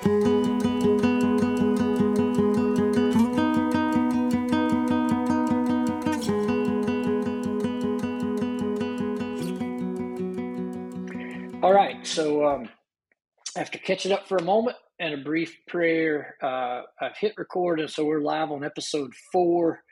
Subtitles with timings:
[0.00, 0.12] All
[11.72, 12.06] right.
[12.06, 12.68] So um,
[13.56, 17.90] after catching up for a moment and a brief prayer, uh, I've hit record, and
[17.90, 19.82] so we're live on episode four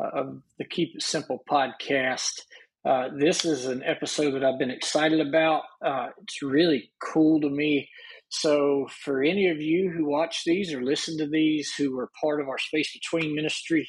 [0.00, 2.40] uh, of the Keep It Simple podcast.
[2.84, 5.62] Uh, this is an episode that I've been excited about.
[5.80, 7.88] Uh, it's really cool to me.
[8.34, 12.40] So, for any of you who watch these or listen to these who are part
[12.40, 13.86] of our Space Between ministry,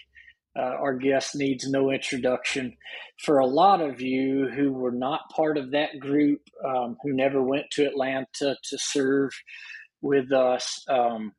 [0.59, 2.75] uh, our guest needs no introduction.
[3.23, 7.41] For a lot of you who were not part of that group, um, who never
[7.41, 9.31] went to Atlanta to serve
[10.01, 11.31] with us, um,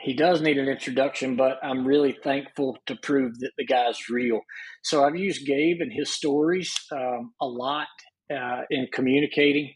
[0.00, 4.40] he does need an introduction, but I'm really thankful to prove that the guy's real.
[4.82, 7.88] So I've used Gabe and his stories um, a lot
[8.34, 9.74] uh, in communicating.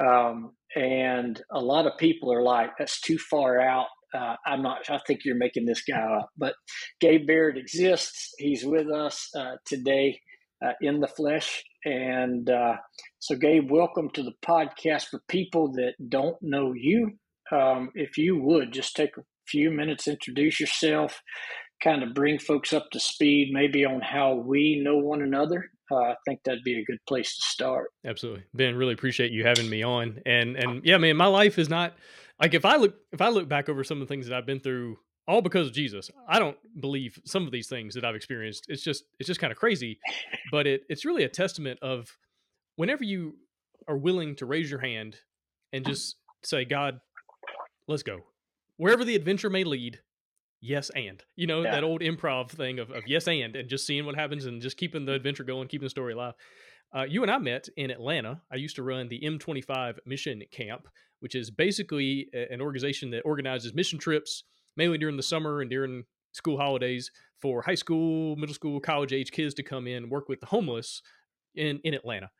[0.00, 3.86] Um, and a lot of people are like, that's too far out.
[4.14, 6.30] Uh, I'm not, I think you're making this guy up.
[6.36, 6.54] But
[7.00, 8.32] Gabe Barrett exists.
[8.38, 10.20] He's with us uh, today
[10.64, 11.62] uh, in the flesh.
[11.84, 12.74] And uh,
[13.18, 17.12] so, Gabe, welcome to the podcast for people that don't know you.
[17.52, 21.20] Um, if you would just take a few minutes, introduce yourself,
[21.82, 25.70] kind of bring folks up to speed, maybe on how we know one another.
[25.90, 27.90] Uh, I think that'd be a good place to start.
[28.04, 28.76] Absolutely, Ben.
[28.76, 30.20] Really appreciate you having me on.
[30.26, 31.94] And and yeah, man, my life is not
[32.40, 34.46] like if I look if I look back over some of the things that I've
[34.46, 36.10] been through, all because of Jesus.
[36.28, 38.66] I don't believe some of these things that I've experienced.
[38.68, 39.98] It's just it's just kind of crazy,
[40.50, 42.16] but it it's really a testament of
[42.76, 43.36] whenever you
[43.88, 45.16] are willing to raise your hand
[45.72, 47.00] and just say, God,
[47.86, 48.20] let's go
[48.80, 50.00] wherever the adventure may lead
[50.60, 51.22] yes and.
[51.36, 51.72] You know yeah.
[51.72, 54.76] that old improv thing of, of yes and and just seeing what happens and just
[54.76, 56.34] keeping the adventure going keeping the story alive.
[56.92, 58.40] Uh, you and i met in atlanta.
[58.50, 60.88] I used to run the m25 mission camp
[61.20, 64.44] which is basically an organization that organizes mission trips
[64.76, 69.30] mainly during the summer and during school holidays for high school middle school college age
[69.30, 71.02] kids to come in work with the homeless
[71.54, 72.30] in, in atlanta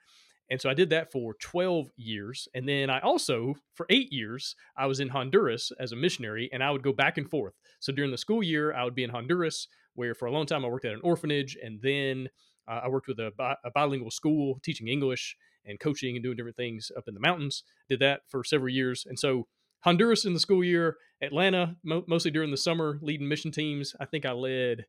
[0.51, 2.49] and so I did that for 12 years.
[2.55, 6.63] And then I also, for eight years, I was in Honduras as a missionary and
[6.63, 7.55] I would go back and forth.
[7.79, 10.65] So during the school year, I would be in Honduras, where for a long time
[10.65, 11.57] I worked at an orphanage.
[11.63, 12.29] And then
[12.67, 16.37] uh, I worked with a, bi- a, bilingual school teaching English and coaching and doing
[16.37, 17.63] different things up in the mountains.
[17.89, 19.07] Did that for several years.
[19.07, 19.47] And so
[19.85, 23.95] Honduras in the school year, Atlanta, mo- mostly during the summer, leading mission teams.
[24.01, 24.87] I think I led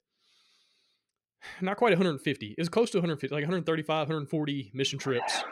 [1.62, 2.48] not quite 150.
[2.48, 5.44] It was close to 150, like 135, 140 mission trips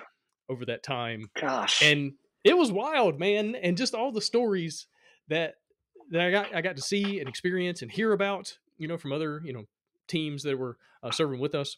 [0.50, 1.30] over that time.
[1.40, 1.82] Gosh.
[1.82, 2.14] And
[2.44, 3.56] it was wild, man.
[3.56, 4.88] And just all the stories
[5.28, 5.56] that
[6.12, 9.12] that I got I got to see and experience and hear about, you know, from
[9.12, 9.66] other, you know,
[10.08, 11.78] teams that were uh, serving with us.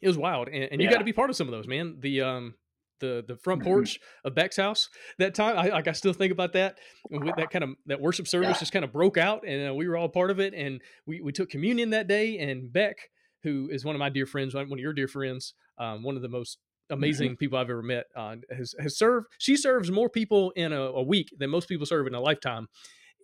[0.00, 0.48] It was wild.
[0.48, 0.94] And, and you yeah.
[0.94, 1.96] got to be part of some of those, man.
[2.00, 2.54] The um
[3.00, 3.70] the the front mm-hmm.
[3.70, 4.28] porch mm-hmm.
[4.28, 4.88] of Beck's house
[5.18, 5.58] that time.
[5.58, 6.78] I like I still think about that.
[7.10, 8.58] With that kind of that worship service yeah.
[8.58, 10.54] just kind of broke out, and uh, we were all part of it.
[10.54, 12.38] And we we took communion that day.
[12.38, 12.96] And Beck
[13.46, 16.22] who is one of my dear friends, one of your dear friends, um, one of
[16.22, 16.58] the most
[16.90, 17.36] amazing mm-hmm.
[17.36, 19.28] people I've ever met, uh, has has served.
[19.38, 22.68] She serves more people in a, a, week than most people serve in a lifetime.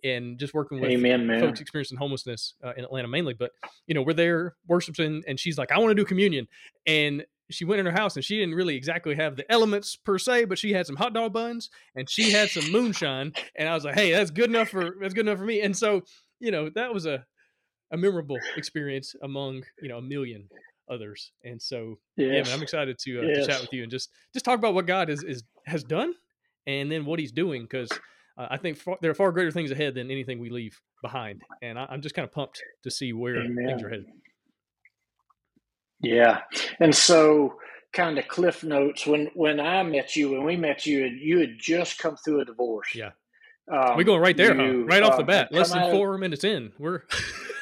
[0.05, 3.51] And just working with Amen, folks experiencing homelessness uh, in Atlanta mainly, but
[3.87, 6.47] you know we're there worshiping, and she's like, "I want to do communion,"
[6.85, 10.17] and she went in her house and she didn't really exactly have the elements per
[10.17, 13.73] se, but she had some hot dog buns and she had some moonshine, and I
[13.73, 16.01] was like, "Hey, that's good enough for that's good enough for me." And so,
[16.39, 17.25] you know, that was a
[17.93, 20.49] a memorable experience among you know a million
[20.89, 21.31] others.
[21.43, 22.27] And so, yes.
[22.27, 23.45] yeah, man, I'm excited to, uh, yes.
[23.45, 26.13] to, chat with you and just just talk about what God is, is has done,
[26.67, 27.91] and then what He's doing because
[28.37, 31.41] uh, I think far, there are far greater things ahead than anything we leave behind,
[31.61, 33.65] and I, am just kind of pumped to see where Amen.
[33.65, 34.07] things are headed.
[36.01, 36.41] Yeah,
[36.79, 37.55] and so
[37.93, 41.59] kind of cliff notes when when I met you when we met you you had
[41.59, 42.89] just come through a divorce.
[42.95, 43.11] Yeah.
[43.71, 44.85] Um, We're going right there, you, huh?
[44.87, 45.51] right off the uh, bat.
[45.53, 47.03] Less than four of, minutes in, we're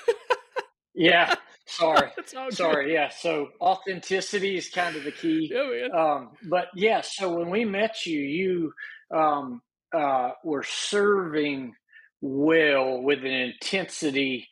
[1.02, 1.36] yeah.
[1.66, 2.12] Sorry.
[2.52, 2.94] Sorry.
[2.94, 3.10] Yeah.
[3.10, 5.52] So authenticity is kind of the key.
[5.54, 8.74] Yeah, um, but yeah, so when we met you, you
[9.16, 9.62] um,
[9.94, 11.74] uh, were serving
[12.22, 14.48] well with an intensity.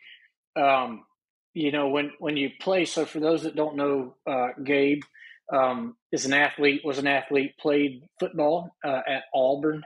[0.56, 1.04] Um,
[1.54, 2.86] you know, when when you play.
[2.86, 5.02] So for those that don't know, uh, Gabe
[5.52, 6.82] um, is an athlete.
[6.86, 7.58] Was an athlete.
[7.60, 9.84] Played football uh, at Auburn.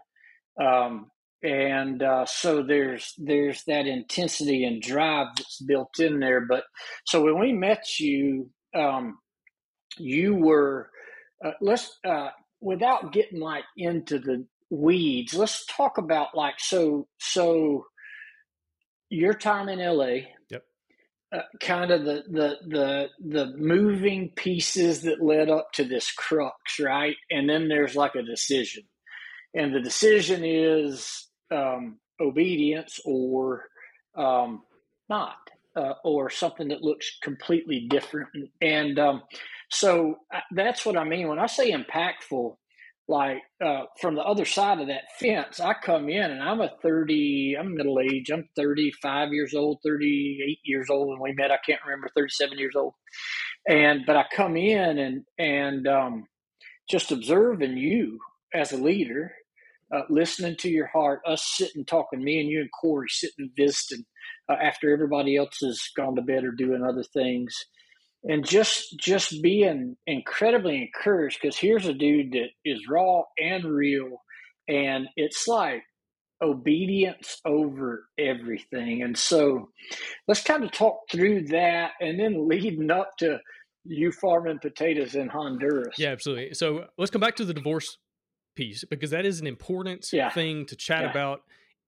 [0.61, 1.09] Um,
[1.43, 6.41] and uh, so there's there's that intensity and drive that's built in there.
[6.41, 6.63] But
[7.05, 9.19] so when we met you, um,
[9.97, 10.89] you were
[11.43, 12.29] uh, let's uh,
[12.61, 15.33] without getting like into the weeds.
[15.33, 17.85] Let's talk about like so so
[19.09, 20.29] your time in LA.
[20.49, 20.63] Yep.
[21.35, 26.79] Uh, kind of the, the the the moving pieces that led up to this crux,
[26.79, 27.17] right?
[27.29, 28.83] And then there's like a decision,
[29.53, 33.65] and the decision is um, obedience or
[34.17, 34.63] um,
[35.09, 35.37] not,
[35.77, 38.29] uh, or something that looks completely different.
[38.61, 39.23] And um,
[39.71, 42.55] so uh, that's what I mean when I say impactful.
[43.09, 46.71] Like uh, from the other side of that fence, I come in and I'm a
[46.81, 51.51] 30, I'm middle age, I'm 35 years old, 38 years old when we met.
[51.51, 52.93] I can't remember, 37 years old.
[53.69, 56.25] And, but I come in and, and, um,
[56.89, 58.19] just observing you
[58.53, 59.33] as a leader,
[59.93, 64.05] uh, listening to your heart, us sitting talking, me and you and Corey sitting visiting
[64.49, 67.55] uh, after everybody else has gone to bed or doing other things,
[68.23, 74.21] and just just being incredibly encouraged because here's a dude that is raw and real,
[74.67, 75.83] and it's like
[76.41, 79.03] obedience over everything.
[79.03, 79.69] And so
[80.27, 83.39] let's kind of talk through that and then leading up to
[83.85, 85.95] you farming potatoes in Honduras.
[85.97, 86.53] Yeah, absolutely.
[86.53, 87.97] So let's come back to the divorce
[88.55, 90.29] piece because that is an important yeah.
[90.29, 91.11] thing to chat yeah.
[91.11, 91.41] about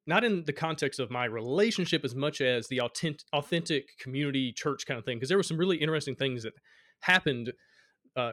[0.07, 4.85] not in the context of my relationship as much as the authentic, authentic community church
[4.85, 6.53] kind of thing because there were some really interesting things that
[6.99, 7.53] happened
[8.15, 8.31] uh,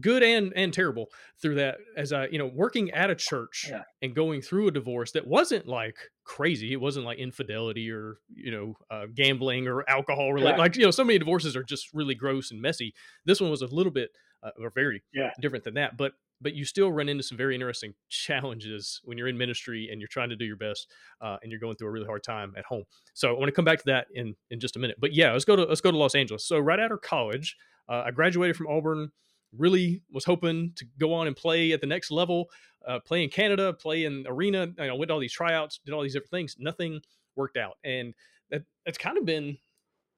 [0.00, 1.06] good and and terrible
[1.40, 3.82] through that as i you know working at a church yeah.
[4.02, 8.50] and going through a divorce that wasn't like crazy it wasn't like infidelity or you
[8.50, 10.62] know uh, gambling or alcohol related yeah.
[10.62, 12.92] like you know so many divorces are just really gross and messy
[13.24, 14.10] this one was a little bit
[14.42, 15.30] uh, or very yeah.
[15.40, 16.12] different than that but
[16.44, 20.08] but you still run into some very interesting challenges when you're in ministry and you're
[20.08, 22.64] trying to do your best uh, and you're going through a really hard time at
[22.64, 25.12] home so i want to come back to that in in just a minute but
[25.12, 27.56] yeah let's go to let's go to los angeles so right after college
[27.88, 29.10] uh, i graduated from auburn
[29.58, 32.50] really was hoping to go on and play at the next level,
[32.86, 34.66] uh, play in Canada, play in arena.
[34.66, 36.56] Know, went to all these tryouts, did all these different things.
[36.58, 37.00] Nothing
[37.36, 38.14] worked out, and
[38.50, 39.58] that that's kind of been,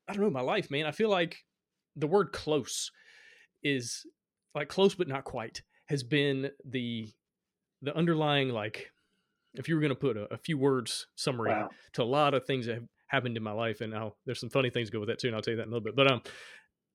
[0.08, 0.87] I don't know, my life, man.
[0.87, 1.44] I feel like
[1.94, 2.90] the word close
[3.62, 4.06] is
[4.55, 7.09] like close but not quite has been the
[7.83, 8.91] the underlying like
[9.55, 11.69] if you were going to put a, a, few words summary wow.
[11.93, 14.50] to a lot of things that have happened in my life and now there's some
[14.50, 15.94] funny things go with that too and i'll tell you that in a little bit
[15.94, 16.21] but um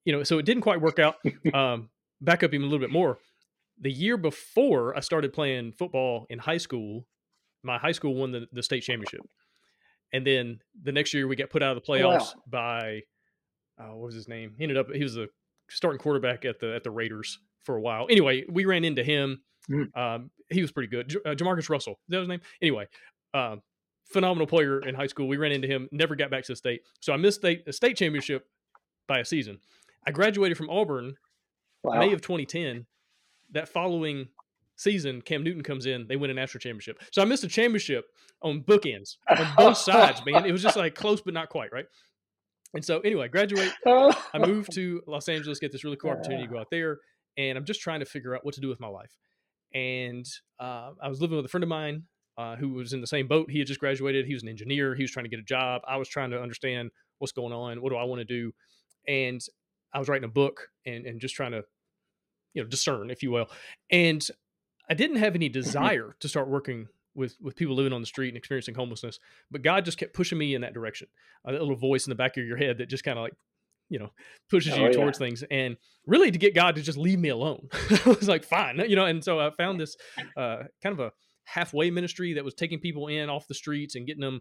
[0.05, 1.15] you know so it didn't quite work out
[1.53, 1.89] um
[2.21, 3.17] back up even a little bit more.
[3.79, 7.07] The year before I started playing football in high school,
[7.63, 9.21] my high school won the, the state championship.
[10.13, 12.41] And then the next year we got put out of the playoffs wow.
[12.47, 13.01] by
[13.79, 14.53] uh, what was his name?
[14.57, 15.27] He ended up he was a
[15.69, 18.07] starting quarterback at the at the Raiders for a while.
[18.09, 19.41] Anyway, we ran into him.
[19.69, 19.95] Mm.
[19.95, 21.09] Um, he was pretty good.
[21.09, 22.41] J- uh, JaMarcus Russell, is that his name?
[22.61, 22.87] Anyway,
[23.33, 23.57] uh,
[24.11, 25.27] phenomenal player in high school.
[25.27, 25.87] We ran into him.
[25.91, 28.45] Never got back to the state, so I missed state the state championship
[29.07, 29.59] by a season.
[30.05, 31.15] I graduated from Auburn
[31.83, 31.99] Wow.
[31.99, 32.85] May of 2010,
[33.53, 34.27] that following
[34.75, 36.99] season, Cam Newton comes in, they win a national championship.
[37.11, 38.05] So I missed a championship
[38.41, 40.45] on bookends on both sides, man.
[40.45, 41.85] It was just like close, but not quite, right?
[42.73, 43.71] And so anyway, graduate.
[43.85, 46.99] I moved to Los Angeles, get this really cool opportunity to go out there,
[47.37, 49.17] and I'm just trying to figure out what to do with my life.
[49.73, 50.25] And
[50.59, 52.03] uh, I was living with a friend of mine
[52.37, 53.49] uh, who was in the same boat.
[53.49, 54.25] He had just graduated.
[54.25, 54.95] He was an engineer.
[54.95, 55.81] He was trying to get a job.
[55.87, 57.81] I was trying to understand what's going on.
[57.81, 58.51] What do I want to do?
[59.07, 59.41] And
[59.93, 61.63] I was writing a book and, and just trying to,
[62.53, 63.47] you know, discern, if you will.
[63.89, 64.25] And
[64.89, 65.59] I didn't have any mm-hmm.
[65.59, 69.19] desire to start working with with people living on the street and experiencing homelessness,
[69.49, 71.07] but God just kept pushing me in that direction.
[71.45, 73.33] A little voice in the back of your head that just kind of like,
[73.91, 74.09] you know,
[74.49, 75.27] pushes oh, you towards yeah.
[75.27, 75.77] things, and
[76.07, 77.67] really to get God to just leave me alone.
[77.73, 79.05] I was like, fine, you know.
[79.05, 79.95] And so I found this
[80.37, 81.11] uh, kind of a
[81.43, 84.39] halfway ministry that was taking people in off the streets and getting them,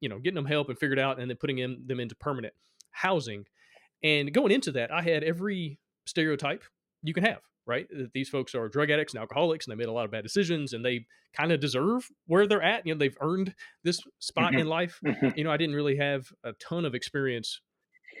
[0.00, 2.54] you know, getting them help and figured out, and then putting in, them into permanent
[2.90, 3.44] housing.
[4.02, 6.64] And going into that, I had every stereotype
[7.02, 7.86] you can have, right?
[7.90, 10.22] That these folks are drug addicts and alcoholics and they made a lot of bad
[10.22, 12.86] decisions and they kind of deserve where they're at.
[12.86, 13.54] You know, they've earned
[13.84, 14.60] this spot mm-hmm.
[14.60, 14.98] in life.
[15.04, 15.36] Mm-hmm.
[15.36, 17.60] You know, I didn't really have a ton of experience,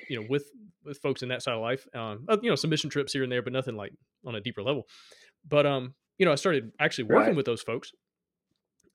[0.08, 0.50] you know, with
[0.84, 1.86] with folks in that side of life.
[1.94, 3.92] Um, uh, you know, some mission trips here and there, but nothing like
[4.26, 4.84] on a deeper level.
[5.46, 7.36] But um, you know, I started actually working right.
[7.36, 7.92] with those folks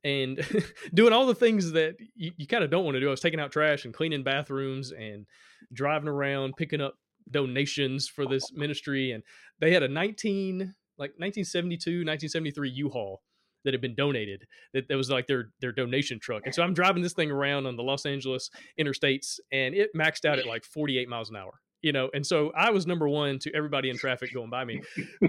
[0.04, 0.46] and
[0.94, 3.08] doing all the things that you, you kind of don't want to do.
[3.08, 5.26] I was taking out trash and cleaning bathrooms and
[5.72, 6.96] driving around picking up
[7.32, 9.12] donations for this ministry.
[9.12, 9.24] And
[9.60, 13.22] they had a 19 like 1972, 1973 U-Haul
[13.64, 14.46] that had been donated.
[14.74, 16.44] That, that was like their their donation truck.
[16.46, 20.26] And so I'm driving this thing around on the Los Angeles interstates, and it maxed
[20.26, 21.60] out at like 48 miles an hour.
[21.82, 24.82] You know, and so I was number one to everybody in traffic going by me.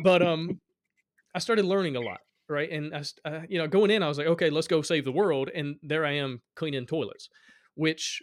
[0.05, 0.61] But um,
[1.35, 2.71] I started learning a lot right?
[2.71, 5.13] And I, uh, you know, going in, I was like, okay, let's go save the
[5.13, 7.29] world, and there I am cleaning toilets,
[7.75, 8.21] which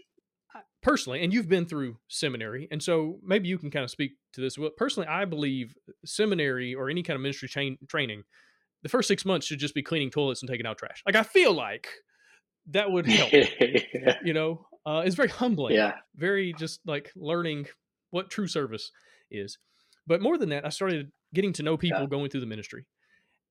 [0.81, 4.41] personally, and you've been through seminary, and so maybe you can kind of speak to
[4.41, 4.57] this.
[4.57, 5.75] Well, personally, I believe
[6.05, 8.23] seminary or any kind of ministry chain, training,
[8.83, 11.03] the first six months should just be cleaning toilets and taking out trash.
[11.05, 11.87] Like I feel like
[12.71, 13.31] that would help.
[13.33, 14.17] yeah.
[14.23, 15.75] You know, uh, it's very humbling.
[15.75, 15.95] Yeah.
[16.15, 17.67] Very just like learning
[18.11, 18.91] what true service
[19.29, 19.57] is.
[20.07, 22.07] But more than that, I started getting to know people yeah.
[22.07, 22.85] going through the ministry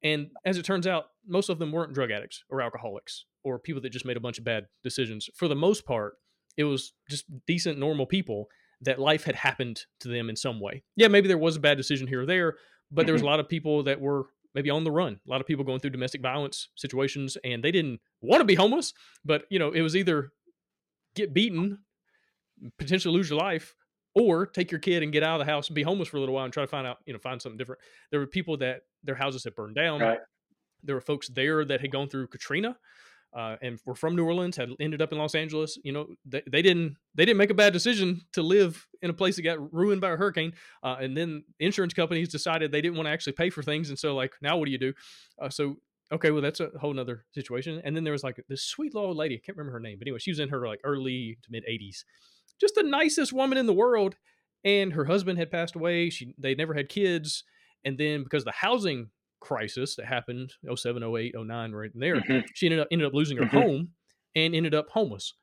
[0.03, 3.81] And as it turns out, most of them weren't drug addicts or alcoholics or people
[3.83, 5.29] that just made a bunch of bad decisions.
[5.37, 6.15] For the most part,
[6.57, 8.49] it was just decent, normal people
[8.83, 10.83] that life had happened to them in some way.
[10.97, 12.57] Yeah, maybe there was a bad decision here or there,
[12.91, 13.31] but there was a Mm-hmm.
[13.31, 15.21] lot of people that were maybe on the run.
[15.27, 18.55] A lot of people going through domestic violence situations, and they didn't want to be
[18.55, 18.93] homeless,
[19.25, 20.33] but you know, it was either
[21.15, 21.79] get beaten,
[22.79, 23.75] potentially lose your life,
[24.15, 26.21] or take your kid and get out of the house and be homeless for a
[26.21, 27.81] little while and try to find out, you know, find something different.
[28.11, 30.01] There were people that their houses had burned down.
[30.01, 30.19] Right.
[30.83, 32.77] There were folks there that had gone through Katrina.
[33.33, 35.79] Uh, and were from New Orleans, had ended up in Los Angeles.
[35.85, 39.15] You know, they, they didn't they didn't make a bad decision to live in a
[39.15, 40.53] place that got ruined by a hurricane.
[40.83, 43.99] Uh, and then insurance companies decided they didn't want to actually pay for things, and
[43.99, 44.93] so like now what do you do?
[45.41, 45.77] Uh, so
[46.13, 47.81] okay, well that's a whole nother situation.
[47.85, 49.99] And then there was like this sweet little old lady, I can't remember her name,
[49.99, 52.05] but anyway, she was in her like early to mid 80s,
[52.61, 54.17] just the nicest woman in the world.
[54.63, 56.11] And her husband had passed away.
[56.11, 57.45] She they never had kids,
[57.83, 59.09] and then because the housing
[59.41, 62.45] crisis that happened 07 08 09 right there Mhm.
[62.55, 63.51] she ended up ended up losing her Mhm.
[63.63, 63.89] home
[64.37, 65.35] and ended up homeless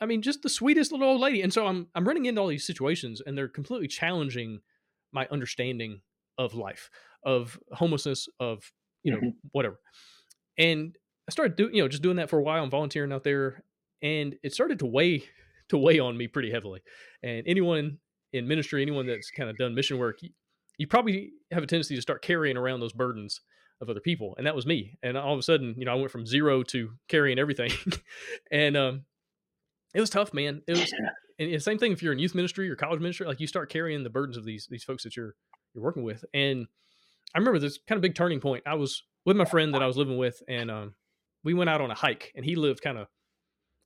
[0.00, 2.48] i mean just the sweetest little old lady and so i'm i'm running into all
[2.48, 4.60] these situations and they're completely challenging
[5.12, 6.00] my understanding
[6.38, 6.90] of life
[7.24, 8.70] of homelessness of
[9.02, 9.34] you know Mhm.
[9.52, 9.80] whatever
[10.58, 10.96] and
[11.28, 13.64] i started doing you know just doing that for a while and volunteering out there
[14.02, 15.24] and it started to weigh
[15.68, 16.80] to weigh on me pretty heavily
[17.22, 17.98] and anyone
[18.32, 20.18] in ministry anyone that's kind of done mission work
[20.78, 23.40] you, probably have a tendency to start carrying around those burdens
[23.80, 25.94] of other people and that was me and all of a sudden you know i
[25.96, 27.70] went from zero to carrying everything
[28.52, 29.04] and um
[29.94, 30.62] it was tough man.
[30.66, 30.92] It was
[31.38, 33.70] and the same thing if you're in youth ministry or college ministry like you start
[33.70, 35.34] carrying the burdens of these these folks that you're
[35.74, 36.66] you're working with and
[37.34, 38.62] i remember this kind of big turning point.
[38.66, 40.94] I was with my friend that i was living with and um
[41.42, 43.08] we went out on a hike and he lived kind of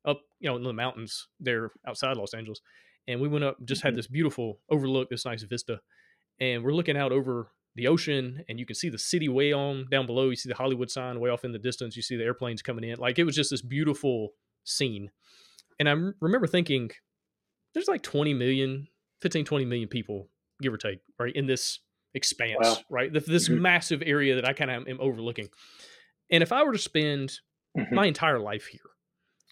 [0.04, 2.61] up you know in the mountains there outside los angeles
[3.07, 3.97] and we went up just had Mhm.
[3.97, 5.80] this beautiful overlook this nice vista
[6.40, 9.87] and we're looking out over the ocean and you can see the city way on
[9.90, 12.25] down below you see the hollywood sign way off in the distance you see the
[12.25, 14.30] airplanes coming in like it was just this beautiful
[14.64, 15.11] scene
[15.78, 16.90] and i remember thinking
[17.75, 18.88] there's like 20 million
[19.23, 20.28] 15 20 million people
[20.61, 21.78] give or take right in this
[22.14, 22.76] expanse Wow.
[22.90, 23.61] right Th- this Mhm.
[23.61, 25.49] massive area that i kind of am overlooking
[26.30, 27.40] and if i were to spend
[27.76, 27.92] Mhm.
[27.92, 28.80] my entire life here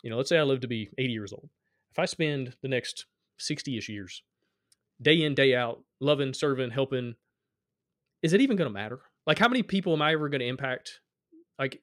[0.03, 1.49] you know let's say i live to be 80 years old
[1.93, 3.07] if i spend the next
[3.39, 4.23] 60ish years
[5.01, 7.15] day in day out loving serving helping
[8.23, 9.01] is it even going to matter?
[9.27, 11.01] Like how many people am i ever going to impact?
[11.59, 11.81] Like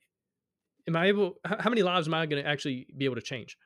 [0.88, 3.58] am i able how many lives am i going to actually be able to change?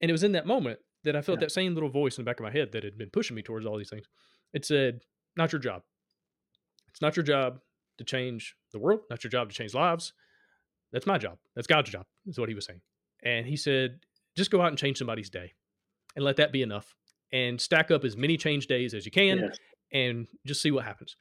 [0.00, 1.46] And it was in that moment that i felt Yeah.
[1.46, 3.42] that same little voice in the back of my head that had been pushing me
[3.42, 4.06] towards all these things.
[4.52, 5.00] It said
[5.36, 5.82] not your job.
[6.88, 7.60] It's not your job
[7.98, 10.12] to change the world not your job to change lives.
[10.92, 11.38] That's my job.
[11.54, 12.80] That's god's job is what he was saying.
[13.24, 14.00] And he said
[14.36, 15.52] just go out and change somebody's day
[16.16, 16.94] and let that be enough
[17.32, 19.56] and stack up as many change days as you can Yes.
[19.92, 21.16] and just see what happens.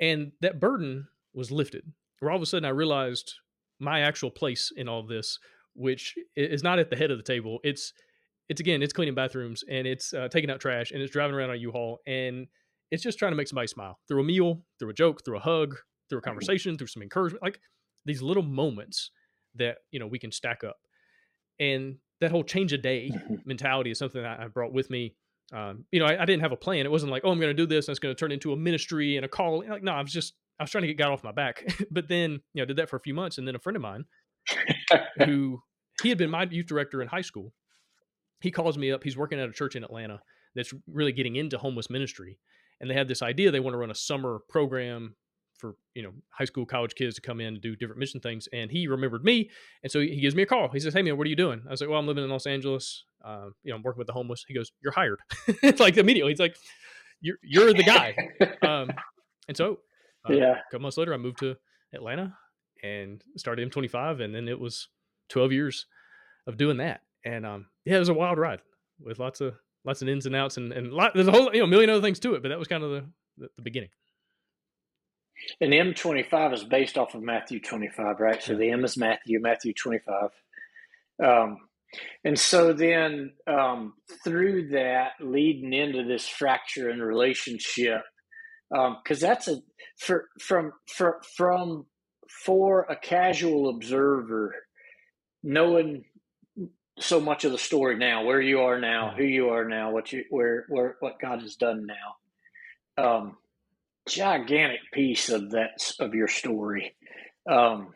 [0.00, 1.84] And that burden was lifted.
[2.20, 3.34] Where all of a sudden I realized
[3.78, 5.38] my actual place in all this,
[5.74, 7.58] which is not at the head of the table.
[7.64, 7.92] It's
[8.48, 11.50] it's again, it's cleaning bathrooms and it's uh, taking out trash and it's driving around
[11.50, 12.46] on U-Haul and
[12.90, 15.40] it's just trying to make somebody smile through a meal, through a joke, through a
[15.40, 15.76] hug,
[16.10, 17.60] through a conversation, through some encouragement, like
[18.04, 19.10] these little moments
[19.54, 20.76] that you know we can stack up.
[21.58, 23.46] And that whole change a day Mhm.
[23.46, 25.14] mentality is something that I brought with me.
[25.52, 26.86] Um, you know, I, I didn't have a plan.
[26.86, 28.52] It wasn't like, oh, I'm going to do this and it's going to turn into
[28.52, 29.64] a ministry and a call.
[29.68, 31.64] Like, no, I was just, I was trying to get God off my back.
[31.90, 33.38] but then, you know, did that for a few months.
[33.38, 34.04] And then a friend of mine
[35.24, 35.62] who
[36.02, 37.52] he had been my youth director in high school,
[38.40, 39.04] he calls me up.
[39.04, 40.22] He's working at a church in Atlanta
[40.54, 42.38] that's really getting into homeless ministry.
[42.80, 45.14] And they had this idea they want to run a summer program
[45.62, 48.48] for you know high school college kids to come in and do different mission things
[48.52, 49.48] and he remembered me
[49.84, 51.62] and so he gives me a call he says hey man what are you doing
[51.68, 54.06] i was like well i'm living in los angeles uh, you know i'm working with
[54.06, 55.20] the homeless he goes you're hired
[55.62, 56.56] it's like immediately he's like
[57.20, 58.14] you're you're the guy
[58.62, 58.90] um,
[59.48, 59.78] and so
[60.28, 60.52] uh, yeah.
[60.52, 61.56] a couple months later i moved to
[61.94, 62.34] atlanta
[62.82, 64.88] and started m25 and then it was
[65.28, 65.86] 12 years
[66.46, 68.60] of doing that and um, yeah it was a wild ride
[69.00, 71.60] with lots of lots of ins and outs and and lot, there's a whole you
[71.60, 73.04] know million other things to it but that was kind of the
[73.38, 73.88] the, the beginning
[75.60, 78.42] And M twenty five is based off of Matthew twenty five, right?
[78.42, 80.30] So the M is Matthew, Matthew twenty five.
[81.22, 81.58] Um,
[82.24, 83.94] and so then um,
[84.24, 88.02] through that, leading into this fracture in relationship,
[88.70, 89.58] because that's a
[89.98, 91.86] for from for, from
[92.44, 94.54] for a casual observer,
[95.42, 96.04] knowing
[96.98, 100.12] so much of the story now, where you are now, who you are now, what
[100.12, 103.02] you where where what God has done now.
[103.02, 103.36] Um,
[104.08, 106.94] gigantic piece of that of your story.
[107.48, 107.94] Um,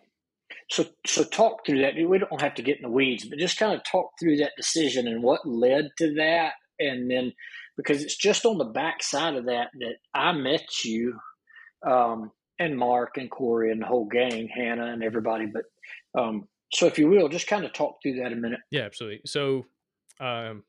[0.71, 1.95] so so talk through that.
[1.97, 4.53] We don't have to get in the weeds, but just kind of talk through that
[4.57, 7.33] decision and what led to that, and then
[7.77, 11.19] because it's just on the back side of that that I met you.
[11.87, 15.47] Um, and Mark and Corey and the whole gang, Hannah and everybody.
[15.47, 15.65] But
[16.19, 18.61] um, so, if you will, just kind of talk through that a minute.
[18.71, 19.21] Yeah, absolutely.
[19.27, 19.67] So,
[20.21, 20.65] um,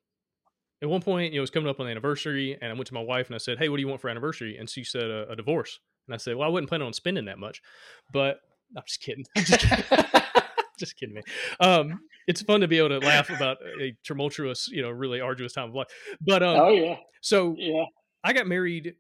[0.82, 2.88] at one point, you know, it was coming up on the anniversary, and I went
[2.88, 4.84] to my wife and I said, "Hey, what do you want for anniversary?" And she
[4.84, 7.62] said, "A, a divorce." And I said, "Well, I wasn't planning on spending that much,
[8.14, 8.42] but
[8.76, 9.26] I'm just kidding.
[9.36, 9.86] I'm just kidding.
[10.80, 11.22] just kidding me.
[11.60, 15.54] Um, it's fun to be able to laugh about a tumultuous, you know, really arduous
[15.54, 15.88] time of life.
[16.22, 17.86] But um, oh yeah, so yeah,
[18.24, 18.96] I got married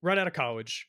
[0.00, 0.88] right out of college,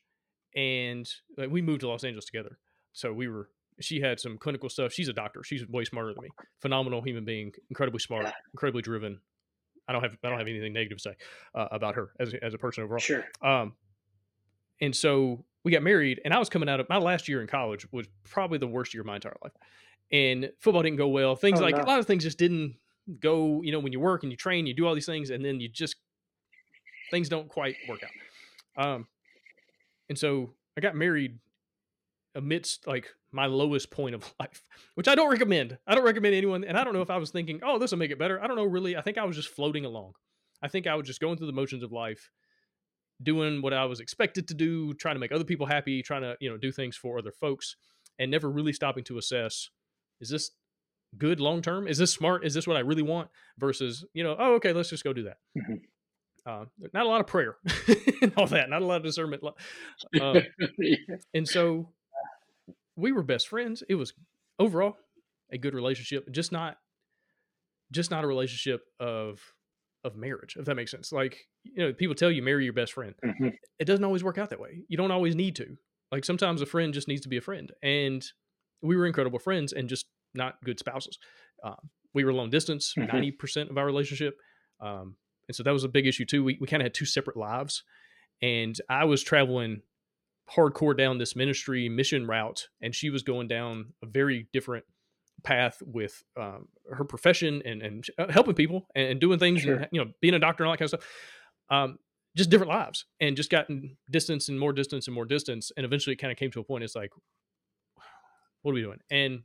[0.54, 2.58] and like, we moved to Los Angeles together.
[2.92, 3.48] So we were.
[3.80, 4.92] She had some clinical stuff.
[4.92, 5.42] She's a doctor.
[5.42, 6.28] She's way smarter than me.
[6.60, 9.18] Phenomenal human being, incredibly smart, incredibly driven.
[9.88, 11.14] I don't have I don't have anything negative to say
[11.56, 13.00] uh, about her as as a person overall.
[13.00, 13.24] Sure.
[13.42, 13.72] Um,
[14.80, 17.46] and so we got married, and I was coming out of my last year in
[17.46, 19.52] college was probably the worst year of my entire life.
[20.12, 21.34] And football didn't go well.
[21.34, 21.82] Things Oh, like no.
[21.82, 22.76] a lot of things just didn't
[23.20, 23.62] go.
[23.62, 25.60] You know, when you work and you train, you do all these things, and then
[25.60, 25.96] you just
[27.10, 28.84] things don't quite work out.
[28.86, 29.06] Um,
[30.08, 31.38] and so I got married
[32.34, 34.62] amidst like my lowest point of life,
[34.94, 35.78] which I don't recommend.
[35.86, 36.64] I don't recommend anyone.
[36.64, 38.42] And I don't know if I was thinking, oh, this will make it better.
[38.42, 38.96] I don't know really.
[38.96, 40.12] I think I was just floating along.
[40.62, 42.30] I think I was just going through the motions of life,
[43.22, 46.36] doing what I was expected to do, trying to make other people happy, trying to,
[46.40, 47.76] you know, do things for other folks,
[48.18, 49.70] and never really stopping to assess,
[50.20, 50.50] is this
[51.18, 51.86] good long term?
[51.86, 52.44] Is this smart?
[52.44, 53.28] Is this what I really want?
[53.58, 55.38] Versus, you know, oh, okay, let's just go do that.
[55.56, 55.80] Mhm.
[56.46, 57.56] Uh, not a lot of prayer
[58.22, 59.42] and all that, not a lot of discernment.
[60.20, 60.42] Um,
[61.34, 61.88] and so
[62.96, 63.82] we were best friends.
[63.88, 64.12] It was
[64.58, 64.98] overall
[65.50, 66.78] a good relationship, just not
[67.92, 69.40] just not a relationship of
[70.04, 71.12] of marriage, if that makes sense.
[71.12, 73.14] Like, you know, people tell you marry your best friend.
[73.24, 73.56] Mhm.
[73.78, 74.82] It doesn't always work out that way.
[74.88, 75.76] You don't always need to.
[76.12, 77.72] Like sometimes a friend just needs to be a friend.
[77.82, 78.24] And
[78.82, 81.18] we were incredible friends and just not good spouses.
[81.64, 83.12] Um, we were long distance, Mhm.
[83.12, 84.38] 90 percent of our relationship.
[84.80, 85.16] Um,
[85.48, 86.44] and so that was a big issue too.
[86.44, 87.82] We, we kind of had two separate lives.
[88.42, 89.82] And I was traveling
[90.54, 94.84] hardcore down this ministry mission route, and she was going down a very different
[95.44, 99.76] path with um, her profession and, and uh, helping people and, and doing things, Sure.
[99.76, 101.08] and, you know, being a doctor and all that kind of stuff.
[101.70, 101.98] Um,
[102.36, 106.14] just different lives, and just gotten distance and more distance and more distance, and eventually
[106.14, 106.82] it kind of came to a point.
[106.82, 107.12] It's like,
[108.62, 108.98] what are we doing?
[109.10, 109.42] And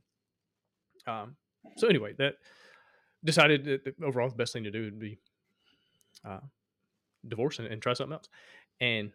[1.06, 1.36] um,
[1.76, 2.34] so anyway, that
[3.22, 5.18] decided that that overall the best thing to do would be
[6.24, 6.40] uh,
[7.28, 8.28] divorce and, and try something else.
[8.80, 9.12] And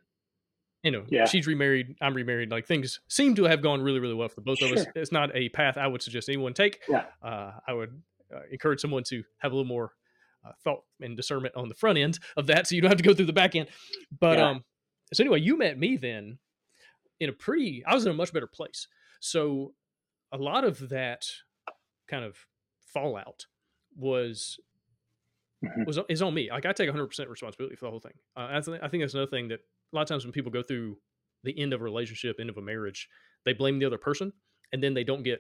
[0.86, 1.26] you know, Yeah.
[1.26, 2.52] she's remarried, I'm remarried.
[2.52, 4.86] Like things seem to have gone really, really well for the both of us.
[4.96, 6.82] It's not a path I would suggest anyone take.
[6.88, 7.06] Yeah.
[7.22, 8.02] Uh, I would
[8.34, 9.92] uh, encourage someone to have a little more
[10.46, 13.04] uh, thought and discernment on the front end of that, so you don't have to
[13.04, 13.68] go through the back end.
[14.20, 14.50] But Yeah.
[14.50, 14.64] um,
[15.14, 16.38] so anyway, you met me then
[17.20, 17.84] in a pretty.
[17.86, 18.88] I was in a much better place.
[19.20, 19.74] So
[20.32, 21.26] a lot of that
[22.08, 22.38] kind of
[22.94, 23.48] fallout
[23.98, 24.60] was
[25.64, 25.88] Mhm.
[25.88, 26.52] was is on me.
[26.52, 28.14] Like I take 100 percent responsibility for the whole thing.
[28.36, 30.52] Uh, I, th- I think that's another thing that a lot of times when people
[30.52, 30.98] go through
[31.44, 33.08] the end of a relationship, end of a marriage,
[33.46, 34.34] they blame the other person,
[34.72, 35.40] and then they don't get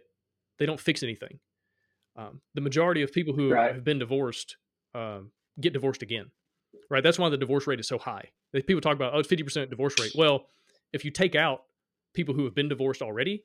[0.60, 1.39] they don't fix anything.
[2.15, 3.73] Um, the majority of people who Right.
[3.75, 4.55] have been divorced
[4.93, 6.31] um, get divorced again,
[6.89, 7.03] right?
[7.03, 8.29] That's why the divorce rate is so high.
[8.53, 10.13] People talk about oh, it's 50 percent divorce rate.
[10.15, 10.45] Well,
[10.93, 11.63] if you take out
[12.13, 13.43] people who have been divorced already,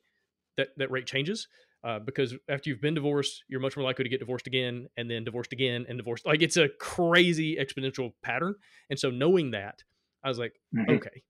[0.57, 1.47] that that rate changes.
[1.83, 5.09] Uh, because after you've been divorced, you're much more likely to get divorced again, and
[5.09, 6.27] then divorced again, and divorced.
[6.27, 8.53] Like it's a crazy exponential pattern.
[8.91, 9.83] And so knowing that,
[10.23, 10.97] I was like, Mhm.
[10.97, 11.23] okay,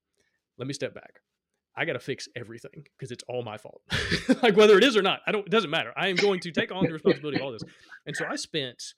[0.57, 1.21] let me step back.
[1.75, 3.81] I got to fix everything because it's all my fault.
[4.43, 5.45] like whether it is or not, I don't.
[5.47, 5.93] It doesn't matter.
[5.95, 7.61] I am going to take on the responsibility of all this.
[8.05, 8.93] And so I spent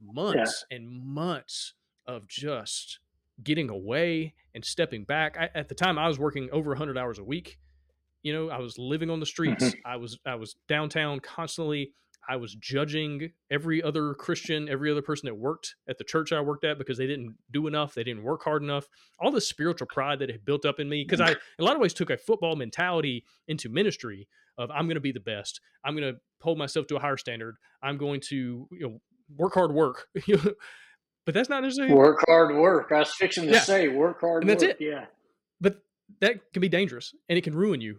[0.00, 1.74] months and months
[2.06, 3.00] of just
[3.42, 5.36] getting away and stepping back.
[5.38, 7.58] I, at the time, I was working over 100 hours a week.
[8.22, 9.74] You know, I was living on the streets.
[9.84, 11.92] I was I was downtown constantly.
[12.28, 16.40] I was judging every other Christian, every other person that worked at the church I
[16.40, 18.88] worked at because they didn't do enough, they didn't work hard enough.
[19.20, 21.74] All the spiritual pride that had built up in me because I, in a lot
[21.76, 25.60] of ways, took a football mentality into ministry of I'm going to be the best.
[25.84, 27.56] I'm going to hold myself to a higher standard.
[27.82, 29.00] I'm going to you know
[29.36, 30.06] work hard, work.
[31.24, 32.90] but that's not necessarily Work hard, work.
[32.92, 33.60] I was fixing to Yeah.
[33.60, 34.72] say, work hard, And that's work.
[34.72, 34.76] it.
[34.80, 35.06] Yeah.
[35.60, 35.82] but
[36.20, 37.98] that can be dangerous and it can ruin you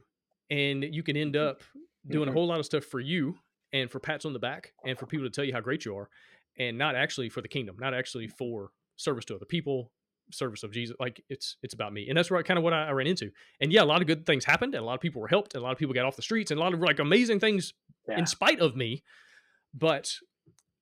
[0.49, 1.61] and you can end up
[2.07, 2.35] doing a Mhm.
[2.35, 3.37] whole lot of stuff for you
[3.73, 5.95] and for pats on the back and for people to tell you how great you
[5.95, 6.09] are
[6.57, 9.91] and not actually for the kingdom not actually for service to other people
[10.31, 12.87] service of jesus like it's it's about me and that's right kind of what I,
[12.87, 13.29] I ran into
[13.61, 15.53] and yeah a lot of good things happened and a lot of people were helped
[15.53, 17.39] and a lot of people got off the streets and a lot of like amazing
[17.39, 17.73] things
[18.07, 18.19] Yeah.
[18.19, 19.03] in spite of me
[19.73, 20.13] but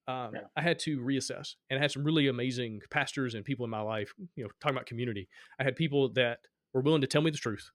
[0.08, 0.41] um, Yeah.
[0.56, 3.82] I had to reassess, and I had some really amazing pastors and people in my
[3.82, 4.13] life.
[4.36, 5.28] You know, talking about community,
[5.60, 6.41] I had people that
[6.74, 7.71] were willing to tell me the truth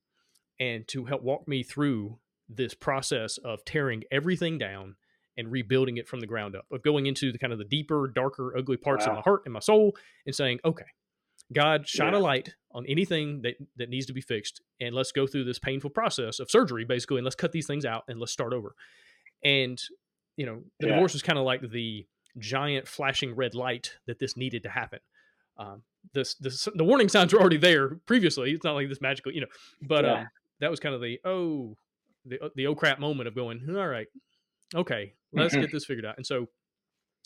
[0.61, 2.21] and to help walk me through
[2.53, 4.97] this process of tearing everything down
[5.37, 8.09] and rebuilding it from the ground up, of going into the kind of the deeper,
[8.15, 10.85] darker, ugly parts of my heart and my soul, and saying, okay,
[11.53, 12.19] God, shine Yeah.
[12.19, 15.59] a light on anything that that needs to be fixed, and let's go through this
[15.59, 18.75] painful process of surgery, basically, and let's cut these things out and let's start over.
[19.45, 19.81] And
[20.37, 20.93] you know, the Yeah.
[20.93, 22.07] divorce was kind of like the
[22.39, 25.01] giant flashing red light that this needed to happen.
[25.59, 25.83] Um,
[26.15, 28.53] this, this the warning signs were already there previously.
[28.53, 29.49] It's not like this magical, you know,
[29.83, 30.15] but Yeah.
[30.21, 30.29] um,
[30.61, 31.77] that was kind of the oh
[32.25, 34.09] the the oh crap moment of going all right
[34.75, 35.61] okay let's Mhm.
[35.63, 36.49] get this figured out and so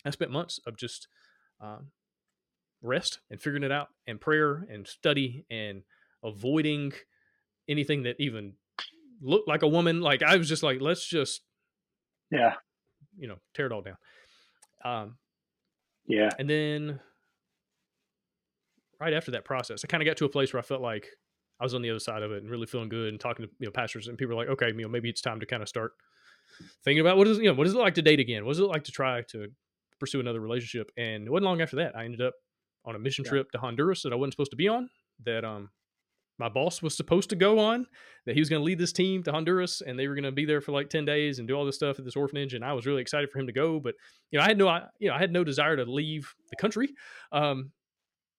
[0.05, 1.09] i spent months of just
[1.61, 1.91] um,
[2.83, 5.83] rest and figuring it out and prayer and study and
[6.23, 6.93] avoiding
[7.69, 8.55] anything that even
[9.21, 11.43] looked like a woman like i was just like let's just
[12.31, 12.55] Yeah.
[13.17, 13.97] you know tear it all down
[14.85, 15.17] um,
[16.07, 16.29] Yeah.
[16.39, 17.01] and then
[19.01, 21.09] right after that process, I kind of got to a place where I felt like
[21.65, 23.51] I was on the other side of it and really feeling good and talking to
[23.59, 25.63] you know pastors and people were like, okay, you know, maybe it's time to kind
[25.63, 25.93] of start
[26.85, 28.45] thinking about what is you know what is it like to date again?
[28.45, 29.49] What is it like to try to
[29.99, 30.91] pursue another relationship?
[30.97, 32.35] And it wasn't long after that I ended up
[32.85, 33.31] on a mission Yeah.
[33.31, 34.91] trip to Honduras that I wasn't supposed to be on.
[35.25, 35.71] That um
[36.37, 37.87] my boss was supposed to go on.
[38.27, 40.33] That he was going to lead this team to Honduras and they were going to
[40.33, 42.55] be there for like ten days and do all this stuff at this orphanage.
[42.55, 43.95] And I was really excited for him to go, but
[44.31, 46.57] you know I had no I, you know I had no desire to leave the
[46.57, 46.89] country.
[47.33, 47.71] Um,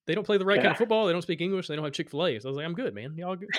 [0.07, 1.07] they don't play the right kind of football.
[1.07, 1.67] They don't speak English.
[1.67, 2.39] They don't have Chick Fil A.
[2.39, 3.15] So I was like, I'm good, man.
[3.17, 3.49] Y'all, good.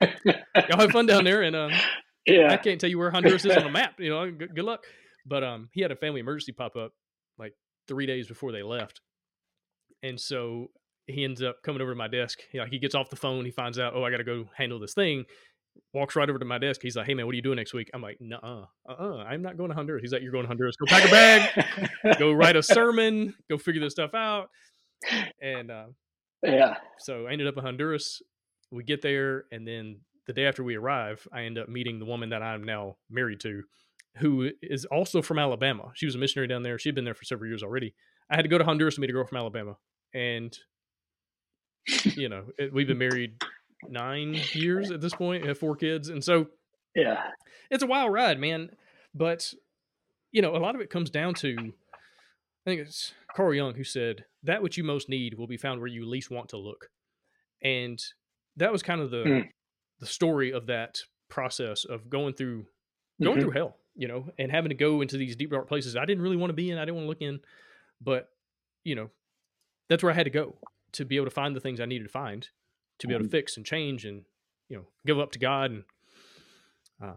[0.24, 1.42] y'all have fun down there.
[1.42, 1.72] And um,
[2.28, 3.94] I can't tell you where Honduras is on a map.
[3.98, 4.84] You know, good, good luck.
[5.26, 6.92] But um, he had a family emergency pop up
[7.38, 7.52] like
[7.88, 9.00] three days before they left,
[10.02, 10.68] and so
[11.06, 12.38] he ends up coming over to my desk.
[12.50, 13.44] He, like he gets off the phone.
[13.44, 15.24] He finds out, oh, I got to go handle this thing.
[15.92, 16.80] Walks right over to my desk.
[16.82, 19.18] He's like, "Hey man, what are you doing next week?" I'm like, "Nuh, uh, uh,
[19.18, 20.74] I'm not going to Honduras." He's like, "You're going to Honduras.
[20.76, 22.18] Go pack a bag.
[22.18, 23.34] go write a sermon.
[23.48, 24.50] Go figure this stuff out."
[25.42, 25.86] And uh,
[26.42, 26.76] yeah.
[26.98, 28.22] so I ended up in Honduras.
[28.70, 32.04] We get there, and then the day after we arrive, I end up meeting the
[32.04, 33.62] woman that I'm now married to,
[34.18, 35.90] who is also from Alabama.
[35.94, 36.78] She was a missionary down there.
[36.78, 37.94] She'd been there for several years already.
[38.30, 39.76] I had to go to Honduras to meet a girl from Alabama,
[40.14, 40.56] and
[42.04, 43.42] you know it, we've been married
[43.88, 45.46] nine years at this point.
[45.46, 46.46] Have four kids, and so
[46.94, 47.22] Yeah.
[47.70, 48.70] it's a wild ride, man.
[49.14, 49.52] But
[50.30, 53.84] you know, a lot of it comes down to I think it's Carl Jung who
[53.84, 56.90] said that which you most need will be found where you least want to look,
[57.62, 58.02] and
[58.56, 59.48] that was kind of the Mm.
[59.98, 60.98] the story of that
[61.28, 62.66] process of going through
[63.22, 63.40] going Mhm.
[63.42, 66.22] through hell, you know, and having to go into these deep dark places I didn't
[66.22, 67.40] really want to be in, I didn't want to look in,
[68.00, 68.30] but
[68.82, 69.10] you know,
[69.88, 70.56] that's where I had to go
[70.92, 72.48] to be able to find the things I needed to find,
[72.98, 73.32] to be able to Mhm.
[73.32, 74.24] fix and change and
[74.68, 75.84] you know give up to God and
[77.02, 77.16] uh,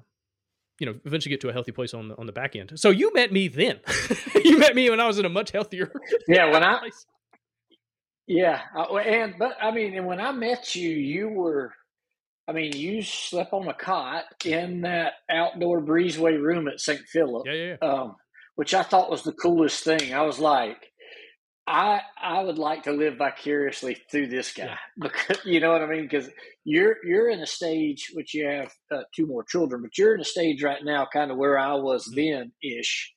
[0.80, 2.78] you know eventually get to a healthy place on the on the back end.
[2.80, 3.80] So you met me then.
[4.44, 5.92] you met me when I was in a much healthier
[6.28, 6.52] Yeah.
[6.52, 7.06] When I, place.
[8.28, 8.62] Yeah.
[9.06, 11.74] And, but I mean, and when I met you, you were,
[12.48, 17.02] I mean, you slept on a cot in that outdoor breezeway room at St.
[17.08, 17.44] Philip.
[17.46, 17.88] Yeah, yeah, yeah.
[17.90, 18.16] um,
[18.56, 20.14] which I thought was the coolest thing.
[20.14, 20.78] I was like,
[21.66, 24.78] I I would like to live vicariously through this guy Yeah.
[25.02, 26.04] because you know what I mean.
[26.04, 26.30] Because
[26.66, 30.22] you're you're in a stage which you have uh, two more children, but you're in
[30.22, 32.16] a stage right now, kind of where I was Mhm.
[32.16, 33.14] then ish,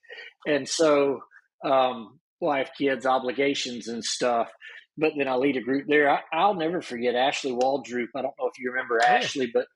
[0.46, 1.20] and so
[1.64, 4.48] um, wife, kids, obligations, and stuff.
[4.98, 6.10] But then I lead a group there.
[6.10, 8.08] I, I'll never forget Ashley Waldroop.
[8.14, 9.14] I don't know if you remember yeah.
[9.14, 9.66] Ashley, but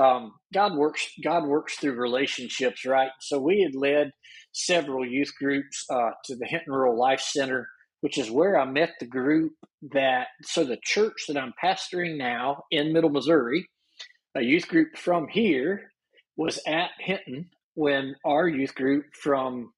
[0.00, 1.06] um, God works.
[1.22, 3.10] God works through relationships, right?
[3.20, 4.12] So we had led
[4.52, 7.68] several youth groups uh, to the Hinton Rural Life Center,
[8.02, 9.52] which is where I met the group
[9.92, 10.28] that.
[10.42, 13.66] So the church that I'm pastoring now in Middle Missouri,
[14.36, 15.90] a youth group from here,
[16.36, 19.72] was at Hinton when our youth group from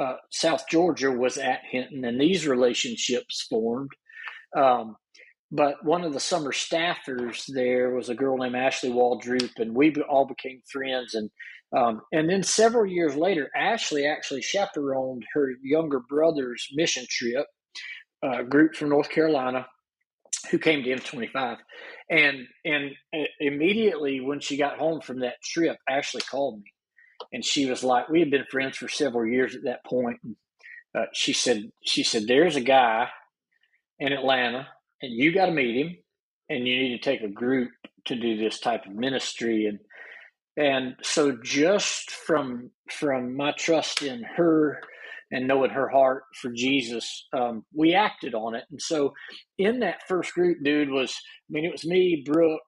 [0.00, 3.90] uh, South Georgia was at Hinton, and these relationships formed.
[4.56, 4.96] Um,
[5.50, 9.94] but one of the summer staffers there was a girl named Ashley Waldroop, and we
[10.08, 11.14] all became friends.
[11.14, 11.30] And
[11.76, 17.46] um, and then several years later, Ashley actually chaperoned her younger brother's mission trip,
[18.22, 19.66] a group from North Carolina,
[20.50, 21.58] who came to M25.
[22.10, 26.72] And and uh, immediately when she got home from that trip, Ashley called me,
[27.32, 30.36] and she was like, "We had been friends for several years at that point." And,
[30.96, 33.08] uh, she said, "She said there's a guy
[33.98, 34.68] in Atlanta,
[35.02, 35.96] and you got to meet him,
[36.50, 37.70] and you need to take a group
[38.06, 39.78] to do this type of ministry." And
[40.56, 44.80] and so just from from my trust in her
[45.32, 48.64] and knowing her heart for Jesus, um, we acted on it.
[48.70, 49.14] And so
[49.58, 52.60] in that first group, dude, was I mean, it was me, Brooke,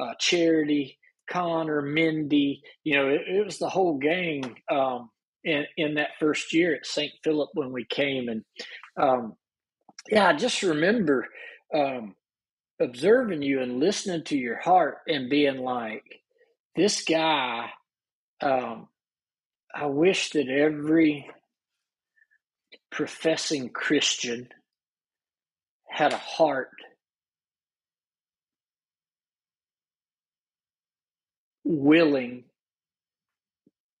[0.00, 0.98] uh, Charity,
[1.30, 2.62] Connor, Mindy.
[2.84, 5.10] You know, it, it was the whole gang um,
[5.44, 7.12] in in that first year at St.
[7.22, 8.28] Philip when we came.
[8.28, 8.44] And
[9.00, 9.34] um,
[10.10, 11.28] yeah, I just remember
[11.74, 12.16] um,
[12.80, 16.04] observing you and listening to your heart and being like,
[16.76, 17.70] this guy,
[18.42, 18.88] um,
[19.74, 21.28] I wish that every
[22.90, 24.48] professing Christian
[25.88, 26.70] had a heart
[31.64, 32.44] willing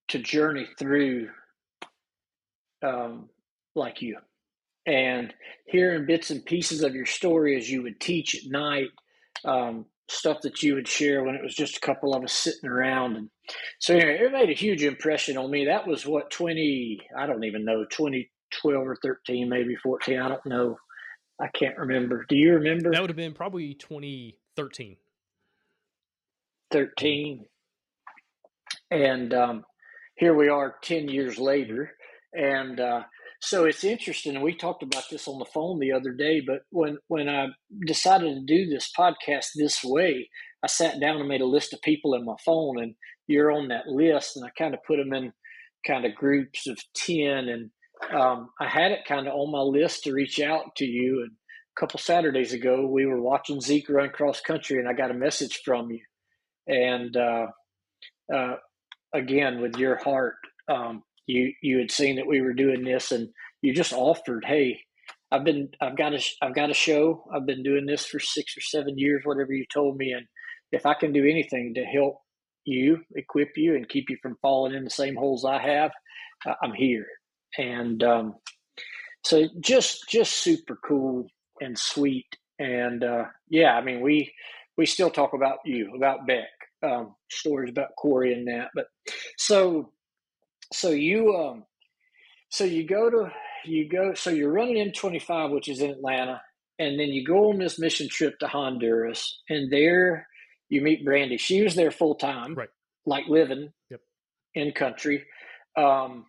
[0.08, 1.28] to journey through
[2.82, 3.28] um,
[3.74, 4.18] like you
[4.88, 5.34] and
[5.66, 8.88] hearing bits and pieces of your story as you would teach at night
[9.44, 12.68] um, stuff that you would share when it was just a couple of us sitting
[12.68, 13.16] around.
[13.16, 13.28] And
[13.78, 15.66] so anyway it made a huge impression on me.
[15.66, 20.46] That was what 20 i don't even know 2012 or 13 maybe 14 i don't
[20.46, 20.78] know.
[21.40, 22.26] I can't remember.
[22.28, 22.90] Do you remember?
[22.90, 24.96] That would have been probably 2013
[26.70, 27.44] 13
[28.90, 29.64] and um,
[30.16, 31.92] here we are 10 years later
[32.34, 33.02] and uh,
[33.40, 36.62] so it's interesting and we talked about this on the phone the other day but
[36.70, 37.46] when when i
[37.86, 40.28] decided to do this podcast this way
[40.62, 42.94] i sat down and made a list of people in my phone and
[43.26, 45.32] you're on that list and i kind of put them in
[45.86, 47.70] kind of groups of 10 and
[48.12, 51.30] um, i had it kind of on my list to reach out to you and
[51.30, 55.14] a couple saturdays ago we were watching zeke run cross country and i got a
[55.14, 56.02] message from you.
[56.66, 57.46] And uh,
[58.34, 58.56] uh,
[59.14, 60.36] again with your heart
[60.68, 63.28] um, you you had seen that we were doing this and
[63.62, 64.80] you just offered hey
[65.32, 67.24] i've been i've got a i've got a show.
[67.34, 70.12] I've been doing this for six or seven years whatever you told me.
[70.12, 70.26] And
[70.72, 72.18] if i can do anything to help
[72.64, 75.92] you equip you and keep you from falling in the same holes i have
[76.62, 77.06] i'm here.
[77.58, 78.34] And um,
[79.24, 81.26] so just just super cool
[81.60, 82.26] and sweet.
[82.58, 84.32] And uh, yeah i mean we
[84.76, 86.48] we still talk about you about beck
[86.82, 88.86] um, stories about corey and that but
[89.38, 89.92] so
[90.72, 91.64] so you um
[92.50, 93.30] so you go to
[93.64, 96.40] you go so you're running M25 which is in Atlanta
[96.78, 100.26] and then you go on this mission trip to Honduras and there
[100.68, 101.38] you meet Brandy.
[101.38, 102.68] She was there full time, right?
[103.06, 104.00] Like living yep.
[104.54, 105.24] in country.
[105.76, 106.26] Um,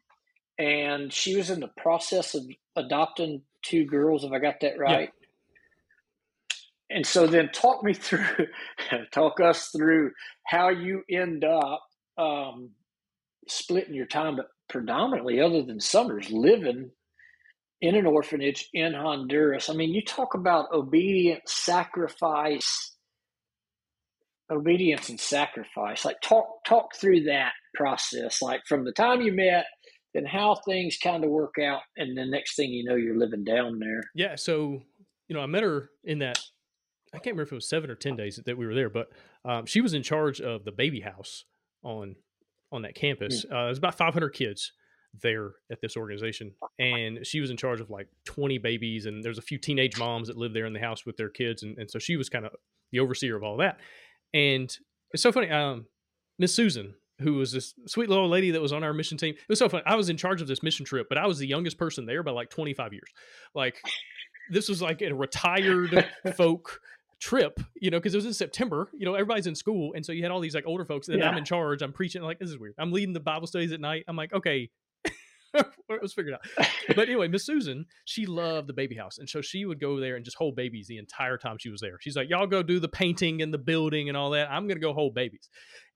[0.57, 2.43] and she was in the process of
[2.75, 5.09] adopting two girls, if I got that right.
[6.89, 8.47] And so then talk me through,
[9.11, 10.11] talk us through
[10.45, 11.81] how you end up
[12.17, 12.71] um,
[13.49, 16.91] splitting your time, but predominantly, other than summers, living
[17.81, 19.69] in an orphanage in Honduras.
[19.69, 22.95] I mean, you talk about obedience, sacrifice,
[24.51, 26.03] obedience and sacrifice.
[26.05, 29.65] Like talk talk through that process, like from the time you met
[30.13, 33.43] and how things kind of work out, and the next thing you know, you're living
[33.43, 34.03] down there.
[34.15, 34.35] Yeah.
[34.35, 34.81] So
[35.27, 36.39] you know, I met her in that.
[37.13, 39.09] I can't remember if it was seven or ten days that we were there, but
[39.45, 41.45] um, she was in charge of the baby house
[41.83, 42.15] on
[42.71, 43.45] on that campus.
[43.45, 43.51] Mm.
[43.51, 44.71] Uh, there's about 500 kids
[45.21, 49.37] there at this organization, and she was in charge of like 20 babies, and there's
[49.39, 51.89] a few teenage moms that live there in the house with their kids, and, and
[51.89, 52.51] so she was kind of
[52.91, 53.79] the overseer of all that.
[54.33, 54.75] And
[55.11, 55.85] it's so funny, um,
[56.37, 59.33] Miss Susan, who was this sweet little lady that was on our mission team.
[59.33, 59.83] It was so funny.
[59.85, 62.23] I was in charge of this mission trip, but I was the youngest person there
[62.23, 63.09] by like 25 years.
[63.53, 63.81] Like
[64.49, 66.05] this was like a retired
[66.35, 66.79] folk
[67.19, 68.89] trip, you know, because it was in September.
[68.97, 71.07] You know, everybody's in school, and so you had all these like older folks.
[71.09, 71.29] And yeah.
[71.29, 71.81] I'm in charge.
[71.81, 72.21] I'm preaching.
[72.21, 72.75] Like this is weird.
[72.77, 74.05] I'm leading the Bible studies at night.
[74.07, 74.69] I'm like, okay,
[75.53, 76.67] it was figured out.
[76.95, 80.15] But anyway, Miss Susan, she loved the baby house, and so she would go there
[80.15, 81.97] and just hold babies the entire time she was there.
[81.99, 84.49] She's like, y'all go do the painting and the building and all that.
[84.49, 85.49] I'm gonna go hold babies.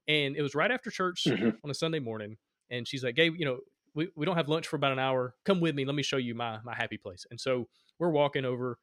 [0.08, 1.52] And it was right after church mm-hmm.
[1.64, 2.38] on a Sunday morning,
[2.70, 3.60] and she's like, Gabe, you know.
[3.96, 5.36] We, we don't have lunch for about an hour.
[5.46, 5.86] Come with me.
[5.86, 7.28] Let me show you my my happy place.
[7.30, 7.68] And so
[8.00, 8.80] we're walking over,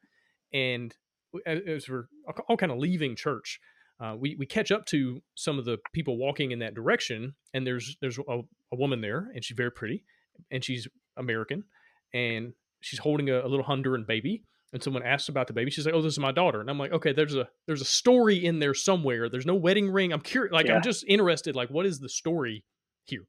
[0.52, 0.94] and
[1.46, 2.06] as we're
[2.48, 3.60] all kind of leaving church,
[4.00, 7.66] uh, we we catch up to some of the people walking in that direction, and
[7.66, 8.40] there's there's a,
[8.72, 10.04] a, woman there, and she's very pretty,
[10.50, 11.64] and she's American,
[12.14, 14.42] and she's holding a, a, little Honduran baby.
[14.72, 15.70] And someone asks about the baby.
[15.70, 17.86] She's like, "Oh, this is my daughter." And I'm like, "Okay, there's a there's a
[17.86, 19.28] story in there somewhere.
[19.28, 20.12] There's no wedding ring.
[20.12, 20.52] I'm curious.
[20.52, 20.76] Like, yeah.
[20.76, 21.56] I'm just interested.
[21.56, 22.64] Like, what is the story
[23.04, 23.26] here?"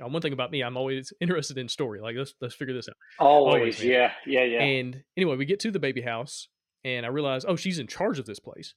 [0.00, 2.00] Uh, one thing about me, I'm always interested in story.
[2.00, 2.96] Like, let's let's figure this out.
[3.18, 4.62] Always, always yeah, yeah, yeah.
[4.62, 6.48] And anyway, we get to the baby house,
[6.84, 8.74] and I realized, oh, she's in charge of this place.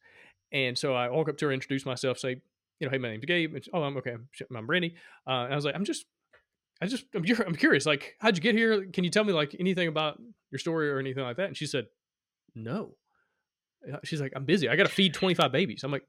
[0.52, 2.42] And so I walk up to her, introduce myself, say,
[2.80, 3.56] you know, hey, my name's Gabe.
[3.74, 4.16] Oh, I'm okay.
[4.56, 4.96] I'm Brandy.
[5.28, 6.06] Uh, and I was like, I'm just,
[6.82, 7.86] I just, I'm, I'm curious.
[7.86, 8.86] Like, how'd you get here?
[8.92, 11.48] Can you tell me like anything about your story or anything like that?
[11.48, 11.86] And she said,
[12.54, 12.96] no.
[13.92, 14.70] Uh, she's like, I'm busy.
[14.70, 15.84] I got to feed 25 babies.
[15.84, 16.06] I'm like,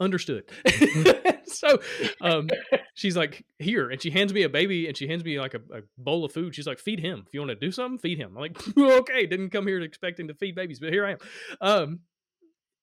[0.00, 0.44] understood.
[1.46, 1.78] so
[2.20, 2.48] um,
[2.94, 3.90] she's like, here.
[3.90, 6.32] And she hands me a baby and she hands me like a, a, bowl of
[6.32, 6.54] food.
[6.54, 7.24] She's like, feed him.
[7.26, 8.34] If you want to do something, feed him.
[8.36, 11.18] I'm like, okay, didn't come here expecting to feed babies, but here I am.
[11.60, 12.00] Um,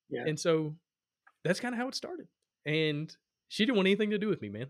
[0.10, 0.24] yeah.
[0.26, 0.76] And so
[1.44, 2.28] that's kind of how it started.
[2.66, 3.16] And
[3.48, 4.68] she didn't want anything to do with me, man.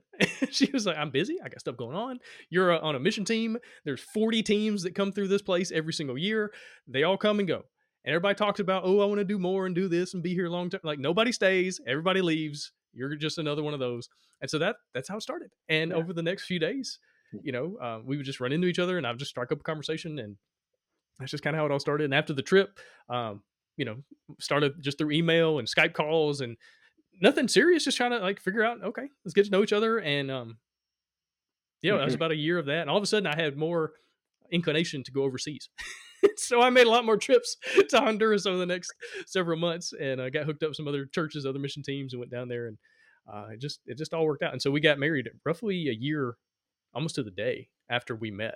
[0.51, 1.37] she was like, I'm busy.
[1.43, 2.19] I got stuff going on.
[2.49, 3.57] You're uh, on a mission team.
[3.85, 6.51] There's 40 teams that come through this place every single year.
[6.87, 7.65] They all come and go.
[8.03, 10.33] And everybody talks about, oh, I want to do more and do this and be
[10.33, 10.81] here long term.
[10.83, 12.71] Like nobody stays, everybody leaves.
[12.93, 14.09] You're just another one of those.
[14.41, 15.51] And so that that's how it started.
[15.69, 15.97] And yeah.
[15.97, 16.99] over the next few days,
[17.43, 19.51] you know, uh, we would just run into each other and I would just strike
[19.51, 20.19] up a conversation.
[20.19, 20.35] And
[21.19, 22.05] that's just kind of how it all started.
[22.05, 23.43] And after the trip, um,
[23.77, 23.97] you know,
[24.39, 26.57] started just through email and Skype calls and
[27.21, 29.99] nothing serious, just trying to like figure out, okay, let's get to know each other.
[29.99, 30.57] And um,
[31.81, 32.17] yeah, that was Mhm.
[32.17, 32.81] about a year of that.
[32.81, 33.93] And all of a sudden, I had more
[34.51, 35.69] inclination to go overseas.
[36.37, 37.57] so I made a lot more trips
[37.89, 38.91] to Honduras over the next
[39.25, 42.19] several months, and I got hooked up with some other churches, other mission teams, and
[42.19, 42.77] went down there, and
[43.31, 44.53] uh, it just it just all worked out.
[44.53, 46.35] And so we got married roughly a year,
[46.93, 48.55] almost to the day after we met.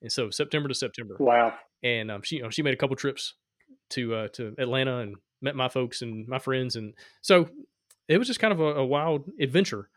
[0.00, 1.54] And so September to September, Wow.
[1.82, 3.34] and um, she you know she made a couple trips
[3.90, 7.48] to uh, to Atlanta and met my folks and my friends, and so
[8.08, 9.88] it was just kind of a, a wild adventure.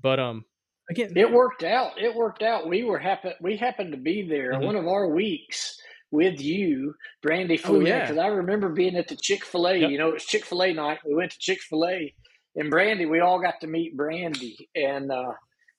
[0.00, 0.44] But um,
[0.92, 2.00] again, It worked out.
[2.00, 2.68] It worked out.
[2.68, 3.32] We were happen.
[3.40, 4.64] We happened to be there Mhm.
[4.64, 6.94] one of our weeks with you.
[7.22, 8.00] Brandy Oh, flew in yeah.
[8.02, 9.76] because I remember being at the Chick Fil A.
[9.76, 9.90] Yep.
[9.90, 10.98] You know, it was Chick Fil A night.
[11.04, 12.14] We went to Chick Fil A,
[12.56, 13.06] and Brandy.
[13.06, 15.32] We all got to meet Brandy, and uh,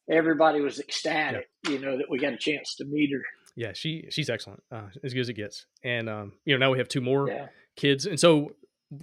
[0.10, 1.50] everybody was ecstatic.
[1.70, 3.24] You know that we got a chance to meet her.
[3.56, 5.66] yeah, she she's excellent, uh, as good as it gets.
[5.84, 7.48] And um, you know now we have two more Yeah.
[7.76, 8.56] kids, and so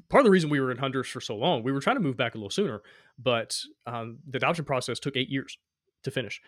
[0.08, 2.02] part of the reason we were in Honduras for so long, we were trying to
[2.02, 2.80] move back a little sooner,
[3.18, 5.56] but um, the adoption process took eight years
[6.04, 6.40] to finish.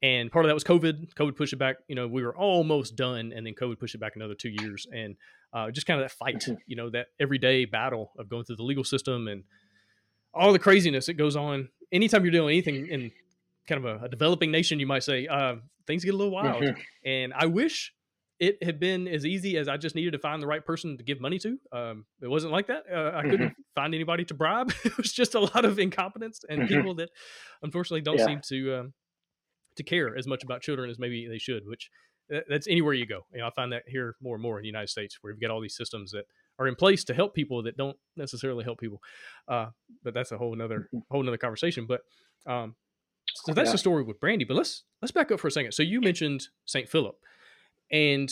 [0.00, 1.14] And part of that was COVID.
[1.14, 1.76] COVID pushed it back.
[1.88, 4.86] You know, we were almost done, and then COVID pushed it back another two years.
[4.92, 5.16] And
[5.52, 6.58] uh, just kind of that fight, Mhm.
[6.66, 9.44] you know, that everyday battle of going through the legal system and
[10.34, 11.68] all the craziness that goes on.
[11.90, 13.10] Anytime you're doing anything in
[13.66, 16.62] kind of a, a developing nation, you might say uh, things get a little wild.
[16.62, 16.78] Mhm.
[17.04, 17.92] And I wish
[18.40, 21.02] it had been as easy as I just needed to find the right person to
[21.04, 21.58] give money to.
[21.72, 22.84] Um, it wasn't like that.
[22.92, 24.72] Uh, I couldn't find anybody to bribe.
[24.84, 26.68] it was just a lot of incompetence and Mhm.
[26.68, 27.10] people that
[27.62, 28.26] unfortunately don't Yeah.
[28.26, 28.94] seem to um,
[29.76, 31.66] to care as much about children as maybe they should.
[31.66, 31.90] Which
[32.28, 33.26] that- that's anywhere you go.
[33.32, 35.40] You know, I find that here more and more in the United States, where you've
[35.40, 36.24] got all these systems that
[36.58, 39.00] are in place to help people that don't necessarily help people.
[39.48, 39.70] Uh,
[40.02, 41.86] but that's a whole nother whole nother conversation.
[41.86, 42.02] But
[42.46, 42.76] um,
[43.34, 43.72] so that's Yeah.
[43.72, 44.44] the story with Brandy.
[44.44, 45.72] But let's let's back up for a second.
[45.72, 46.88] So you mentioned St.
[46.88, 47.16] Philip,
[47.90, 48.28] and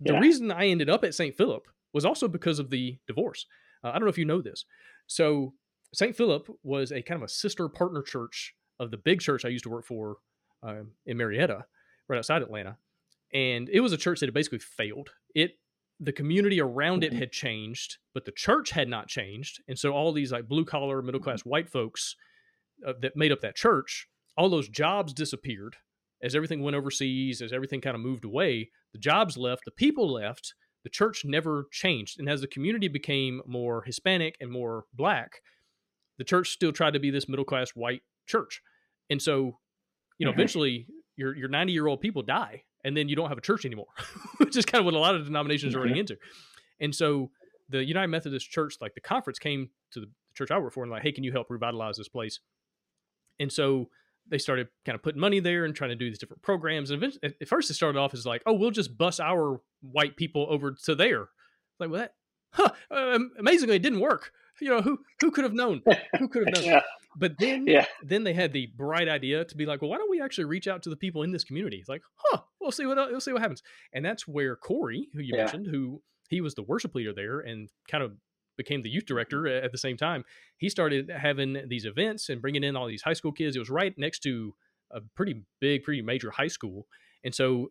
[0.00, 0.20] the Yeah.
[0.20, 1.34] reason I ended up at St.
[1.36, 3.46] Philip was also because of the divorce.
[3.84, 4.64] Uh, I don't know if you know this.
[5.06, 5.54] So
[5.92, 6.16] St.
[6.16, 9.64] Philip was a kind of a sister partner church of the big church I used
[9.64, 10.16] to work for
[10.62, 11.66] um, in Marietta,
[12.08, 12.78] right outside Atlanta,
[13.32, 15.10] and it was a church that had basically failed.
[15.34, 15.58] It
[16.02, 17.18] the community around it Mhm.
[17.18, 21.02] had changed, but the church had not changed, and so all these like blue collar,
[21.02, 22.16] middle class white folks
[22.86, 25.76] uh, that made up that church, all those jobs disappeared
[26.22, 28.70] as everything went overseas, as everything kind of moved away.
[28.92, 33.42] The jobs left, the people left, the church never changed, and as the community became
[33.46, 35.42] more Hispanic and more black,
[36.18, 38.62] the church still tried to be this middle class white church,
[39.08, 39.58] and so
[40.18, 43.38] you know eventually your your 90 year old people die and then you don't have
[43.38, 43.86] a church anymore
[44.38, 46.16] which is kind of what a lot of denominations are running into.
[46.80, 47.30] And so
[47.68, 50.90] the united methodist church like the conference came to the church i work for and
[50.90, 52.40] like hey can you help revitalize this place?
[53.38, 53.88] And so
[54.28, 56.98] they started kind of putting money there and trying to do these different programs and
[57.02, 60.46] eventually, at- first it started off as like oh we'll just bus our white people
[60.50, 61.28] over to there
[61.78, 62.14] like well that
[62.52, 65.82] huh um, amazingly it didn't work you know who who could have known
[66.18, 66.80] who could have known Yeah.
[67.16, 67.86] but then Yeah.
[68.04, 70.68] then they had the bright idea to be like, well, why don't we actually reach
[70.68, 71.78] out to the people in this community?
[71.78, 73.62] It's like, huh, we'll see what we'll see what happens.
[73.94, 75.44] And that's where Corey, who you Yeah.
[75.44, 78.12] mentioned, who he was the worship leader there and kind of
[78.60, 80.24] became the youth director at the same time.
[80.58, 83.56] He started having these events and bringing in all these high school kids.
[83.56, 84.54] It was right next to
[84.90, 86.86] a pretty big, pretty major high school,
[87.24, 87.70] and so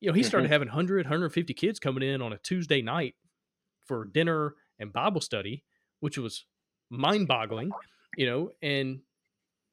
[0.00, 3.14] you know he started having 100, 150 kids coming in on a Tuesday night
[3.86, 5.64] for dinner and Bible study,
[6.00, 6.44] which was
[6.90, 7.70] mind-boggling,
[8.16, 9.00] you know, and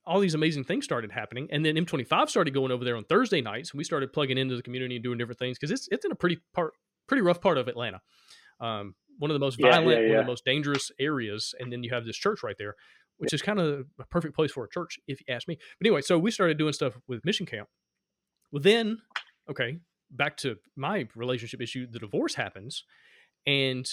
[0.06, 1.48] all these amazing things started happening.
[1.52, 4.56] And then M25 started going over there on Thursday nights, and we started plugging into
[4.56, 6.74] the community and doing different things because it's it's in a pretty part,
[7.08, 8.02] pretty rough part of Atlanta.
[8.60, 11.72] Um, one of the most Yeah, violent, yeah, one of the most dangerous areas, and
[11.72, 12.76] then you have this church right there,
[13.18, 15.58] which is kind of a perfect place for a church, if you ask me.
[15.80, 17.70] But anyway, so we started doing stuff with Mission Camp.
[18.52, 19.00] Well, then,
[19.50, 19.80] okay,
[20.12, 21.88] back to my relationship issue.
[21.90, 22.84] The divorce happens,
[23.46, 23.88] and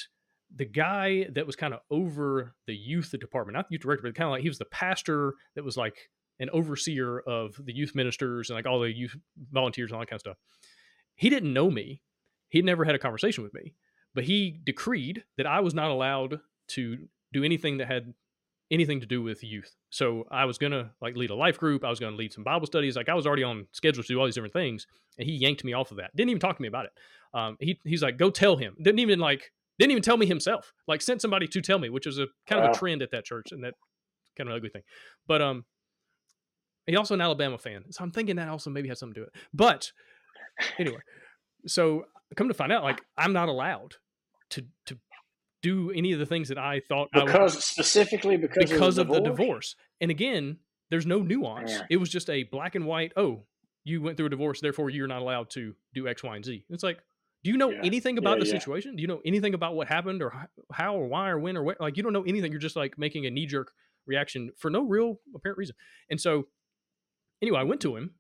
[0.55, 4.15] the guy that was kind of over the youth department, not the youth director, but
[4.15, 7.95] kind of like he was the pastor that was like an overseer of the youth
[7.95, 9.17] ministers and like all the youth
[9.51, 10.37] volunteers and all that kind of stuff.
[11.15, 12.03] He didn't know me.
[12.49, 13.75] He'd never had a conversation with me,
[14.14, 18.14] but he decreed that I was not allowed to do anything that had
[18.70, 19.77] anything to do with youth.
[19.90, 21.85] So I was gonna like lead a life group.
[21.85, 22.96] I was gonna lead some Bible studies.
[22.96, 24.87] Like I was already on schedule to do all these different things,
[25.19, 26.15] and he yanked me off of that.
[26.17, 26.92] Didn't even talk to me about it.
[27.35, 28.75] Um, he he's like, go tell him.
[28.83, 30.73] Didn't even like didn't even tell me himself.
[30.88, 33.25] Like sent somebody to tell me, which was a kind of a trend at that
[33.25, 33.75] church, and that
[34.37, 34.83] kind of ugly thing.
[35.27, 35.65] But um,
[36.87, 39.25] he's also an Alabama fan, so I'm thinking that also maybe has something to do
[39.25, 39.40] with it.
[39.52, 39.92] But
[40.79, 41.00] anyway,
[41.67, 42.06] so
[42.37, 43.95] come to find out, like I'm not allowed
[44.51, 44.99] to to
[45.63, 49.09] do any of the things that I thought I was Because specifically because, because of,
[49.09, 49.39] of the the divorce.
[49.39, 49.77] divorce.
[50.01, 50.57] And again,
[50.91, 51.71] there's no nuance.
[51.71, 51.87] Yeah.
[51.91, 53.13] It was just a black and white.
[53.17, 53.45] Oh,
[53.85, 56.65] you went through a divorce, therefore you're not allowed to do X, Y, and Z.
[56.69, 56.99] It's like,
[57.45, 57.81] do you know Yeah.
[57.85, 58.97] anything about Yeah, the situation?
[58.97, 61.81] Do you know anything about what happened or how or why or when or what?
[61.81, 62.51] Like, you don't know anything.
[62.53, 63.73] You're just like making a knee jerk
[64.07, 65.77] reaction for no real apparent reason.
[66.11, 66.49] And so,
[67.41, 68.15] anyway, I went to him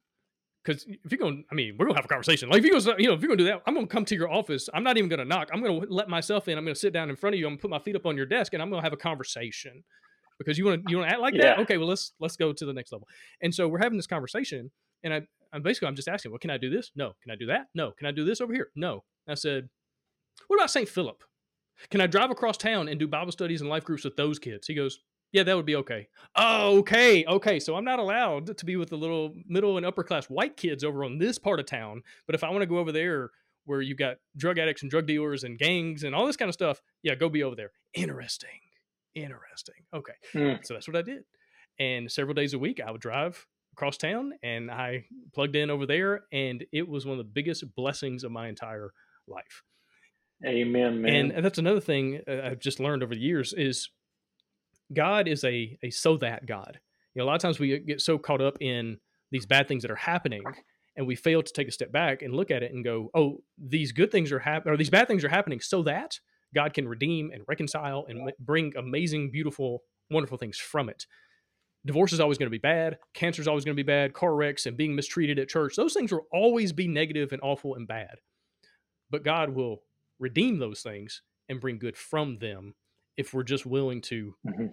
[0.64, 2.48] because if you're going, to, I mean, we're gonna have a conversation.
[2.48, 4.14] Like if you go, you know, if you're gonna do that, I'm gonna come to
[4.14, 4.68] your office.
[4.72, 5.48] I'm not even gonna knock.
[5.52, 6.56] I'm gonna let myself in.
[6.56, 7.46] I'm gonna sit down in front of you.
[7.46, 9.82] I'm gonna put my feet up on your desk, and I'm gonna have a conversation
[10.38, 11.42] because you want to you want to act like yeah.
[11.42, 11.58] that.
[11.60, 13.08] Okay, well let's let's go to the next level.
[13.42, 14.70] And so we're having this conversation,
[15.02, 16.90] and I I'm basically I'm just asking, well, can I do this?
[16.96, 17.12] No.
[17.22, 17.66] Can I do that?
[17.74, 17.92] No.
[17.92, 18.68] Can I do this over here?
[18.74, 19.04] No.
[19.28, 19.68] I said,
[20.48, 20.88] what about St.
[20.88, 21.22] Philip?
[21.90, 24.66] Can I drive across town and do Bible studies and life groups with those kids?
[24.66, 25.00] He goes,
[25.32, 26.08] yeah, that would be okay.
[26.36, 27.58] Oh, okay, okay.
[27.58, 30.84] So I'm not allowed to be with the little middle and upper class white kids
[30.84, 32.02] over on this part of town.
[32.26, 33.30] But if I want to go over there
[33.64, 36.54] where you've got drug addicts and drug dealers and gangs and all this kind of
[36.54, 37.70] stuff, yeah, go be over there.
[37.94, 38.50] Interesting.
[39.14, 39.76] Interesting.
[39.94, 40.12] Okay.
[40.34, 40.64] Mm.
[40.64, 41.24] So that's what I did.
[41.78, 45.86] And several days a week, I would drive across town and I plugged in over
[45.86, 46.24] there.
[46.30, 48.92] And it was one of the biggest blessings of my entire
[49.26, 49.62] life.
[50.44, 51.30] Amen, man.
[51.30, 53.88] And that's another thing uh, I've just learned over the years is
[54.92, 56.80] God is a a so that God.
[57.14, 58.98] You know, a lot of times we get so caught up in
[59.30, 60.42] these bad things that are happening,
[60.96, 63.42] and we fail to take a step back and look at it and go, "Oh,
[63.58, 66.20] these good things are happening, or these bad things are happening, so that
[66.54, 71.06] God can redeem and reconcile and bring amazing, beautiful, wonderful things from it."
[71.84, 72.98] Divorce is always going to be bad.
[73.12, 74.12] Cancer is always going to be bad.
[74.12, 77.74] Car wrecks and being mistreated at church; those things will always be negative and awful
[77.74, 78.20] and bad.
[79.10, 79.82] But God will
[80.18, 82.74] redeem those things and bring good from them
[83.16, 84.66] if we're just willing to mm-hmm.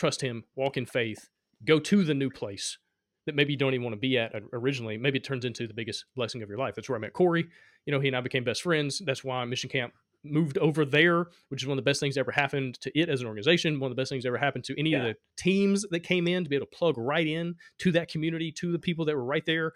[0.00, 1.28] Trust him, walk in faith,
[1.64, 2.78] go to the new place
[3.26, 4.96] that maybe you don't even want to be at uh, originally.
[4.96, 6.74] Maybe it turns into the biggest blessing of your life.
[6.74, 7.46] That's where I met Corey.
[7.84, 9.02] You know, he and I became best friends.
[9.04, 9.92] That's why Mission Camp
[10.24, 13.10] moved over there, which is one of the best things that ever happened to it
[13.10, 13.78] as an organization.
[13.78, 14.98] One of the best things that ever happened to any yeah.
[14.98, 18.08] of the teams that came in to be able to plug right in to that
[18.08, 19.72] community, to the people that were right there.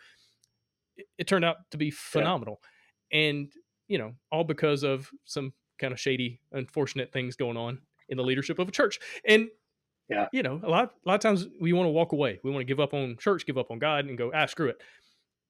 [0.96, 2.60] It, it turned out to be phenomenal.
[3.12, 3.20] Yeah.
[3.20, 3.52] And,
[3.88, 8.24] you know, all because of some kind of shady, unfortunate things going on in the
[8.24, 8.98] leadership of a church.
[9.26, 9.48] And
[10.08, 12.40] yeah, you know, a lot a lot of times we want to walk away.
[12.44, 14.68] We want to give up on church, give up on God, and go ah screw
[14.68, 14.76] it.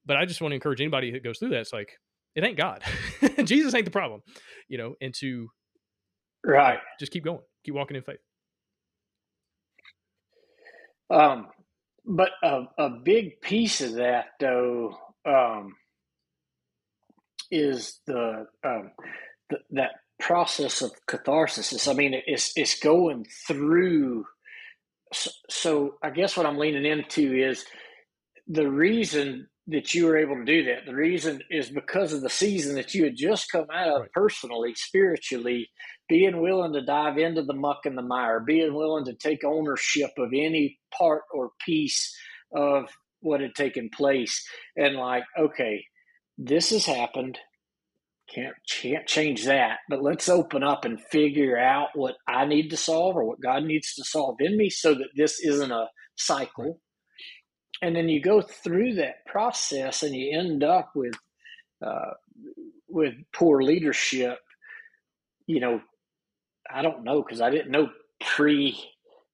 [0.05, 1.61] But I just want to encourage anybody that goes through that.
[1.61, 1.91] It's like
[2.35, 2.83] it ain't God.
[3.43, 4.21] Jesus ain't the problem,
[4.67, 5.49] you know, and to
[6.45, 8.19] right just keep going, keep walking in faith.
[11.09, 11.47] Um,
[12.05, 15.75] but a, a big piece of that though um,
[17.51, 18.91] is the, um,
[19.49, 21.87] the that process of catharsis.
[21.87, 24.25] I mean, it's it's going through.
[25.15, 27.65] So, so, I guess what I'm leaning into is
[28.47, 30.85] the reason that you were able to do that.
[30.85, 34.11] The reason is because of the season that you had just come out of right.
[34.11, 35.69] personally, spiritually,
[36.07, 40.11] being willing to dive into the muck and the mire, being willing to take ownership
[40.17, 42.15] of any part or piece
[42.53, 42.89] of
[43.21, 44.45] what had taken place,
[44.75, 45.83] and like, okay,
[46.37, 47.39] this has happened
[48.35, 52.77] can't can't change that but let's open up and figure out what i need to
[52.77, 56.79] solve or what god needs to solve in me so that this isn't a cycle.
[57.81, 61.15] And then you go through that process and you end up with
[61.85, 62.11] uh,
[62.89, 64.39] with poor leadership.
[65.47, 65.81] You know
[66.71, 67.89] i don't know because i didn't know
[68.21, 68.77] pre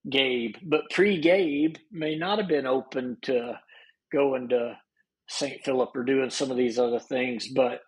[0.10, 3.54] gabe but pre gabe may not have been open to
[4.12, 4.78] going to
[5.30, 7.82] st philip or doing some of these other things but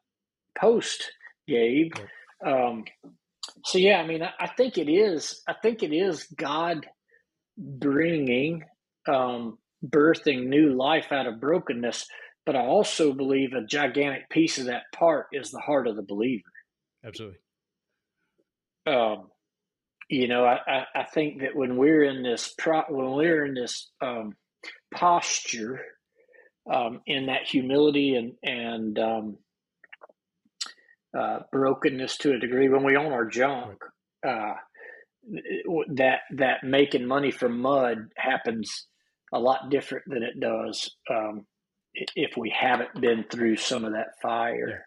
[0.60, 1.12] post
[1.48, 1.94] Gabe.
[2.46, 2.86] Um,
[3.66, 5.42] so yeah, I mean, I, I, think it is.
[5.48, 6.86] I think it is God
[7.58, 8.64] bringing,
[9.08, 12.06] um, birthing new life out of brokenness.
[12.46, 16.02] But I also believe a gigantic piece of that part is the heart of the
[16.04, 16.44] believer.
[17.06, 17.38] Absolutely.
[18.86, 19.30] Um,
[20.10, 23.54] you know, I, I, I think that when we're in this pro, when we're in
[23.54, 24.36] this um,
[24.94, 25.80] posture,
[26.72, 29.38] um, in that humility and and um,
[31.18, 33.80] uh, brokenness to a degree when we own our junk.
[34.26, 34.54] Uh,
[35.96, 38.88] that that making money from mud happens
[39.34, 41.46] a lot different than it does um,
[41.94, 44.86] if we haven't been through some of that fire.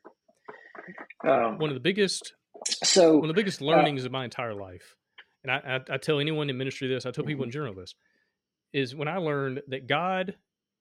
[1.27, 2.35] Um, one of the biggest,
[2.67, 4.97] so one of the biggest uh, learnings uh, of my entire life,
[5.43, 7.55] and I, I, I, tell anyone in ministry this, I tell people in mm-hmm.
[7.55, 7.95] general this,
[8.73, 10.37] is when I learned that God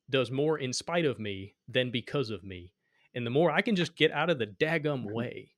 [0.09, 2.73] does more in spite of me than because of me.
[3.15, 5.51] And the more I can just get out of the daggum way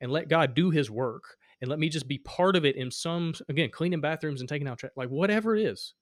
[0.00, 1.22] and let God do his work
[1.60, 4.68] and let me just be part of it in some, again, cleaning bathrooms and taking
[4.68, 5.94] out trash, like whatever it is,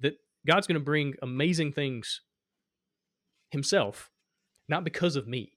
[0.00, 0.14] that
[0.46, 2.22] God's going to bring amazing things
[3.50, 4.10] himself,
[4.68, 5.52] not because of me,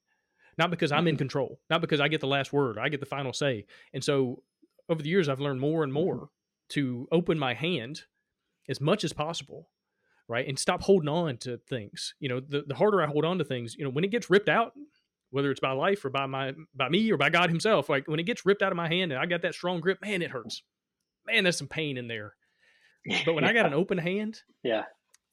[0.57, 1.19] not because I'm in mm-hmm.
[1.19, 3.65] control, not because I get the last word, I get the final say.
[3.93, 4.43] And so
[4.89, 6.29] over the years, I've learned more and more
[6.69, 8.03] to open my hand
[8.69, 9.70] as much as possible
[10.31, 10.47] right?
[10.47, 12.15] And stop holding on to things.
[12.19, 14.29] You know, the, the harder I hold on to things, you know, when it gets
[14.29, 14.71] ripped out,
[15.29, 18.19] whether it's by life or by my by me or by God Himself, like when
[18.19, 20.31] it gets ripped out of my hand and I got that strong grip, man, it
[20.31, 20.63] hurts.
[21.27, 22.33] Man, there's some pain in there.
[23.25, 24.83] But when I got an open hand, yeah,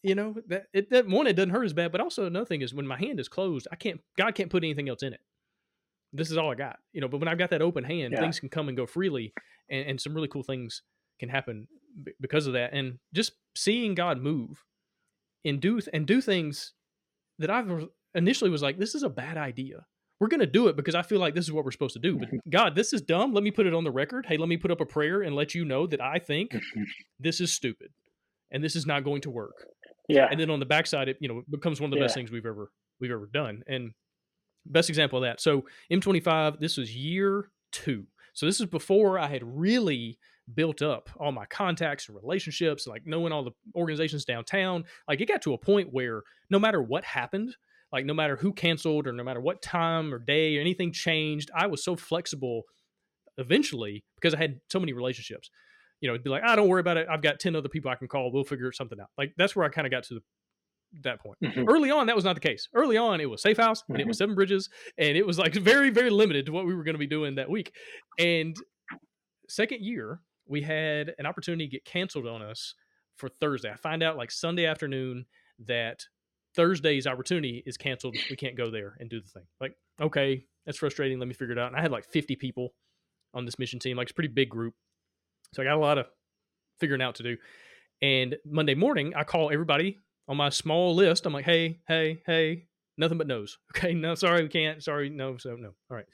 [0.02, 1.92] you know that it that one it doesn't hurt as bad.
[1.92, 4.62] But also another thing is when my hand is closed, I can't God can't put
[4.64, 5.20] anything else in it.
[6.12, 7.08] This is all I got, you know.
[7.08, 8.20] But when I've got that open hand, Yeah.
[8.20, 9.32] things can come and go freely,
[9.68, 10.82] and, and some really cool things
[11.20, 11.66] can happen
[12.04, 12.72] b- because of that.
[12.72, 14.64] And just seeing God move
[15.48, 16.72] and do and do things
[17.38, 17.64] that I
[18.14, 19.86] initially was like, this is a bad idea.
[20.20, 22.00] We're going to do it because I feel like this is what we're supposed to
[22.00, 22.18] do.
[22.18, 23.32] But God, this is dumb.
[23.32, 24.26] Let me put it on the record.
[24.26, 26.50] Hey, let me put up a prayer and let you know that I think
[27.20, 27.90] this is stupid
[28.50, 29.66] and this is not going to work.
[30.08, 32.30] yeah, And then on the backside, it you know becomes one of the best things
[32.30, 33.62] we've ever we've ever done.
[33.68, 33.92] And
[34.66, 35.40] best example of that.
[35.40, 38.06] So M25, this was year two.
[38.34, 40.18] So this is before I had really
[40.54, 44.84] built up all my contacts and relationships, like knowing all the organizations downtown.
[45.06, 47.54] Like it got to a point where no matter what happened,
[47.92, 51.50] like no matter who canceled or no matter what time or day or anything changed,
[51.54, 52.62] I was so flexible
[53.36, 55.50] eventually because I had so many relationships.
[56.00, 57.08] You know, it'd be like, ah, don't worry about it.
[57.10, 58.30] I've got 10 other people I can call.
[58.32, 59.08] We'll figure something out.
[59.16, 60.20] Like that's where I kind of got to the,
[61.02, 61.38] that point.
[61.42, 61.68] Mhm.
[61.68, 62.68] Early on, that was not the case.
[62.74, 65.54] Early on, it was Safe House and it was Seven Bridges, and it was like
[65.54, 67.74] very, very limited to what we were going to be doing that week.
[68.18, 68.56] And
[69.48, 72.74] second year, we had an opportunity get canceled on us
[73.16, 73.70] for Thursday.
[73.70, 75.26] I find out like Sunday afternoon
[75.66, 76.04] that
[76.54, 78.16] Thursday's opportunity is canceled.
[78.30, 79.44] We can't go there and do the thing.
[79.60, 81.18] Like, okay, that's frustrating.
[81.18, 81.68] Let me figure it out.
[81.68, 82.74] And I had like 50 people
[83.34, 84.74] on this mission team, like it's a pretty big group.
[85.52, 86.06] So I got a lot of
[86.80, 87.36] figuring out to do.
[88.00, 91.26] And Monday morning, I call everybody on my small list.
[91.26, 93.58] I'm like, hey, hey, hey, nothing but no's.
[93.76, 94.82] Okay, no, sorry, we can't.
[94.82, 95.68] Sorry, no, so no.
[95.90, 96.06] All right.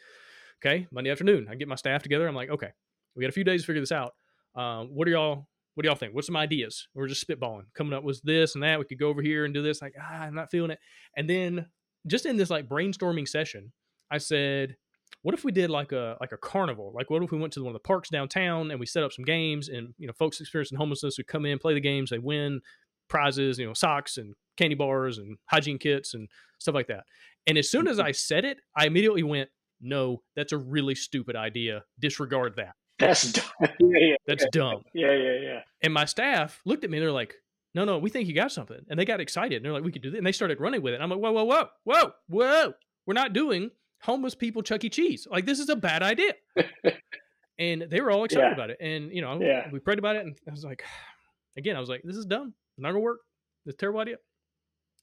[0.65, 2.27] Okay, Monday afternoon, I get my staff together.
[2.27, 2.71] I'm like, okay,
[3.15, 4.15] we got a few days to figure this out.
[4.55, 5.47] Um, what do y'all?
[5.75, 6.15] What do y'all think?
[6.15, 6.87] What's some ideas?
[6.95, 8.79] We're just spitballing, coming up with this and that.
[8.79, 9.83] We could go over here and do this.
[9.83, 10.79] Like, ah, I'm not feeling it.
[11.17, 11.67] And then
[12.07, 13.73] just in this like brainstorming session,
[14.09, 14.77] I said,
[15.23, 16.93] what if we did like a like a carnival?
[16.95, 19.13] Like, what if we went to one of the parks downtown and we set up
[19.13, 22.19] some games and you know, folks experiencing homelessness would come in, play the games, they
[22.19, 22.61] win
[23.09, 26.29] prizes, you know, socks and candy bars and hygiene kits and
[26.59, 27.05] stuff like that.
[27.47, 29.51] And as soon as I said it, I immediately went,
[29.81, 31.85] "No, that's a really stupid idea.
[31.99, 32.75] Disregard that.
[33.07, 33.45] That's dumb.
[33.81, 35.61] yeah, yeah, That's dumb." yeah, yeah, yeah.
[35.83, 37.35] And my staff looked at me and they're like,
[37.75, 38.79] no, no, we think you got something.
[38.89, 39.57] And they got excited.
[39.57, 40.19] And they're like, we could do this.
[40.19, 41.01] And they started running with it.
[41.01, 42.75] I'm like, whoa, whoa, whoa, whoa, whoa.
[43.07, 43.71] We're not doing
[44.03, 44.89] homeless people Chuck E.
[44.91, 45.27] Cheese.
[45.31, 46.35] Like, this is a bad idea.
[47.59, 48.53] and they were all excited Yeah.
[48.55, 48.79] about it.
[48.81, 49.69] And, you know, Yeah.
[49.73, 50.25] we prayed about it.
[50.25, 50.85] And I was like,
[51.57, 52.55] again, I was like, this is dumb.
[52.77, 53.21] It's not going to work.
[53.67, 54.17] It's a terrible idea.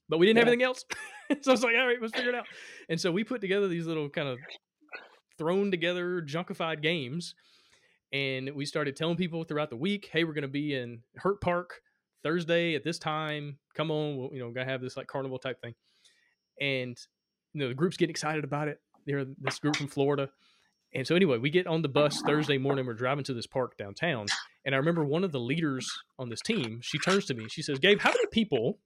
[0.08, 0.84] But we didn't have anything else.
[1.42, 2.46] so I was like, all right, let's figure it out.
[2.88, 4.38] And so we put together these little kind of
[5.38, 7.34] thrown together, junkified games.
[8.12, 11.40] And we started telling people throughout the week, hey, we're going to be in Hurt
[11.40, 11.80] Park
[12.22, 13.58] Thursday at this time.
[13.74, 15.74] Come on, we'll, you know, gonna have this like carnival type thing.
[16.60, 16.96] And
[17.52, 18.80] you know, the group's getting excited about it.
[19.06, 20.30] They're this group from Florida.
[20.94, 22.86] And so anyway, we get on the bus Thursday morning.
[22.86, 24.26] We're driving to this park downtown,
[24.64, 26.80] and I remember one of the leaders on this team.
[26.82, 27.46] She turns to me.
[27.48, 28.78] She says, "Gabe, how many people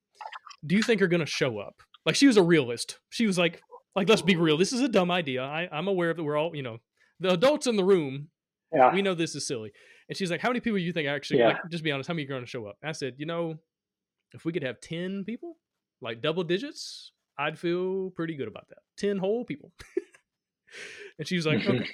[0.65, 3.01] do you think are going to show up?" Like she was a realist.
[3.11, 3.61] She was like,
[3.97, 4.57] "Like let's be real.
[4.57, 5.43] This is a dumb idea.
[5.43, 6.23] I, I'm aware that.
[6.23, 6.79] We're all, you know,
[7.19, 8.29] the adults in the room
[8.75, 8.93] Yeah.
[8.93, 9.73] we know this is silly.
[10.09, 11.49] And she's like, How many people do you think actually, Yeah.
[11.49, 12.77] like, just be honest, how many are going to show up?
[12.83, 13.59] And I said, You know,
[14.33, 15.57] if we could have 10 people,
[16.01, 18.79] like double digits, I'd feel pretty good about that.
[18.99, 19.73] 10 whole people.
[21.19, 21.81] and she was like, Mhm.
[21.81, 21.91] Okay.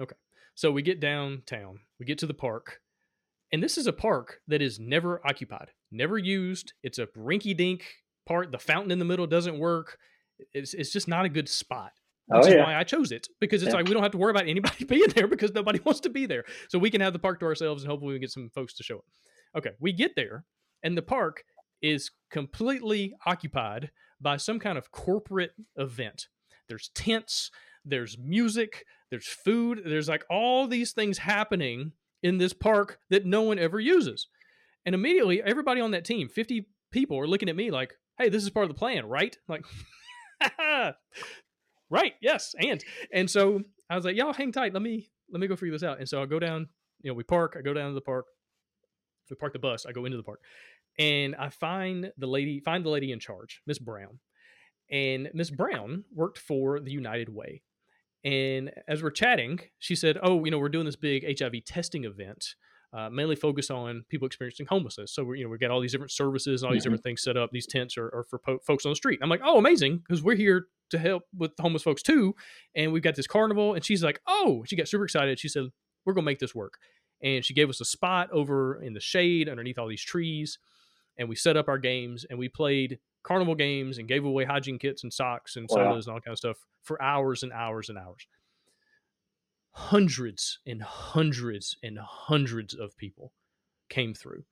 [0.00, 0.16] Okay.
[0.54, 2.80] So we get downtown, we get to the park.
[3.52, 6.74] And this is a park that is never occupied, never used.
[6.82, 7.82] It's a rinky dink
[8.26, 8.52] part.
[8.52, 9.98] The fountain in the middle doesn't work.
[10.52, 11.92] It's, it's just not a good spot
[12.30, 12.64] Oh which is yeah.
[12.64, 13.76] why I chose it because it's Yeah.
[13.78, 16.26] like we don't have to worry about anybody being there because nobody wants to be
[16.26, 16.44] there.
[16.68, 18.74] So we can have the park to ourselves and hopefully we can get some folks
[18.74, 19.04] to show up.
[19.56, 20.44] Okay, we get there
[20.82, 21.42] and the park
[21.80, 26.26] is completely occupied by some kind of corporate event.
[26.68, 27.50] There's tents,
[27.84, 33.42] there's music, there's food, there's like all these things happening in this park that no
[33.42, 34.26] one ever uses.
[34.84, 38.42] And immediately everybody on that team, 50 people are looking at me like, "Hey, this
[38.42, 39.64] is part of the plan, right?" Like
[41.90, 45.46] right yes and and so i was like y'all hang tight let me let me
[45.46, 45.98] go figure this out.
[45.98, 46.68] And so i go down
[47.02, 48.26] you know we park i go down to the park.
[49.30, 50.40] We park the bus i go into the park.
[50.98, 54.20] And i find the lady find the lady in charge miss brown.
[54.90, 57.62] And miss brown worked for the united way.
[58.24, 62.04] And as we're chatting she said oh you know we're doing this big hiv testing
[62.04, 62.54] event
[62.92, 65.12] uh, mainly focused on people experiencing homelessness.
[65.12, 66.84] So we're, you know, we've got all these different services and all these Mhm.
[66.84, 67.50] different things set up.
[67.50, 69.18] These tents are, are for po- folks on the street.
[69.22, 72.34] I'm like, oh, amazing, because we're here to help with homeless folks too.
[72.74, 73.74] And we've got this carnival.
[73.74, 75.38] And she's like, oh, she got super excited.
[75.38, 75.64] She said,
[76.06, 76.78] we're gonna make this work.
[77.22, 80.58] And she gave us a spot over in the shade underneath all these trees.
[81.18, 84.78] And we set up our games and we played carnival games and gave away hygiene
[84.78, 85.90] kits and socks and Wow.
[85.90, 88.26] sodas and all kind of stuff for hours and hours and hours
[89.72, 93.32] hundreds and hundreds and hundreds of people
[93.88, 94.44] came through.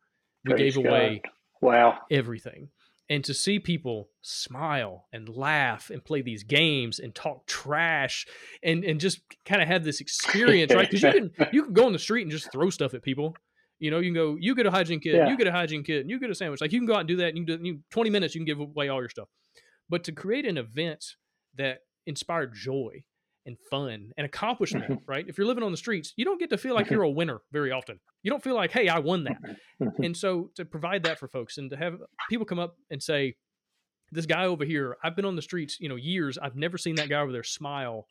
[0.45, 0.91] We Praise gave God.
[0.91, 1.23] away
[1.61, 1.99] wow.
[2.11, 2.69] everything.
[3.09, 8.27] And to see people smile and laugh and play these games and talk trash
[8.65, 10.91] and and just kind of have this experience right?
[10.91, 13.37] Because you can you can go on the street and just throw stuff at people.
[13.79, 15.29] You know you can go you get a hygiene kit yeah.
[15.29, 16.61] you get a hygiene kit and you get a sandwich.
[16.61, 18.41] Like you can go out and do that and you do you, 20 minutes you
[18.41, 19.29] can give away all your stuff.
[19.89, 21.05] But to create an event
[21.57, 23.05] that inspired joy
[23.47, 25.25] and fun and accomplishment, right?
[25.27, 27.41] If you're living on the streets, you don't get to feel like you're a winner
[27.53, 28.01] very often.
[28.23, 29.39] You don't feel like, hey, I won that.
[30.03, 31.99] And so to provide that for folks and to have
[32.31, 33.37] people come up and say,
[34.11, 36.39] this guy over here, I've been on the streets, you know, years.
[36.39, 38.07] I've never seen that guy over there smile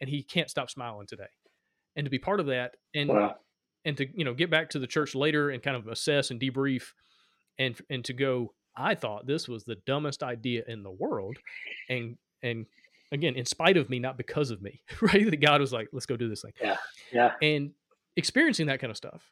[0.00, 1.28] and he can't stop smiling today.
[1.96, 3.34] And to be part of that and wow.
[3.84, 6.40] and to, you know, get back to the church later and kind of assess and
[6.40, 6.92] debrief
[7.58, 11.38] and and to go, I thought this was the dumbest idea in the world
[11.88, 12.66] and and
[13.12, 15.30] again, in spite of me, not because of me, right?
[15.30, 16.52] That God was like, let's go do this thing.
[16.60, 16.76] Yeah.
[17.12, 17.32] Yeah.
[17.42, 17.72] And
[18.16, 19.30] experiencing that kind of stuff,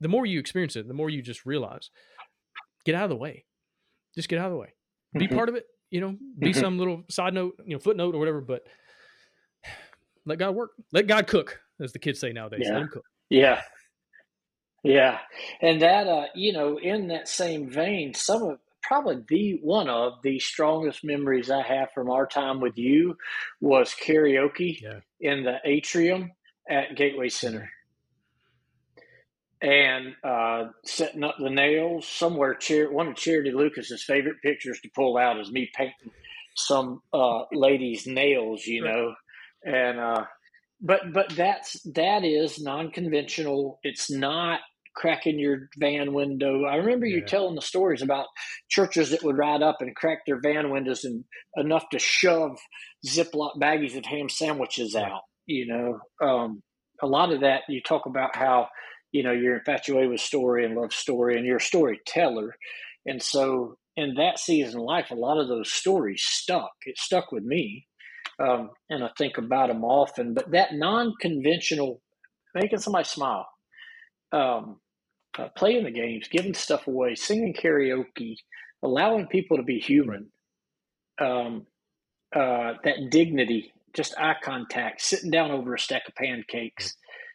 [0.00, 1.90] the more you experience it, the more you just realize,
[2.84, 3.44] get out of the way.
[4.14, 4.74] Just get out of the way.
[5.14, 5.36] Be mm-hmm.
[5.36, 6.60] part of it, you know, be mm-hmm.
[6.60, 8.66] some little side note, you know, footnote or whatever, but
[10.26, 10.72] let God work.
[10.92, 12.62] Let God cook, as the kids say nowadays.
[12.64, 12.72] Yeah.
[12.72, 13.04] Let him cook.
[13.30, 13.62] Yeah.
[14.82, 15.18] Yeah.
[15.60, 20.14] And that, uh, you know, in that same vein, some of probably the one of
[20.22, 23.16] the strongest memories I have from our time with you
[23.60, 25.00] was karaoke yeah.
[25.20, 26.32] in the atrium
[26.68, 27.70] at Gateway Center.
[29.60, 32.54] And uh, setting up the nails somewhere.
[32.54, 36.10] Char- one of Charity Lucas's favorite pictures to pull out is me painting
[36.54, 39.14] some uh, lady's nails, you know,
[39.64, 40.24] and uh,
[40.80, 43.78] but but that's that is non-conventional.
[43.82, 44.60] It's not
[44.94, 46.64] cracking your van window.
[46.64, 47.16] I remember yeah.
[47.16, 48.26] you telling the stories about
[48.68, 51.24] churches that would ride up and crack their van windows and
[51.56, 52.58] enough to shove
[53.06, 55.22] Ziploc baggies of ham sandwiches out.
[55.46, 56.62] You know, um,
[57.02, 58.68] a lot of that you talk about how
[59.10, 62.54] you know you're infatuated with story and love story, and you're a storyteller,
[63.06, 66.70] and so in that season of life, a lot of those stories stuck.
[66.86, 67.86] It stuck with me.
[68.38, 70.34] Um, and I think about them often.
[70.34, 72.00] But that non-conventional,
[72.54, 73.46] making somebody smile,
[74.32, 74.78] um,
[75.38, 78.36] uh, playing the games, giving stuff away, singing karaoke,
[78.82, 80.30] allowing people to be human,
[81.20, 81.66] um,
[82.34, 86.94] uh, that dignity, just eye contact, sitting down over a stack of pancakes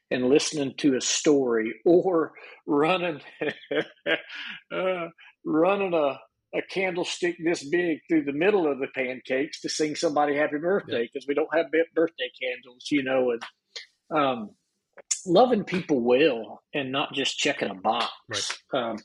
[0.10, 2.34] and listening to a story or
[2.66, 3.20] running
[4.74, 5.08] uh,
[5.46, 6.20] running a,
[6.58, 11.10] a candlestick this big through the middle of the pancakes to sing somebody happy birthday
[11.12, 13.44] because we don't have birthday candles, you know, and
[14.18, 14.50] um,
[15.28, 18.12] loving people well and not just checking a box.
[18.30, 18.58] Right.
[18.74, 18.98] Um,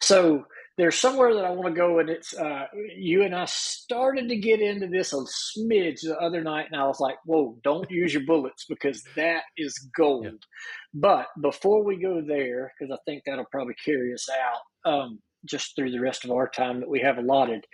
[0.00, 0.44] so
[0.78, 2.64] there's somewhere that I want to go, and it's uh,
[2.96, 6.86] you and I started to get into this a smidge the other night, and I
[6.86, 10.42] was like, "Whoa, don't use your bullets because that is gold."
[10.94, 15.76] But before we go there, because I think that'll probably carry us out um, just
[15.76, 17.64] through the rest of our time that we have allotted,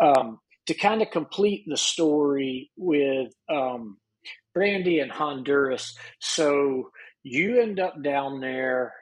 [0.00, 3.96] um, to kind of complete the story with um,
[4.54, 5.96] Brandy and Honduras.
[6.20, 6.90] So
[7.24, 8.92] you end up down there,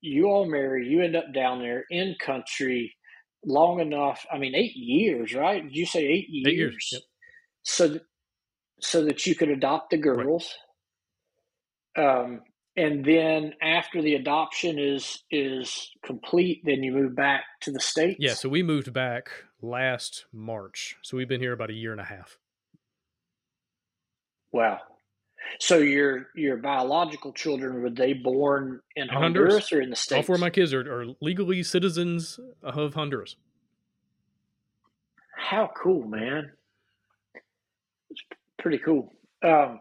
[0.00, 2.94] you all marry, you end up down there in country
[3.44, 4.24] long enough.
[4.32, 5.62] I mean, eight years, right?
[5.62, 6.46] Did you say eight years?
[6.48, 6.88] Eight years.
[6.92, 7.02] Yep.
[7.64, 8.02] So, that,
[8.80, 10.54] so that you could adopt the girls.
[11.96, 12.22] Right.
[12.22, 12.40] Um,
[12.76, 18.16] and then after the adoption is is complete, then you move back to the states.
[18.18, 19.28] Yeah, so we moved back
[19.60, 20.96] last March.
[21.02, 22.38] So we've been here about a year and a half.
[24.52, 24.78] Wow.
[25.58, 29.96] So your your biological children were they born in, in Honduras, Honduras, or in the
[29.96, 30.18] states?
[30.18, 33.36] All four of my kids are, are legally citizens of Honduras.
[35.36, 36.52] How cool, man!
[38.10, 38.22] It's
[38.58, 39.12] pretty cool.
[39.42, 39.80] Um,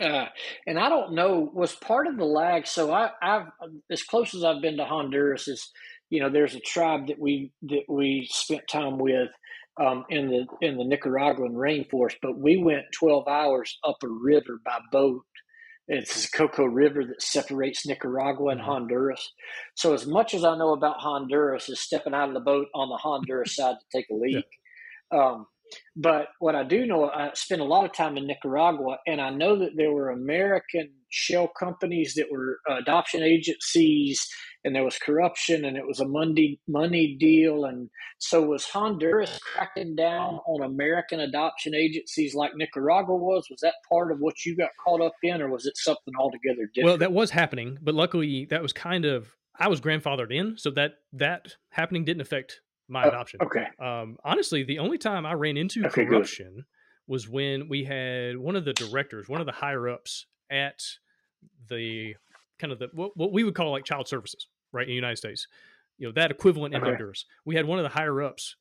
[0.00, 0.26] uh,
[0.66, 2.66] and I don't know was part of the lag.
[2.66, 3.46] So I, I've
[3.90, 5.70] as close as I've been to Honduras is,
[6.10, 9.30] you know, there's a tribe that we that we spent time with
[9.78, 14.60] um, in the in the Nicaraguan rainforest, but we went 12 hours up a river
[14.64, 15.22] by boat.
[15.88, 18.70] It's the Coco River that separates Nicaragua and mm-hmm.
[18.70, 19.32] Honduras.
[19.74, 22.88] So as much as I know about Honduras is stepping out of the boat on
[22.88, 24.46] the Honduras side to take a leak.
[25.12, 25.18] Yeah.
[25.18, 25.46] Um,
[25.96, 29.30] but what I do know, I spent a lot of time in Nicaragua, and I
[29.30, 34.26] know that there were American shell companies that were uh, adoption agencies
[34.64, 39.38] and there was corruption and it was a money money deal and so was Honduras
[39.54, 43.46] cracking down on American adoption agencies like Nicaragua was.
[43.50, 46.66] Was that part of what you got caught up in or was it something altogether
[46.72, 46.86] different?
[46.86, 50.70] well that was happening but luckily that was kind of I was grandfathered in so
[50.70, 52.60] that that happening didn't affect
[52.90, 56.64] my oh, adoption okay um, honestly the only time I ran into okay, corruption good.
[57.06, 60.82] was when we had one of the directors one of the higher ups at
[61.68, 62.14] the
[62.58, 65.16] kind of the what, what we would call like child services right in the United
[65.16, 65.46] States.
[65.98, 66.90] You know that equivalent in Okay.
[66.90, 67.24] Honduras.
[67.44, 68.56] We had one of the higher ups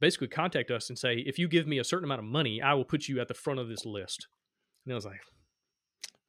[0.00, 2.74] basically contact us and say, if you give me a certain amount of money, I
[2.74, 4.28] will put you at the front of this list.
[4.84, 5.20] And I was like,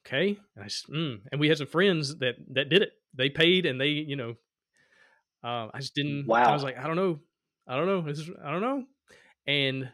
[0.06, 0.40] okay.
[0.56, 1.20] And I just, mm.
[1.32, 2.92] and we had some friends that that did it.
[3.14, 4.36] They paid and they, you know,
[5.44, 6.28] uh, I just didn't.
[6.28, 6.44] Wow.
[6.44, 7.20] I was like, I don't know,
[7.70, 8.86] I don't know, is, I don't know,
[9.48, 9.90] and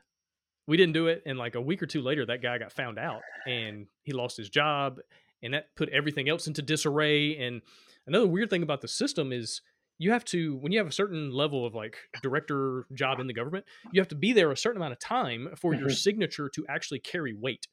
[0.67, 1.21] we didn't do it.
[1.25, 4.37] And like a week or two later, that guy got found out and he lost
[4.37, 4.99] his job,
[5.43, 7.37] and that put everything else into disarray.
[7.37, 7.61] And
[8.07, 9.61] another weird thing about the system is
[9.99, 13.33] you have to when you have a certain level of like director job in the
[13.33, 13.63] government
[13.93, 15.95] you have to be there a certain amount of time for your Mhm.
[15.95, 17.65] signature to actually carry weight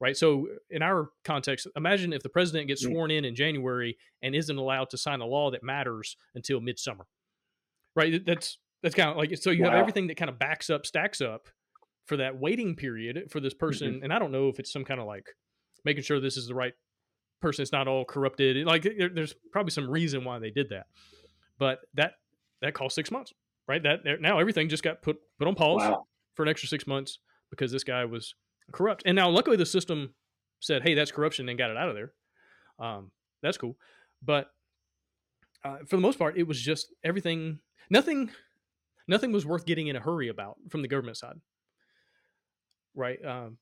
[0.00, 2.92] right so in our context imagine if the president gets Mm.
[2.92, 7.06] sworn in in january and isn't allowed to sign a law that matters until midsummer
[7.94, 10.86] right that's that's kind of like so you have everything that kind of backs up
[10.86, 11.48] stacks up
[12.06, 15.00] for that waiting period for this person and i don't know if it's some kind
[15.00, 15.26] of like
[15.84, 16.74] making sure this is the right
[17.40, 20.86] person it's not all corrupted like there, there's probably some reason why they did that
[21.58, 22.14] but that
[22.62, 23.32] that cost six months
[23.68, 23.84] right?
[23.84, 26.06] That now everything just got put put on pause Wow.
[26.34, 27.20] for an extra six months
[27.50, 28.34] because this guy was
[28.72, 30.12] corrupt and now luckily the system
[30.58, 32.12] said hey that's corruption and got it out of there.
[32.80, 33.12] Um,
[33.42, 33.76] that's cool
[34.24, 34.48] but
[35.64, 37.60] uh, for the most part it was just everything
[37.90, 38.30] nothing
[39.10, 41.40] nothing was worth getting in a hurry about from the government side
[42.94, 43.58] right um,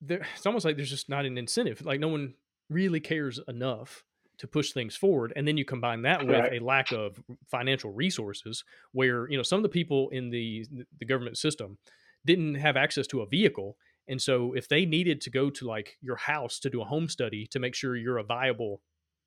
[0.00, 2.34] there, it's almost like there's just not an incentive like no one
[2.68, 4.04] really cares enough
[4.38, 6.52] to push things forward and then you combine that with Right.
[6.52, 10.66] a lack of financial resources where you know some of the people in the
[10.98, 11.78] the government system
[12.26, 15.96] didn't have access to a vehicle and so if they needed to go to like
[16.02, 18.82] your house to do a home study to make sure you're a viable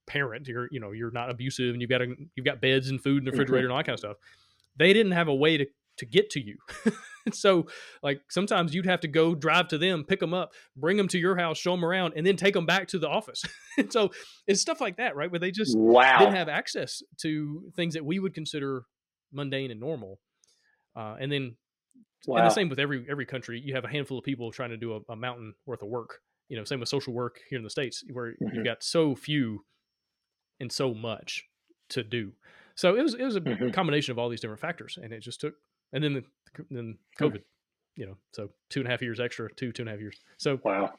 [0.06, 3.02] parent you're you know you're not abusive and you've got a, you've got beds and
[3.02, 3.32] food in the Mhm.
[3.32, 4.18] refrigerator and all that kind of stuff
[4.80, 5.66] they didn't have a way to
[5.98, 6.58] to get to you
[7.34, 7.68] so
[8.02, 11.20] like sometimes you'd have to go drive to them pick them up bring them to
[11.20, 13.44] your house show them around and then take them back to the office
[13.90, 14.10] so
[14.48, 16.18] it's stuff like that right where they just Wow.
[16.20, 18.86] didn't have access to things that we would consider
[19.32, 20.20] mundane and normal.
[20.96, 21.56] Uh, and then,
[22.28, 23.62] and the same with every every country.
[23.64, 26.20] You have a handful of people trying to do a, a mountain worth of work.
[26.48, 28.56] You know, same with social work here in the states, where Mhm.
[28.56, 29.66] you've got so few
[30.60, 31.46] and so much
[31.90, 32.34] to do.
[32.80, 33.74] So it was it was a Mhm.
[33.74, 35.54] combination of all these different factors, and it just took.
[35.92, 36.24] And then the,
[36.72, 36.98] then.
[37.18, 37.44] COVID,
[37.98, 40.18] you know, so two and a half years extra, two two and a half years.
[40.38, 40.98] So Wow.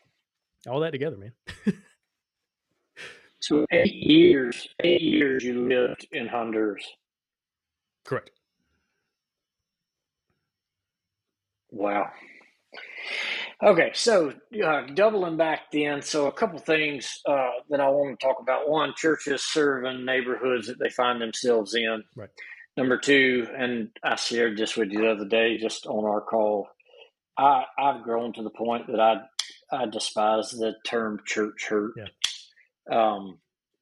[0.69, 1.33] all that together, man.
[3.41, 6.87] So eight years, eight years you lived in Honduras.
[8.05, 8.31] Correct.
[11.71, 12.13] Wow.
[13.63, 14.33] Okay, so
[14.65, 18.71] uh, doubling back then, so a couple things uh, that I want to talk about.
[18.71, 22.03] One, churches serving neighborhoods that they find themselves in.
[22.17, 22.31] Right.
[22.79, 26.69] Number two, and I shared this with you the other day, just on our call.
[27.37, 29.17] I I've grown to the point that I
[29.71, 31.93] I despise the term church hurt.
[31.97, 32.07] Yeah.
[32.91, 33.39] Um,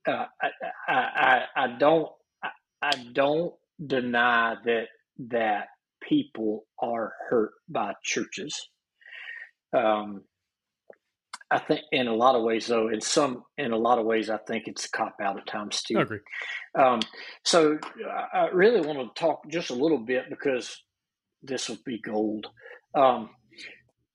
[0.09, 0.49] uh, I,
[0.89, 2.09] I I I don't
[2.43, 2.49] I,
[2.83, 3.55] I don't
[3.85, 4.87] deny that
[5.29, 5.69] that
[6.03, 8.69] people are hurt by churches.
[9.77, 10.23] Um,
[11.51, 14.29] I think in a lot of ways, though, in some in a lot of ways,
[14.29, 15.99] I think it's a cop out at times too.
[15.99, 16.21] I agree.
[16.79, 17.01] Um,
[17.45, 17.79] so
[18.35, 20.83] I really want to talk just a little bit because
[21.43, 22.47] this will be gold.
[22.95, 23.31] Um,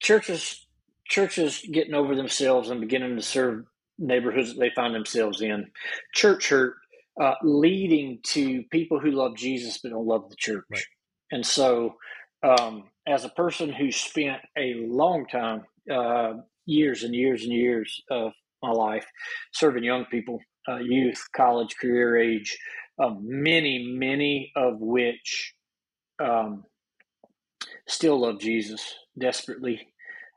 [0.00, 0.64] churches,
[1.08, 3.64] churches getting over themselves and beginning to serve
[3.98, 5.70] neighborhoods that they find themselves in.
[6.12, 6.74] Church hurt,
[7.20, 10.64] uh, leading to people who love Jesus but don't love the church.
[10.70, 10.84] Right.
[11.32, 11.96] And so,
[12.44, 16.34] um, as a person who spent a long time, uh,
[16.66, 18.32] years and years and years of
[18.62, 19.06] my life
[19.52, 20.38] serving young people,
[20.68, 22.58] uh, youth, college, career age,
[23.02, 25.54] uh, many, many of which
[26.22, 26.64] um,
[27.86, 29.88] still love Jesus desperately,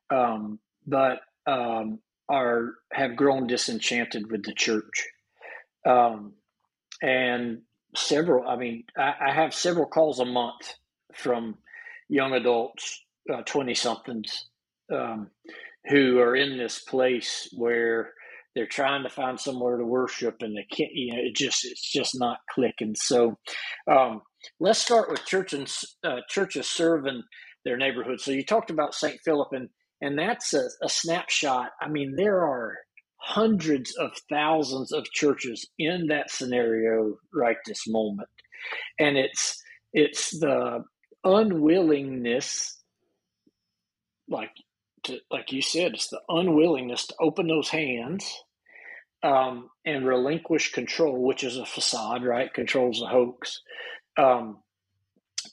[0.10, 2.00] um, but um,
[2.30, 5.08] are have grown disenchanted with the church.
[5.88, 6.34] Um,
[7.02, 7.62] and
[7.96, 10.74] several, I mean, I, I have several calls a month
[11.14, 11.58] from
[12.10, 13.04] young adults,
[13.46, 14.50] twenty somethings,
[14.94, 15.30] um,
[15.90, 18.14] who are in this place where
[18.56, 21.92] they're trying to find somewhere to worship and they can't you know it just it's
[21.92, 22.96] just not clicking.
[22.96, 23.38] So
[23.90, 24.22] um,
[24.60, 25.72] let's start with church and
[26.04, 27.24] uh, churches serving
[27.66, 28.20] their neighborhood.
[28.20, 29.70] So you talked about st philip and
[30.02, 31.70] and that's a, a snapshot.
[31.82, 32.76] I mean there are
[33.20, 38.30] hundreds of thousands of churches in that scenario right this moment.
[39.00, 39.62] And it's
[39.94, 40.84] it's the
[41.28, 42.78] unwillingness
[44.30, 44.52] like
[45.04, 48.30] to, like you said, it's the unwillingness to open those hands
[49.24, 52.54] um, and relinquish control, which is a facade, right?
[52.54, 53.62] Control's a hoax.
[54.18, 54.60] Um,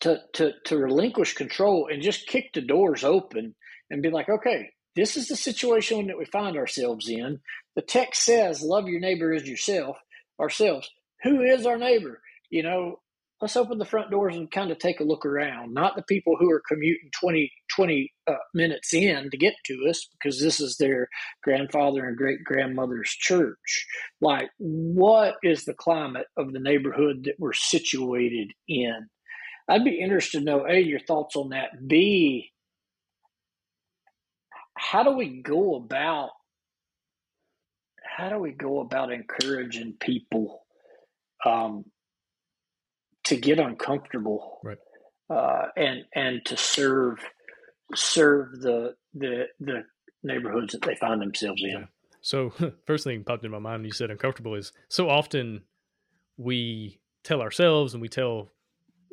[0.01, 3.55] to, to, to relinquish control and just kick the doors open
[3.91, 7.41] and be like, okay, this is the situation that we find ourselves in.
[7.77, 9.97] The text says, love your neighbor as yourself,
[10.41, 10.89] ourselves.
[11.23, 12.21] who is our neighbor?
[12.51, 13.01] You know,
[13.41, 15.75] let's open the front doors and kind of take a look around.
[15.75, 20.09] Not the people who are commuting 20, 20 uh, minutes in to get to us
[20.13, 21.09] because this is their
[21.43, 23.87] grandfather and great grandmother's church.
[24.21, 29.09] Like, what is the climate of the neighborhood that we're situated in?
[29.69, 31.71] I'd be interested to know A, your thoughts on that.
[31.87, 32.51] B,
[34.77, 36.31] how do we go about
[38.17, 40.65] how do we go about encouraging people
[41.45, 41.85] um,
[43.25, 44.79] to get uncomfortable right.
[45.31, 47.19] uh, and and to serve
[47.95, 49.85] serve the the the
[50.23, 51.71] neighborhoods that they find themselves in.
[51.71, 51.85] Yeah.
[52.21, 52.53] So
[52.87, 55.63] first thing popped in my mind when you said uncomfortable is so often
[56.37, 58.51] we tell ourselves and we tell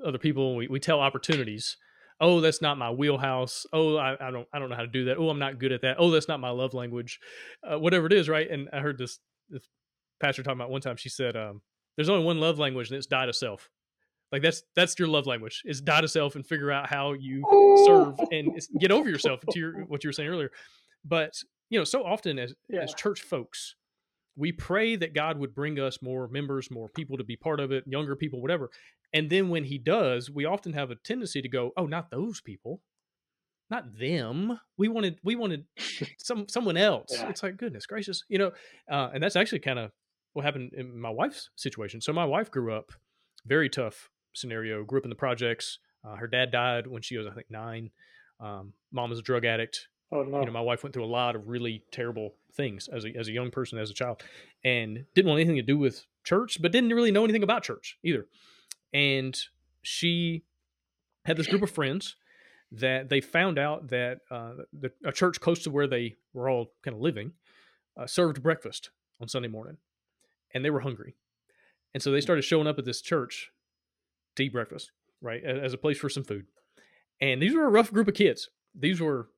[0.06, 1.78] other people we, we tell opportunities
[2.20, 5.06] oh that's not my wheelhouse oh I, I, don't i don't know how to do
[5.06, 7.20] that oh i'm not good at that oh that's not my love language
[7.64, 9.68] uh, whatever it is right and i heard this, this
[10.20, 11.62] pastor talking about one time she said um,
[11.96, 13.70] there's only one love language and it's die to self
[14.32, 17.44] like that's that's your love language is die to self and figure out how you
[17.86, 20.52] serve and get over yourself to your what you were saying earlier.
[21.04, 21.36] But
[21.70, 22.82] you know so often as yeah.
[22.82, 23.76] as church folks
[24.38, 27.72] we pray that god would bring us more members more people to be part of
[27.72, 28.70] it younger people whatever.
[29.14, 32.42] And then when he does we often have a tendency to go oh not those
[32.42, 32.82] people.
[33.70, 34.60] Not them.
[34.78, 35.66] We wanted we wanted
[36.18, 37.10] some someone else.
[37.12, 37.30] Yeah.
[37.30, 38.52] it's like goodness gracious you know?
[38.90, 39.92] Uh, and that's actually kind of
[40.34, 42.00] what happened in my wife's situation.
[42.00, 42.92] So my wife grew up
[43.46, 44.84] very tough scenario.
[44.84, 45.80] Grew up in the projects.
[46.04, 47.92] Uh, her dad died when she was, I think, nine.
[48.40, 49.88] Um, mom was a drug addict.
[50.12, 50.42] Oh no!
[50.42, 53.28] You know, my wife went through a lot of really terrible things as a as
[53.28, 54.24] a young person, as a child,
[54.64, 57.98] and didn't want anything to do with church, but didn't really know anything about church
[58.04, 58.26] either.
[58.94, 59.38] And
[59.84, 60.44] she
[61.26, 62.16] had this group of friends
[62.72, 66.74] that they found out that uh, the, a church close to where they were all
[66.84, 67.34] kind of living
[67.98, 68.90] uh, served breakfast
[69.22, 69.78] on Sunday morning,
[70.54, 71.16] and they were hungry,
[71.94, 73.52] and so they started showing up at this church
[74.36, 76.46] to eat breakfast, right, as a place for some food.
[77.20, 78.50] And these were a rough group of kids.
[78.74, 79.30] These were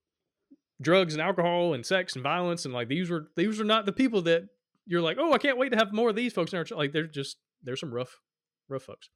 [0.81, 3.93] drugs and alcohol and sex and violence and like these were these were not the
[3.93, 4.43] people that
[4.85, 6.77] you're like, oh, I can't wait to have more of these folks in our church.
[6.77, 8.19] Like they're just there's some rough
[8.67, 9.09] rough folks.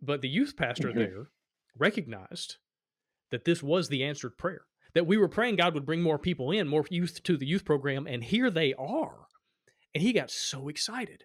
[0.00, 0.98] But the youth pastor mm-hmm.
[0.98, 1.28] there
[1.76, 2.56] recognized
[3.30, 4.62] that this was the answered prayer.
[4.94, 7.64] That we were praying God would bring more people in, more youth to the youth
[7.64, 9.26] program, and here they are.
[9.94, 11.24] And he got so excited.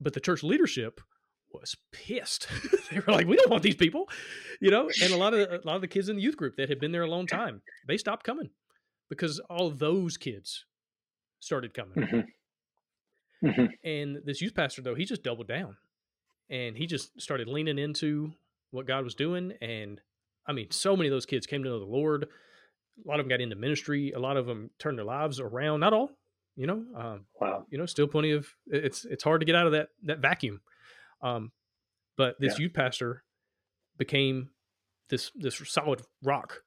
[0.00, 1.00] But the church leadership
[1.52, 2.48] was pissed.
[2.90, 4.08] they were like, "We don't want these people,"
[4.60, 4.90] you know.
[5.02, 6.80] And a lot of a lot of the kids in the youth group that had
[6.80, 8.50] been there a long time, they stopped coming
[9.08, 10.64] because all those kids
[11.40, 11.94] started coming.
[11.96, 13.46] Mm-hmm.
[13.46, 13.64] Mm-hmm.
[13.84, 15.76] And this youth pastor, though, he just doubled down,
[16.48, 18.32] and he just started leaning into
[18.70, 19.52] what God was doing.
[19.60, 20.00] And
[20.46, 22.24] I mean, so many of those kids came to know the Lord.
[22.24, 24.12] A lot of them got into ministry.
[24.12, 25.80] A lot of them turned their lives around.
[25.80, 26.10] Not all,
[26.56, 26.84] you know.
[26.96, 27.66] Um, wow.
[27.70, 28.48] You know, still plenty of.
[28.66, 30.60] It's it's hard to get out of that that vacuum
[31.22, 31.52] um,
[32.16, 32.64] but this yeah.
[32.64, 33.24] youth pastor
[33.98, 34.50] became
[35.08, 36.62] this this solid rock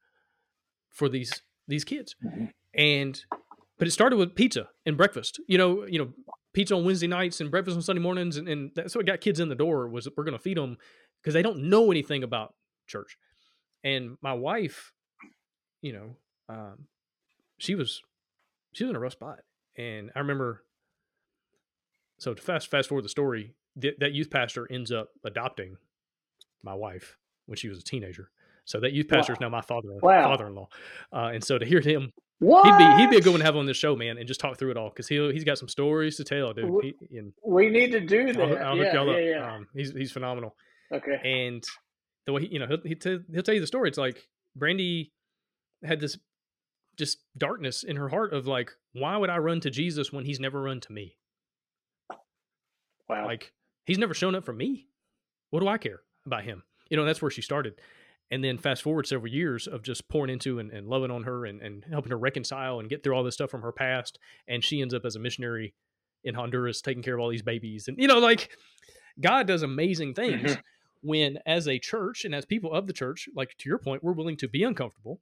[0.90, 2.46] for these these kids, mm-hmm.
[2.74, 3.22] and
[3.78, 5.40] but it started with pizza and breakfast.
[5.48, 6.14] You know, you know,
[6.54, 9.40] pizza on Wednesday nights and breakfast on Sunday mornings, and, and that's what got kids
[9.40, 9.90] in the door.
[9.90, 10.78] Was we're going to feed them
[11.22, 12.54] because they don't know anything about
[12.88, 13.18] church.
[13.84, 14.92] And my wife,
[15.82, 16.16] you know,
[16.50, 16.88] um,
[17.58, 18.02] she was
[18.72, 19.40] she was in a rough spot,
[19.78, 20.64] and I remember.
[22.18, 25.78] So to fast fast forward the story, th- that youth pastor ends up adopting
[26.64, 28.30] my wife when she was a teenager.
[28.66, 29.36] So that youth pastor wow.
[29.36, 30.30] is now my father wow.
[30.30, 30.68] father-in-law.
[31.14, 32.66] Uh, and so to hear him, what?
[32.66, 34.40] he'd be he'd be a good one to have on this show, man, and just
[34.40, 36.70] talk through it all because he he's got some stories to tell, dude.
[36.70, 38.42] We, he, we need to do that.
[38.42, 39.18] I'll, I'll yeah, yeah, up.
[39.20, 39.56] Yeah.
[39.56, 40.56] Um, he's he's phenomenal.
[40.92, 41.20] Okay.
[41.24, 41.64] And
[42.26, 43.88] the way he, you know he'll he t- he'll tell you the story.
[43.88, 45.12] It's like Brandy
[45.84, 46.18] had this
[46.98, 50.40] just darkness in her heart of like, why would I run to Jesus when he's
[50.40, 51.18] never run to me?
[53.08, 53.26] Wow.
[53.26, 53.54] Like
[53.86, 54.88] He's never shown up for me.
[55.50, 56.64] What do I care about him?
[56.90, 57.76] You know, that's where she started.
[58.32, 61.46] And then fast forward several years of just pouring into and, and loving on her
[61.46, 64.18] and, and helping her reconcile and get through all this stuff from her past.
[64.48, 65.76] And she ends up as a missionary
[66.24, 67.88] in Honduras, taking care of all these babies.
[67.88, 68.50] And, you know, like
[69.22, 70.58] God does amazing things
[71.02, 74.14] when, as a church and as people of the church, like to your point, we're
[74.14, 75.22] willing to be uncomfortable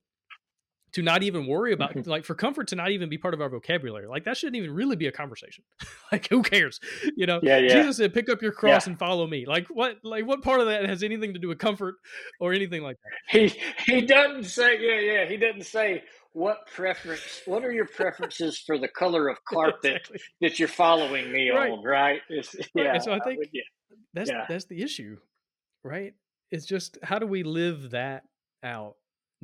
[0.94, 2.10] to not even worry about mm-hmm.
[2.10, 4.72] like for comfort to not even be part of our vocabulary like that shouldn't even
[4.72, 5.64] really be a conversation
[6.12, 6.80] like who cares
[7.16, 7.74] you know yeah, yeah.
[7.74, 8.91] jesus said pick up your cross yeah.
[8.91, 11.58] and follow me like what like what part of that has anything to do with
[11.58, 11.96] comfort
[12.39, 16.02] or anything like that he he doesn't say yeah yeah he doesn't say
[16.34, 20.20] what preference what are your preferences for the color of carpet exactly.
[20.41, 21.72] that you're following me right.
[21.72, 23.04] on right it's, yeah right.
[23.04, 23.39] so i think
[24.14, 25.18] that's that's the issue
[25.84, 26.14] right
[26.52, 28.24] it's just how do we live that
[28.64, 28.96] out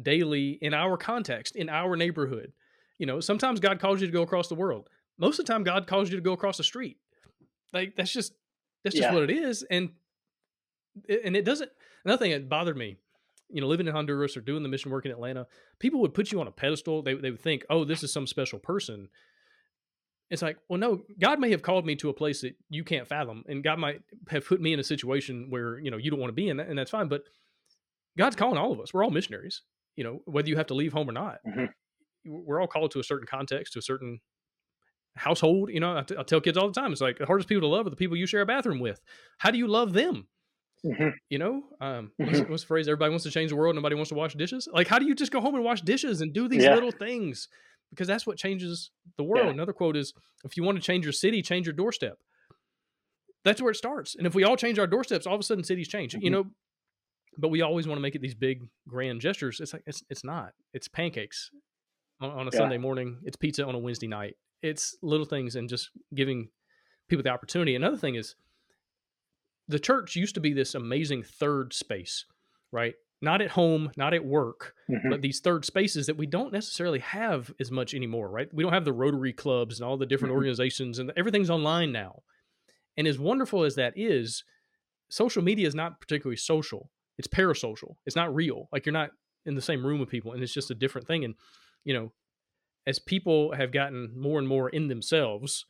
[0.02, 2.54] daily in our context, in our neighborhood.
[2.98, 4.90] You know, sometimes God calls you to go across the world.
[5.18, 6.98] Most of the time, God calls you to go across the street.
[7.74, 8.34] Like that's just
[8.84, 9.14] that's just yeah.
[9.14, 9.90] what it is, and
[11.08, 11.72] and it doesn't.
[12.06, 12.98] Another thing that bothered me,
[13.50, 15.48] you know, living in Honduras or doing the mission work in Atlanta,
[15.80, 17.02] people would put you on a pedestal.
[17.02, 19.10] They they would think, oh, this is some special person.
[20.30, 23.08] It's like, well, no, God may have called me to a place that you can't
[23.08, 26.20] fathom, and God might have put me in a situation where you know you don't
[26.20, 27.08] want to be in, that, and that's fine.
[27.08, 27.24] But
[28.18, 28.94] God's calling all of us.
[28.94, 29.62] We're all missionaries.
[30.00, 31.66] You know, whether you have to leave home or not, mm-hmm.
[32.26, 34.22] we're all called to a certain context, to a certain
[35.18, 35.72] household.
[35.74, 37.64] You know, I, t- I tell kids all the time, it's like the hardest people
[37.64, 39.02] to love are the people you share a bathroom with.
[39.40, 40.30] How do you love them?
[40.86, 41.10] Mm-hmm.
[41.30, 42.28] You know, um, mm-hmm.
[42.28, 42.88] what's, what's, the phrase?
[42.88, 43.76] Everybody wants to change the world.
[43.76, 44.70] Nobody wants to wash dishes.
[44.72, 46.76] Like, how do you just go home and wash dishes and do these yeah.
[46.76, 47.50] little things?
[47.90, 49.48] Because that's what changes the world.
[49.48, 49.52] Yeah.
[49.52, 50.14] Another quote is,
[50.46, 52.20] "If you want to change your city, change your doorstep."
[53.44, 54.16] That's where it starts.
[54.16, 56.14] And if we all change our doorsteps, all of a sudden cities change.
[56.14, 56.24] Mm-hmm.
[56.24, 56.46] You know,
[57.40, 59.60] but we always want to make it these big grand gestures.
[59.60, 60.54] It's like it's it's not.
[60.74, 61.52] It's pancakes
[62.20, 62.58] on, on a yeah.
[62.58, 63.18] Sunday morning.
[63.24, 64.36] It's pizza on a Wednesday night.
[64.62, 66.50] It's little things and just giving
[67.08, 67.76] people the opportunity.
[67.76, 68.36] Another thing is
[69.68, 72.26] the church used to be this amazing third space,
[72.72, 72.96] right?
[73.22, 75.10] Not at home, not at work, mm-hmm.
[75.10, 78.48] but these third spaces that we don't necessarily have as much anymore, right?
[78.54, 80.38] We don't have the Rotary clubs and all the different mm-hmm.
[80.38, 82.24] organizations, and everything's online now.
[82.98, 84.44] And as wonderful as that is,
[85.10, 86.90] social media is not particularly social.
[87.20, 87.98] It's parasocial.
[88.06, 88.70] It's not real.
[88.72, 89.12] Like you're not
[89.46, 91.24] in the same room with people, and it's just a different thing.
[91.26, 91.36] And
[91.84, 92.12] you know,
[92.88, 95.66] as people have gotten more and more in themselves,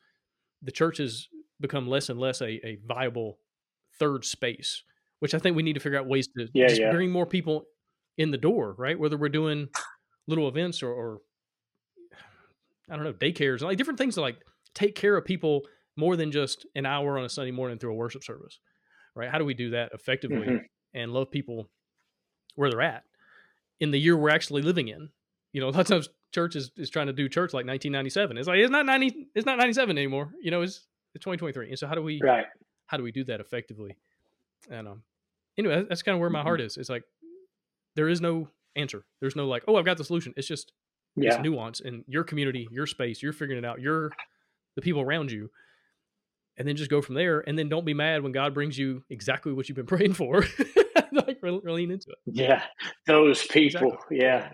[0.61, 1.27] the church has
[1.59, 3.39] become less and less a, a viable
[3.97, 4.83] third space,
[5.19, 6.91] which I think we need to figure out ways to yeah, yeah.
[6.91, 7.65] bring more people
[8.17, 8.97] in the door, right?
[8.97, 9.67] Whether we're doing
[10.27, 11.19] little events or, or
[12.89, 14.37] I don't know, daycares, and like different things to like
[14.73, 15.63] take care of people
[15.97, 18.59] more than just an hour on a Sunday morning through a worship service,
[19.15, 19.29] right?
[19.29, 20.57] How do we do that effectively mm-hmm.
[20.93, 21.69] And love people
[22.55, 23.03] where they're at
[23.79, 25.09] in the year we're actually living in?
[25.51, 28.37] You know, a lot of times church is, is trying to do church like 1997.
[28.37, 30.33] It's like it's not 90, it's not 97 anymore.
[30.41, 30.85] You know, it's
[31.15, 31.69] it's 2023.
[31.69, 32.45] And so how do we right?
[32.85, 33.97] How do we do that effectively?
[34.69, 35.03] And um,
[35.57, 36.67] anyway, that's kind of where my heart mm-hmm.
[36.67, 36.77] is.
[36.77, 37.03] It's like
[37.95, 39.03] there is no answer.
[39.19, 40.33] There's no like, oh, I've got the solution.
[40.37, 40.71] It's just
[41.15, 41.35] yeah.
[41.35, 43.21] it's nuance in your community, your space.
[43.21, 43.81] You're figuring it out.
[43.81, 44.11] You're
[44.75, 45.49] the people around you,
[46.59, 47.39] and then just go from there.
[47.39, 50.45] And then don't be mad when God brings you exactly what you've been praying for.
[51.11, 52.17] like really lean into it.
[52.25, 52.63] Yeah,
[53.07, 53.93] those people.
[53.93, 54.17] Exactly.
[54.19, 54.49] Yeah.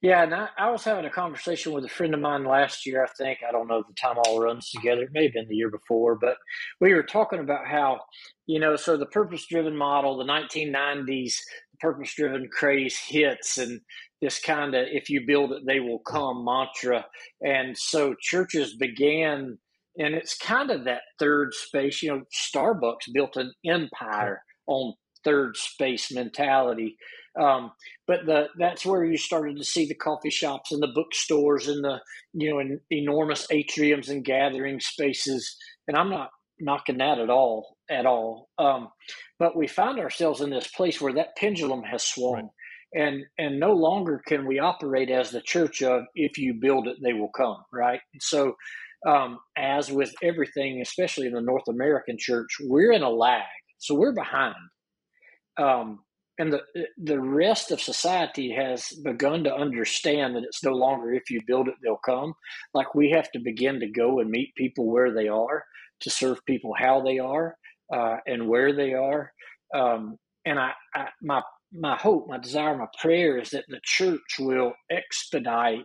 [0.00, 3.04] Yeah, and I, I, was having a conversation with a friend of mine last year.
[3.04, 5.02] I think I don't know if the time all runs together.
[5.02, 6.36] It may have been the year before, but
[6.80, 8.00] we were talking about how
[8.46, 11.34] you know, so the purpose-driven model, the 1990s
[11.78, 13.80] purpose-driven craze hits, and
[14.22, 17.04] this kind of "if you build it, they will come" mantra,
[17.42, 19.58] and so churches began,
[19.98, 22.02] and it's kind of that third space.
[22.02, 22.22] You know,
[22.54, 26.96] Starbucks built an empire on third space mentality
[27.38, 27.72] um,
[28.06, 31.84] but the that's where you started to see the coffee shops and the bookstores and
[31.84, 31.98] the
[32.32, 35.56] you know in enormous atriums and gathering spaces.
[35.86, 38.48] And I'm not knocking that at all at all.
[38.58, 38.88] Um,
[39.38, 42.34] but we found ourselves in this place where that pendulum has swung.
[42.34, 42.44] Right.
[42.92, 46.96] And and no longer can we operate as the church of if you build it,
[47.00, 48.00] they will come, right?
[48.12, 48.54] And so
[49.06, 53.42] um, as with everything, especially in the North American church, we're in a lag.
[53.78, 54.56] So we're behind.
[55.56, 56.00] Um,
[56.40, 56.62] and the
[56.96, 61.68] the rest of society has begun to understand that it's no longer if you build
[61.68, 62.32] it they'll come
[62.72, 65.62] like we have to begin to go and meet people where they are
[66.00, 67.56] to serve people how they are
[67.92, 69.32] uh, and where they are
[69.74, 71.42] um, and I, I, my
[71.72, 75.84] my hope my desire my prayer is that the church will expedite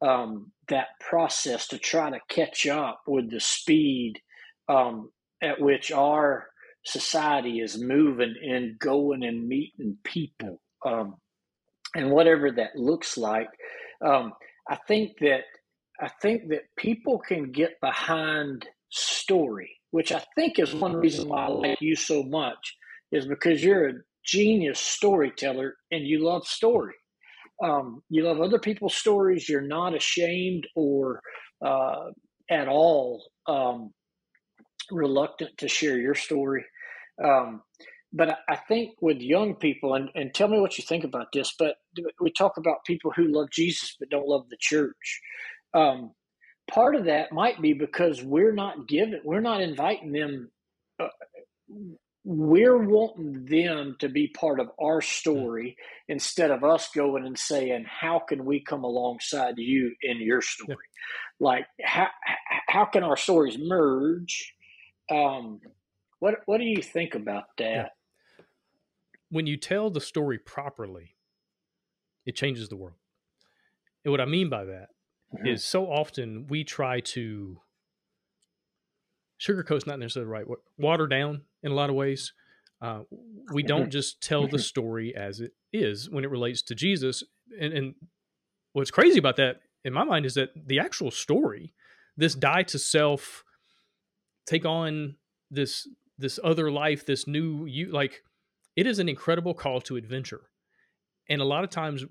[0.00, 4.14] um, that process to try to catch up with the speed
[4.68, 5.10] um,
[5.42, 6.46] at which our
[6.84, 11.16] society is moving and going and meeting people, um,
[11.94, 13.48] and whatever that looks like.
[14.04, 14.32] Um,
[14.68, 15.42] I think that
[16.00, 21.46] I think that people can get behind story, which I think is one reason why
[21.46, 22.76] I like you so much,
[23.10, 23.94] is because you're a
[24.24, 26.94] genius storyteller and you love story.
[27.62, 29.48] Um, you love other people's stories.
[29.48, 31.20] You're not ashamed or
[31.64, 32.10] uh,
[32.50, 33.92] at all um,
[34.90, 36.64] reluctant to share your story.
[37.22, 37.62] Um,
[38.12, 41.54] but I think with young people, and, and tell me what you think about this,
[41.58, 41.76] but
[42.20, 45.20] we talk about people who love Jesus but don't love the church.
[45.74, 46.12] Um,
[46.70, 50.50] part of that might be because we're not giving, we're not inviting them.
[50.98, 51.08] Uh,
[52.24, 56.14] we're wanting them to be part of our story yeah.
[56.14, 60.76] instead of us going and saying, "How can we come alongside you in your story?"
[61.40, 61.46] Yeah.
[61.46, 62.08] Like, how
[62.66, 64.54] how can our stories merge?
[65.10, 65.60] Um,
[66.18, 67.92] what What do you think about that?
[68.38, 68.44] Yeah.
[69.30, 71.16] When you tell the story properly,
[72.26, 72.98] it changes the world.
[74.04, 74.88] And what I mean by that
[75.34, 75.46] mm-hmm.
[75.46, 77.60] is, so often we try to
[79.38, 80.58] sugarcoat's not necessarily the right.
[80.78, 82.32] Water down in a lot of ways.
[82.80, 83.00] Uh,
[83.52, 83.90] we don't mm-hmm.
[83.90, 84.58] just tell the mm-hmm.
[84.58, 87.24] story as it is when it relates to Jesus.
[87.60, 87.94] And, and
[88.72, 91.72] what's crazy about that, in my mind, is that the actual story,
[92.16, 93.44] this die to self,
[94.46, 95.16] take on
[95.50, 98.22] this this other life, this new you, like
[98.76, 100.42] it is an incredible call to adventure.
[101.28, 102.04] And a lot of times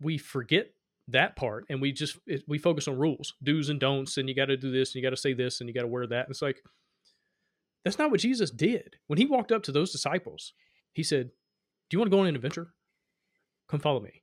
[0.00, 0.70] we forget
[1.12, 4.46] that part and we just we focus on rules do's and don'ts and you got
[4.46, 6.26] to do this and you got to say this and you got to wear that
[6.26, 6.62] and it's like
[7.84, 10.52] that's not what jesus did when he walked up to those disciples
[10.92, 11.30] he said
[11.88, 12.72] do you want to go on an adventure
[13.68, 14.22] come follow me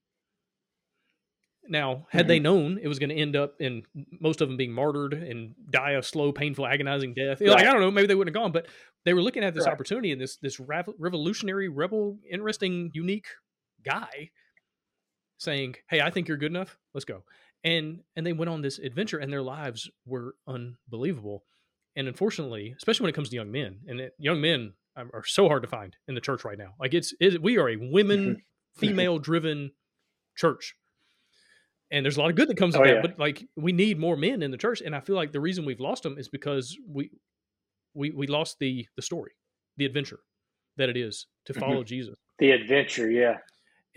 [1.69, 2.27] now had mm-hmm.
[2.27, 3.83] they known it was going to end up in
[4.21, 7.49] most of them being martyred and die a slow painful agonizing death right.
[7.49, 8.67] like i don't know maybe they wouldn't have gone but
[9.05, 9.73] they were looking at this right.
[9.73, 13.27] opportunity and this this revolutionary rebel interesting unique
[13.83, 14.29] guy
[15.37, 16.77] saying, "Hey, I think you're good enough.
[16.93, 17.23] Let's go."
[17.63, 21.43] And and they went on this adventure, and their lives were unbelievable.
[21.95, 25.25] And unfortunately, especially when it comes to young men, and it, young men are, are,
[25.25, 26.73] so hard to find in the church right now.
[26.79, 28.43] Like it's it, we are a women,
[28.77, 29.71] female driven
[30.35, 30.75] church,
[31.91, 32.95] and there's a lot of good that comes of oh, that.
[32.95, 33.01] Yeah.
[33.01, 35.65] But like we need more men in the church, and I feel like the reason
[35.65, 37.09] we've lost them is because we
[37.93, 39.31] we we lost the the story,
[39.77, 40.19] the adventure
[40.77, 41.59] that it is to mm-hmm.
[41.59, 41.85] follow mm-hmm.
[41.85, 42.17] Jesus.
[42.39, 43.37] The adventure, yeah.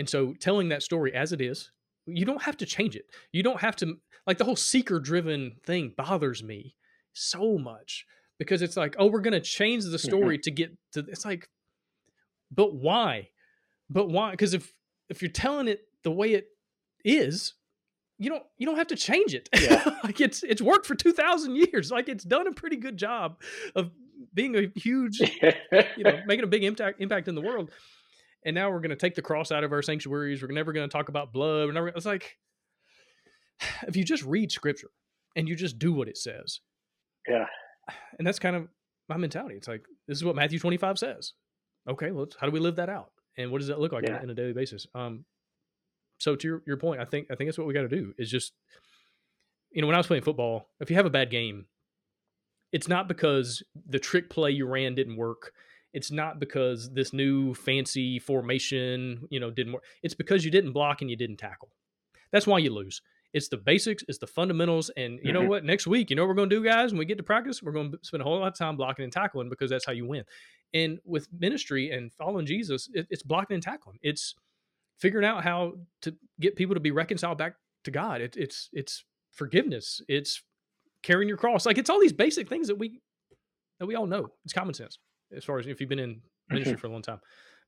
[0.00, 1.70] And so telling that story as it is,
[2.06, 3.04] you don't have to change it.
[3.32, 6.74] You don't have to like the whole seeker driven thing bothers me
[7.12, 8.06] so much
[8.38, 10.08] because it's like, oh, we're going to change the mm-hmm.
[10.08, 11.50] story to get to it's like
[12.50, 13.28] but why?
[13.90, 14.34] But why?
[14.36, 14.74] Cuz if
[15.10, 16.48] if you're telling it the way it
[17.04, 17.52] is,
[18.16, 19.50] you don't you don't have to change it.
[19.54, 19.98] Yeah.
[20.02, 21.90] like it's it's worked for 2000 years.
[21.90, 23.38] Like it's done a pretty good job
[23.74, 23.90] of
[24.32, 27.70] being a huge you know, making a big impact impact in the world
[28.44, 30.42] and now we're going to take the cross out of our sanctuaries.
[30.42, 31.66] We're never going to talk about blood.
[31.66, 32.36] We're never, it's like,
[33.86, 34.90] if you just read scripture
[35.36, 36.60] and you just do what it says.
[37.28, 37.46] Yeah.
[38.18, 38.68] And that's kind of
[39.08, 39.56] my mentality.
[39.56, 41.32] It's like, this is what Matthew 25 says.
[41.88, 43.10] Okay, well, how do we live that out?
[43.36, 44.18] And what does that look like yeah.
[44.18, 44.86] on, a daily basis?
[44.94, 45.24] Um,
[46.18, 48.14] so to your, your point, I think, I think that's what we got to do
[48.18, 48.52] is just,
[49.70, 51.66] you know, when I was playing football, if you have a bad game,
[52.72, 55.52] it's not because the trick play you ran didn't work
[55.92, 59.84] it's not because this new fancy formation, you know, didn't work.
[60.02, 61.70] It's because you didn't block and you didn't tackle.
[62.32, 63.02] That's why you lose.
[63.32, 64.90] It's the basics, it's the fundamentals.
[64.96, 65.42] And you mm-hmm.
[65.42, 65.64] know what?
[65.64, 66.92] Next week, you know what we're going to do, guys?
[66.92, 69.04] When we get to practice, we're going to spend a whole lot of time blocking
[69.04, 70.24] and tackling because that's how you win.
[70.74, 73.98] And with ministry and following Jesus, it, it's blocking and tackling.
[74.02, 74.34] It's
[74.98, 78.20] figuring out how to get people to be reconciled back to God.
[78.20, 80.00] It, it's it's forgiveness.
[80.06, 80.42] It's
[81.02, 81.66] carrying your cross.
[81.66, 83.00] Like it's all these basic things that we
[83.80, 84.28] that we all know.
[84.44, 84.98] It's common sense
[85.36, 87.20] as far as if you've been in ministry for a long time.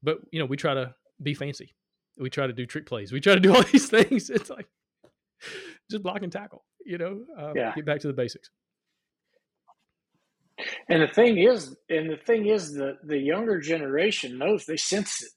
[0.02, 1.74] But you know, we try to be fancy.
[2.18, 3.12] We try to do trick plays.
[3.12, 4.30] We try to do all these things.
[4.30, 4.66] It's like
[5.90, 6.64] just block and tackle.
[6.84, 7.74] You know, uh, yeah.
[7.74, 8.50] get back to the basics.
[10.88, 15.22] And the thing is, and the thing is, the the younger generation knows they sense
[15.22, 15.30] it.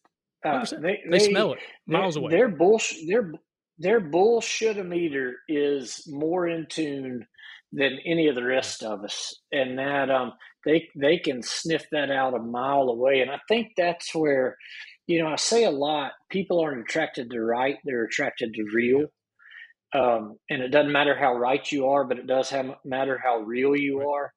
[0.47, 2.31] Uh, they, they, they, smell it miles away.
[2.31, 3.31] Their bullshit, their
[3.77, 7.25] their bullshit meter is more in tune
[7.71, 10.33] than any of the rest of us, and that um,
[10.65, 13.21] they they can sniff that out a mile away.
[13.21, 14.57] And I think that's where,
[15.07, 16.13] you know, I say a lot.
[16.29, 19.07] People aren't attracted to right; they're attracted to real.
[19.93, 23.39] Um, and it doesn't matter how right you are, but it does have, matter how
[23.39, 24.31] real you are.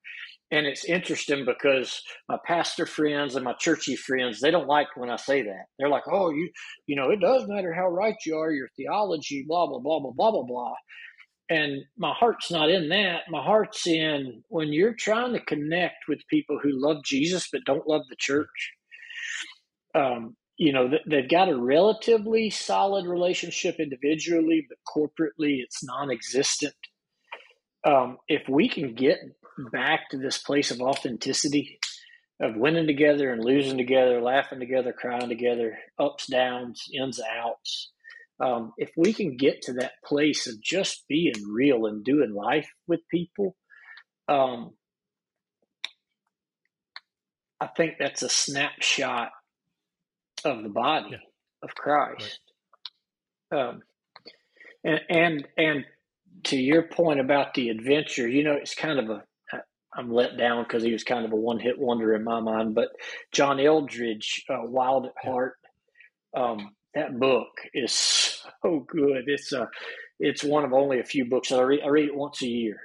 [0.50, 5.10] And it's interesting because my pastor friends and my churchy friends, they don't like when
[5.10, 5.64] I say that.
[5.78, 6.50] They're like, "Oh, you,
[6.86, 10.12] you know, it does matter how right you are, your theology, blah blah blah blah
[10.12, 10.74] blah blah blah."
[11.50, 13.22] And my heart's not in that.
[13.30, 17.86] My heart's in when you're trying to connect with people who love Jesus but don't
[17.88, 18.72] love the church.
[19.94, 26.74] Um, you know, they've got a relatively solid relationship individually, but corporately it's non existent.
[27.86, 29.18] Um, if we can get
[29.72, 31.78] back to this place of authenticity,
[32.40, 37.90] of winning together and losing together, laughing together, crying together, ups, downs, ins, outs,
[38.40, 42.68] um, if we can get to that place of just being real and doing life
[42.86, 43.56] with people,
[44.28, 44.72] um,
[47.60, 49.30] I think that's a snapshot
[50.44, 51.18] of the body yeah.
[51.62, 52.40] of Christ.
[53.50, 53.60] Right.
[53.60, 53.82] Um,
[54.84, 55.84] and and and
[56.44, 59.24] to your point about the adventure, you know, it's kind of a
[59.98, 62.74] I'm let down because he was kind of a one hit wonder in my mind.
[62.74, 62.90] But
[63.32, 65.56] John Eldredge, uh, Wild at Heart,
[66.36, 67.92] um, that book is
[68.62, 69.24] so good.
[69.26, 69.66] It's uh,
[70.20, 71.80] it's one of only a few books I read.
[71.84, 72.78] I read it once a year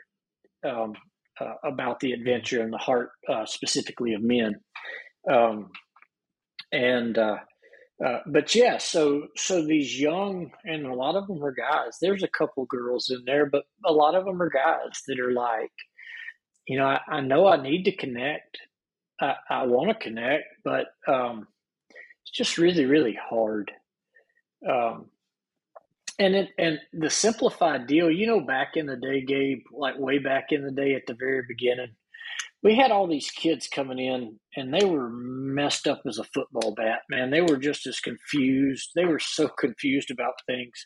[0.66, 0.94] um,
[1.40, 4.56] uh, about the adventure and the heart, uh, specifically of men.
[5.30, 5.72] Um,
[6.72, 7.38] and uh,
[8.04, 11.98] uh, but yeah, so so these young and a lot of them are guys.
[12.02, 15.32] There's a couple girls in there, but a lot of them are guys that are
[15.32, 15.72] like,
[16.68, 18.58] you know, I, I know I need to connect.
[19.22, 21.48] I, I want to connect, but um,
[22.24, 23.72] it's just really, really hard.
[24.70, 25.08] Um,
[26.20, 30.20] and it, and the simplified deal, you know, back in the day, Gabe, like way
[30.20, 31.90] back in the day at the very beginning,
[32.62, 36.74] we had all these kids coming in and they were messed up as a football
[36.76, 37.30] bat, man.
[37.30, 38.92] They were just as confused.
[38.96, 40.86] They were so confused about things.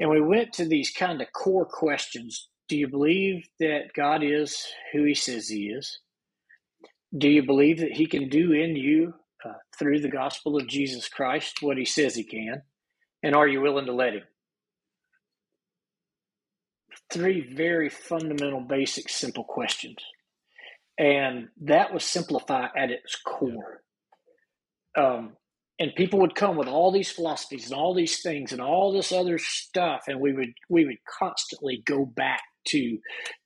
[0.00, 2.48] And we went to these kind of core questions.
[2.68, 4.60] Do you believe that God is
[4.92, 6.00] who he says he is?
[7.16, 9.14] Do you believe that he can do in you
[9.44, 12.62] uh, through the gospel of Jesus Christ what he says he can?
[13.22, 14.22] And are you willing to let him?
[17.12, 19.98] Three very fundamental, basic, simple questions.
[20.98, 23.82] And that was simplify at its core.
[24.96, 25.36] Um,
[25.78, 29.10] and people would come with all these philosophies and all these things and all this
[29.10, 32.98] other stuff and we would we would constantly go back to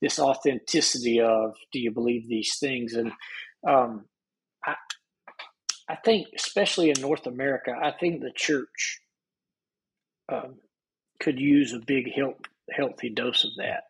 [0.02, 3.10] this authenticity of do you believe these things and
[3.66, 4.04] um,
[4.64, 4.74] I,
[5.88, 9.00] I think especially in north america i think the church
[10.28, 10.56] um,
[11.20, 12.40] could use a big health,
[12.70, 13.84] healthy dose of that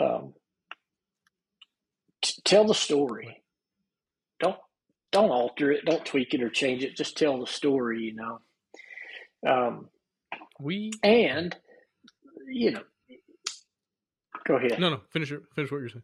[0.00, 0.34] um,
[2.22, 3.42] t- tell the story
[4.38, 4.58] don't
[5.12, 6.96] don't alter it, don't tweak it or change it.
[6.96, 8.40] Just tell the story, you know.
[9.46, 9.88] Um,
[10.60, 11.56] we and
[12.46, 12.82] you know,
[14.46, 14.78] go ahead.
[14.78, 15.40] No, no, finish it.
[15.54, 16.02] Finish what you're saying.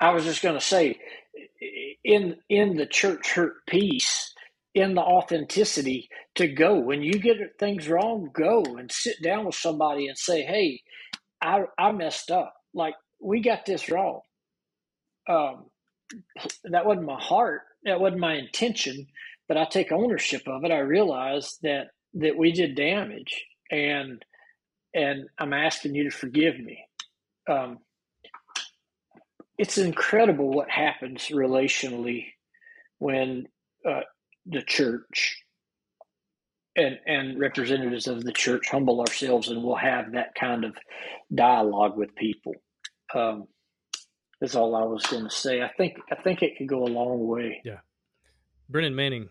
[0.00, 0.98] I was just going to say,
[2.02, 4.33] in in the church hurt piece,
[4.74, 9.54] in the authenticity, to go when you get things wrong, go and sit down with
[9.54, 10.82] somebody and say, "Hey,
[11.42, 12.54] I I messed up.
[12.74, 14.20] Like we got this wrong."
[15.28, 15.66] Um,
[16.64, 17.62] that wasn't my heart.
[17.84, 19.06] That wasn't my intention.
[19.48, 20.72] But I take ownership of it.
[20.72, 24.24] I realize that that we did damage, and
[24.94, 26.84] and I'm asking you to forgive me.
[27.48, 27.78] Um,
[29.58, 32.26] it's incredible what happens relationally
[32.98, 33.46] when
[33.88, 34.02] uh,
[34.46, 35.42] the church
[36.76, 40.74] and and representatives of the church humble ourselves and we'll have that kind of
[41.34, 42.54] dialogue with people.
[43.14, 43.46] Um,
[44.40, 45.62] is all I was going to say.
[45.62, 47.60] I think I think it could go a long way.
[47.64, 47.78] Yeah,
[48.68, 49.28] Brennan Manning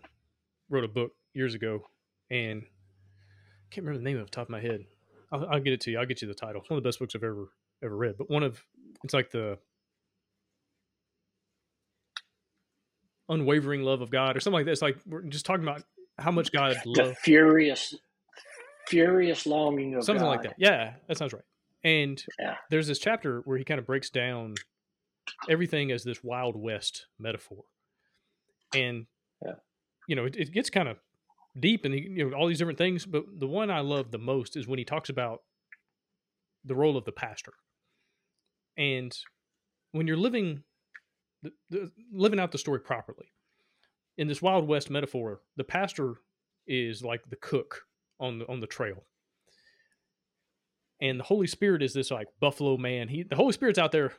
[0.68, 1.82] wrote a book years ago,
[2.30, 4.84] and I can't remember the name of the top of my head.
[5.32, 5.98] I'll, I'll, get it to you.
[5.98, 6.60] I'll get you the title.
[6.60, 7.48] It's one of the best books I've ever
[7.82, 8.16] ever read.
[8.18, 8.62] But one of
[9.02, 9.58] it's like the
[13.28, 14.82] unwavering love of God or something like this.
[14.82, 15.82] Like we're just talking about
[16.18, 17.94] how much God the furious,
[18.88, 20.30] furious longing of something God.
[20.30, 20.54] like that.
[20.58, 21.42] Yeah, that sounds right.
[21.82, 22.56] And yeah.
[22.70, 24.54] there's this chapter where he kind of breaks down
[25.48, 27.64] everything as this wild west metaphor
[28.74, 29.06] and
[29.44, 29.54] yeah.
[30.08, 30.98] you know it, it gets kind of
[31.58, 34.56] deep and you know all these different things but the one i love the most
[34.56, 35.40] is when he talks about
[36.64, 37.52] the role of the pastor
[38.76, 39.16] and
[39.92, 40.62] when you're living
[41.70, 43.26] the, living out the story properly
[44.16, 46.14] in this wild west metaphor the pastor
[46.66, 47.82] is like the cook
[48.20, 49.04] on the on the trail
[51.00, 54.12] and the holy spirit is this like buffalo man he the holy spirit's out there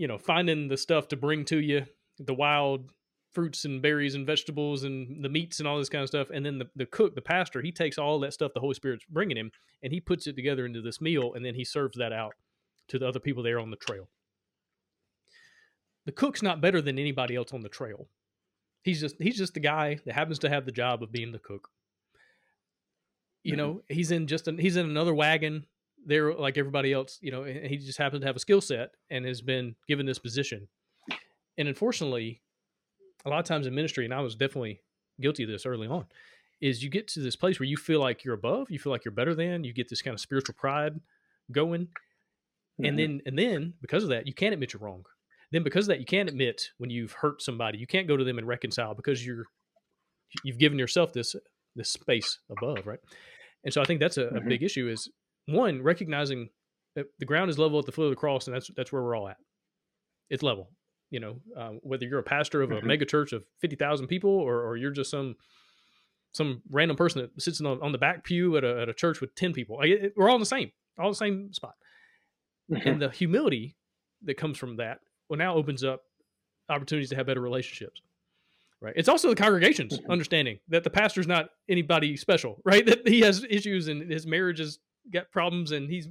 [0.00, 1.84] you know, finding the stuff to bring to you,
[2.18, 2.90] the wild
[3.32, 6.30] fruits and berries and vegetables and the meats and all this kind of stuff.
[6.30, 9.04] And then the, the cook, the pastor, he takes all that stuff the Holy Spirit's
[9.10, 9.50] bringing him
[9.82, 12.32] and he puts it together into this meal and then he serves that out
[12.88, 14.08] to the other people there on the trail.
[16.10, 18.08] The cook's not better than anybody else on the trail.
[18.82, 21.38] He's just he's just the guy that happens to have the job of being the
[21.38, 21.68] cook.
[23.44, 23.58] You mm-hmm.
[23.58, 25.66] know, he's in just an, he's in another wagon
[26.04, 29.24] there like everybody else, you know, he just happens to have a skill set and
[29.24, 30.66] has been given this position.
[31.56, 32.42] And unfortunately,
[33.24, 34.80] a lot of times in ministry, and I was definitely
[35.20, 36.06] guilty of this early on,
[36.60, 39.04] is you get to this place where you feel like you're above, you feel like
[39.04, 40.98] you're better than, you get this kind of spiritual pride
[41.52, 41.82] going.
[41.82, 42.84] Mm-hmm.
[42.84, 45.04] And then and then because of that, you can't admit you're wrong.
[45.52, 47.78] Then because of that, you can't admit when you've hurt somebody.
[47.78, 49.44] You can't go to them and reconcile because you're
[50.44, 51.34] you've given yourself this
[51.76, 53.00] this space above, right?
[53.64, 54.36] And so I think that's a, mm-hmm.
[54.36, 55.10] a big issue is
[55.46, 56.50] one recognizing
[56.94, 59.02] that the ground is level at the foot of the cross, and that's that's where
[59.02, 59.38] we're all at.
[60.28, 60.70] It's level.
[61.10, 62.86] You know, um, whether you're a pastor of a mm-hmm.
[62.86, 65.36] mega church of fifty thousand people, or, or you're just some
[66.32, 69.20] some random person that sits on, on the back pew at a, at a church
[69.20, 69.78] with 10 people.
[69.78, 71.74] Like it, we're all in the same, all the same spot.
[72.70, 72.88] Mm-hmm.
[72.88, 73.76] And the humility
[74.22, 75.00] that comes from that
[75.30, 76.02] well now opens up
[76.68, 78.02] opportunities to have better relationships.
[78.82, 78.94] Right.
[78.96, 80.10] It's also the congregation's mm-hmm.
[80.10, 82.84] understanding that the pastor's not anybody special, right?
[82.84, 84.78] That he has issues and his marriage has
[85.12, 86.08] got problems and he's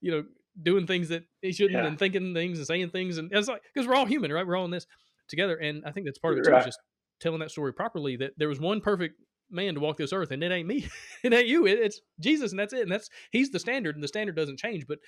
[0.00, 0.24] you know
[0.62, 1.86] doing things that he shouldn't yeah.
[1.86, 4.56] and thinking things and saying things and it's like because we're all human right we're
[4.56, 4.86] all in this
[5.28, 6.64] together and i think that's part of it too right.
[6.64, 6.78] just
[7.20, 9.14] telling that story properly that there was one perfect
[9.50, 10.86] man to walk this earth and it ain't me
[11.22, 14.02] it ain't you it, it's jesus and that's it and that's he's the standard and
[14.02, 14.98] the standard doesn't change but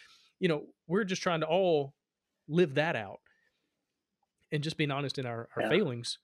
[0.40, 1.94] you know, we're just trying to all
[2.48, 3.20] live that out
[4.54, 5.68] and just being honest in our, our yeah.
[5.68, 6.18] failings.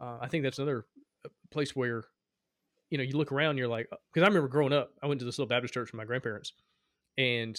[0.00, 0.84] Uh, I think that's another
[1.24, 2.04] uh, place where,
[2.90, 5.24] you know, you look around, you're like, because I remember growing up, I went to
[5.24, 6.52] this little Baptist church with my grandparents,
[7.16, 7.58] and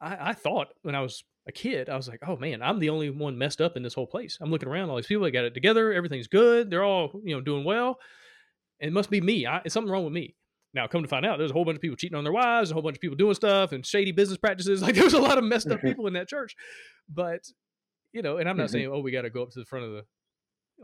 [0.00, 2.90] I, I thought when I was a kid, I was like, oh man, I'm the
[2.90, 4.36] only one messed up in this whole place.
[4.40, 7.34] I'm looking around, all these people, they got it together, everything's good, they're all, you
[7.34, 7.98] know, doing well.
[8.78, 9.46] It must be me.
[9.46, 10.36] I, it's something wrong with me.
[10.74, 12.70] Now, come to find out, there's a whole bunch of people cheating on their wives,
[12.70, 14.82] a whole bunch of people doing stuff and shady business practices.
[14.86, 16.54] Like there was a lot of messed up people in that church.
[17.08, 17.40] But,
[18.12, 18.72] you know, and I'm not mm-hmm.
[18.72, 20.04] saying, oh, we got to go up to the front of the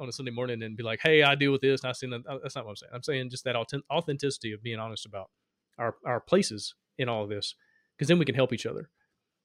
[0.01, 1.83] on a Sunday morning and be like, hey, I deal with this.
[1.83, 2.23] And I seen that.
[2.43, 2.93] That's not what I'm saying.
[2.95, 3.57] I'm saying just that
[3.91, 5.31] authenticity of being honest about
[5.79, 7.55] our our places in all of this,
[7.97, 8.91] because then we can help each other.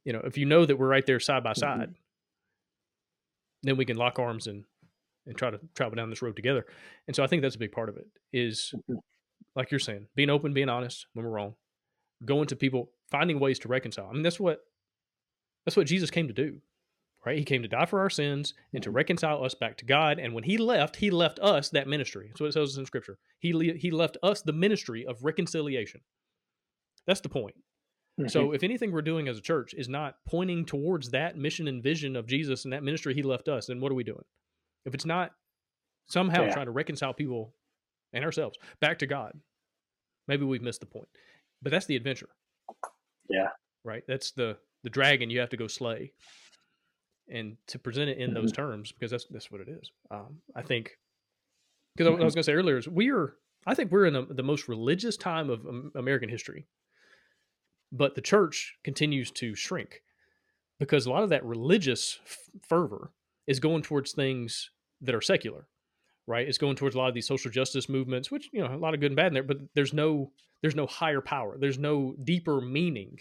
[0.04, 1.60] You know, if you know that we're right there side by mm-hmm.
[1.60, 1.96] side,
[3.64, 4.64] then we can lock arms and
[5.26, 6.66] and try to travel down this road together.
[7.08, 9.00] And so I think that's a big part of it is mm-hmm
[9.58, 11.56] like you're saying, being open, being honest when we're wrong,
[12.24, 14.08] going to people, finding ways to reconcile.
[14.10, 14.60] I mean, that's what
[15.66, 16.60] that's what Jesus came to do.
[17.28, 17.38] Right?
[17.38, 20.18] He came to die for our sins and to reconcile us back to God.
[20.18, 22.28] And when he left, he left us that ministry.
[22.30, 23.18] That's what it says in scripture.
[23.40, 26.00] He he left us the ministry of reconciliation.
[27.06, 27.56] That's the point.
[28.18, 28.30] Mm-hmm.
[28.30, 31.84] So if anything we're doing as a church is not pointing towards that mission and
[31.84, 34.24] vision of Jesus and that ministry he left us, then what are we doing?
[34.86, 35.32] If it's not
[36.08, 36.54] somehow yeah.
[36.54, 37.54] trying to reconcile people
[38.14, 39.34] and ourselves back to God,
[40.30, 41.10] maybe we've missed the point.
[41.62, 42.30] But that's the adventure.
[43.30, 43.50] Yeah.
[43.84, 44.04] Right.
[44.08, 46.14] That's the the dragon you have to go slay,
[47.30, 48.42] and to present it in mm-hmm.
[48.42, 49.92] those terms because that's that's what it is.
[50.12, 50.98] Um, I think
[51.96, 52.22] because mm-hmm.
[52.22, 53.36] I was going to say earlier is we are.
[53.66, 56.68] I think we're in the, the most religious time of um, American history,
[57.92, 60.02] but the church continues to shrink
[60.80, 63.12] because a lot of that religious f- fervor
[63.46, 64.70] is going towards things
[65.02, 65.68] that are secular
[66.28, 66.48] right?
[66.48, 68.94] It's going towards a lot of these social justice movements, which you know a lot
[68.94, 70.32] of good and bad in there, but there's no
[70.62, 71.58] there's no higher power.
[71.58, 73.18] There's no deeper meaning.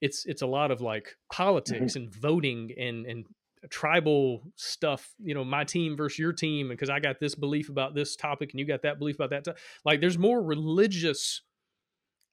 [0.00, 2.04] It's it's a lot of like politics mm-hmm.
[2.04, 3.26] and voting and and
[3.70, 5.14] tribal stuff.
[5.18, 8.52] You know, my team versus your team, because I got this belief about this topic
[8.52, 9.56] and you got that belief about that.
[9.84, 11.42] Like there's more religious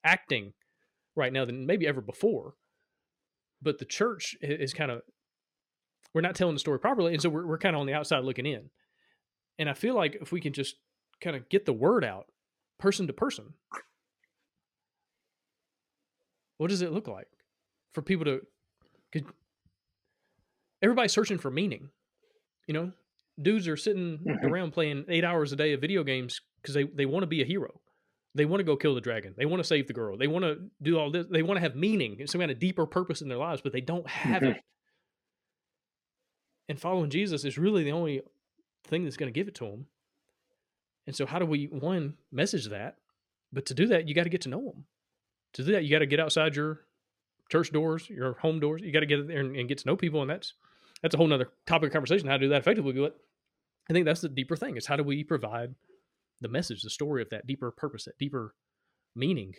[0.03, 0.53] acting
[1.15, 2.53] right now than maybe ever before.
[3.61, 5.01] But the church is kind of
[6.13, 8.23] we're not telling the story properly, and so we're we're kind of on the outside
[8.23, 8.69] looking in
[9.57, 10.75] and I feel like if we can just
[11.21, 12.25] kind of get the word out
[12.79, 13.53] person to person,
[16.57, 17.27] what does it look like
[17.93, 18.41] for people to
[20.85, 21.89] everybody's searching for meaning
[22.67, 22.91] you know
[23.41, 24.45] dudes are sitting mm-hmm.
[24.45, 27.41] around playing eight hours a day of video games because they, they want to be
[27.41, 27.81] a hero
[28.33, 30.45] they want to go kill the dragon they want to save the girl they want
[30.45, 33.21] to do all this they want to have meaning and some kind of deeper purpose
[33.21, 34.51] in their lives but they don't have mm-hmm.
[34.51, 34.61] it
[36.69, 38.21] and following jesus is really the only
[38.85, 39.85] thing that's going to give it to them.
[41.07, 42.95] And so, how do we one message that?
[43.51, 44.85] But to do that, you got to get to know them.
[45.53, 46.81] To do that, you got to get outside your
[47.49, 48.81] church doors, your home doors.
[48.83, 50.53] You got to get there and, and, get to know people, and that's
[51.05, 52.27] that's a whole nother topic of conversation.
[52.27, 52.93] How to do that effectively?
[52.93, 53.15] But
[53.87, 55.75] I think that's the deeper thing: is how do we provide
[56.41, 58.55] the message, the story of that deeper purpose, that deeper
[59.15, 59.53] meaning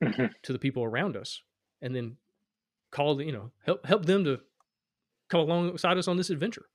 [0.00, 0.26] mm-hmm.
[0.44, 1.42] to the people around us,
[1.82, 2.18] and then
[2.92, 4.38] call the, you know help help them to
[5.28, 6.66] come alongside us on this adventure.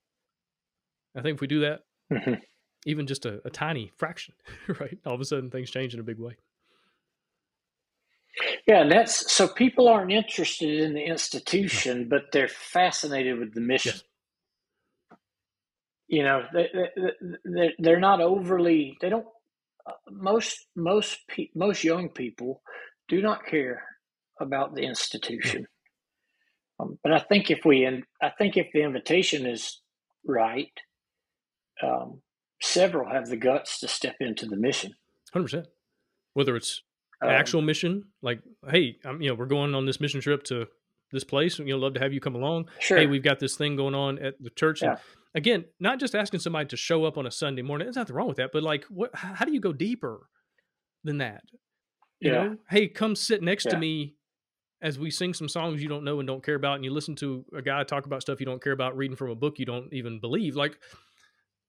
[1.16, 1.80] I think if we do that,
[2.12, 2.34] mm-hmm.
[2.84, 4.34] even just a, a tiny fraction,
[4.78, 6.36] right, all of a sudden things change in a big way.
[8.66, 13.60] Yeah, and that's so people aren't interested in the institution, but they're fascinated with the
[13.60, 13.94] mission.
[13.94, 14.04] Yes.
[16.08, 16.68] You know, they,
[17.44, 18.96] they, they're not overly.
[19.00, 19.26] They don't.
[20.10, 21.18] Most most
[21.56, 22.62] most young people
[23.08, 23.82] do not care
[24.40, 25.66] about the institution.
[26.78, 29.80] Um, but I think if we, and I think if the invitation is
[30.26, 30.72] right,
[31.82, 32.20] um,
[32.60, 34.94] several have the guts to step into the mission.
[35.32, 35.66] Hundred percent.
[36.34, 36.82] Whether it's
[37.22, 40.66] um, actual mission, like, hey, I'm, you know, we're going on this mission trip to
[41.10, 41.58] this place.
[41.58, 42.68] You know, love to have you come along.
[42.80, 42.98] Sure.
[42.98, 44.82] Hey, we've got this thing going on at the church.
[44.82, 44.96] Yeah.
[45.34, 47.86] again, not just asking somebody to show up on a Sunday morning.
[47.86, 49.14] There's nothing wrong with that, but like, what?
[49.14, 50.28] How do you go deeper
[51.04, 51.42] than that?
[52.20, 52.42] You yeah.
[52.42, 53.72] know, hey, come sit next yeah.
[53.72, 54.14] to me
[54.80, 57.14] as we sing some songs you don't know and don't care about, and you listen
[57.16, 59.66] to a guy talk about stuff you don't care about, reading from a book you
[59.66, 60.56] don't even believe.
[60.56, 60.76] Like,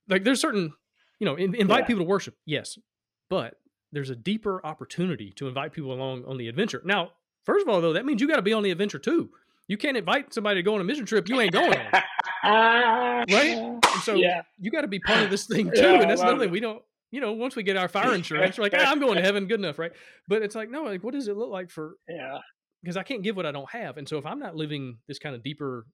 [0.08, 0.74] like there's certain
[1.20, 1.88] you know in, invite yeah.
[1.88, 2.78] people to worship yes
[3.30, 3.56] but
[3.94, 6.82] there's a deeper opportunity to invite people along on the adventure.
[6.84, 7.12] Now
[7.44, 9.30] first of all though that means you got to be on the adventure too.
[9.68, 12.04] You can't invite somebody to go on a mission trip you ain't going on.
[12.46, 13.56] Right?
[13.56, 14.42] And so yeah.
[14.60, 16.60] you got to be part of this thing too yeah, and that's another thing we
[16.60, 19.22] don't you know once we get our fire insurance we're like ah, i'm going to
[19.22, 19.94] heaven good enough right?
[20.28, 22.40] But it's like no like what does it look like for yeah.
[22.82, 23.98] because i can't give what i don't have.
[23.98, 25.86] And so if i'm not living this kind of deeper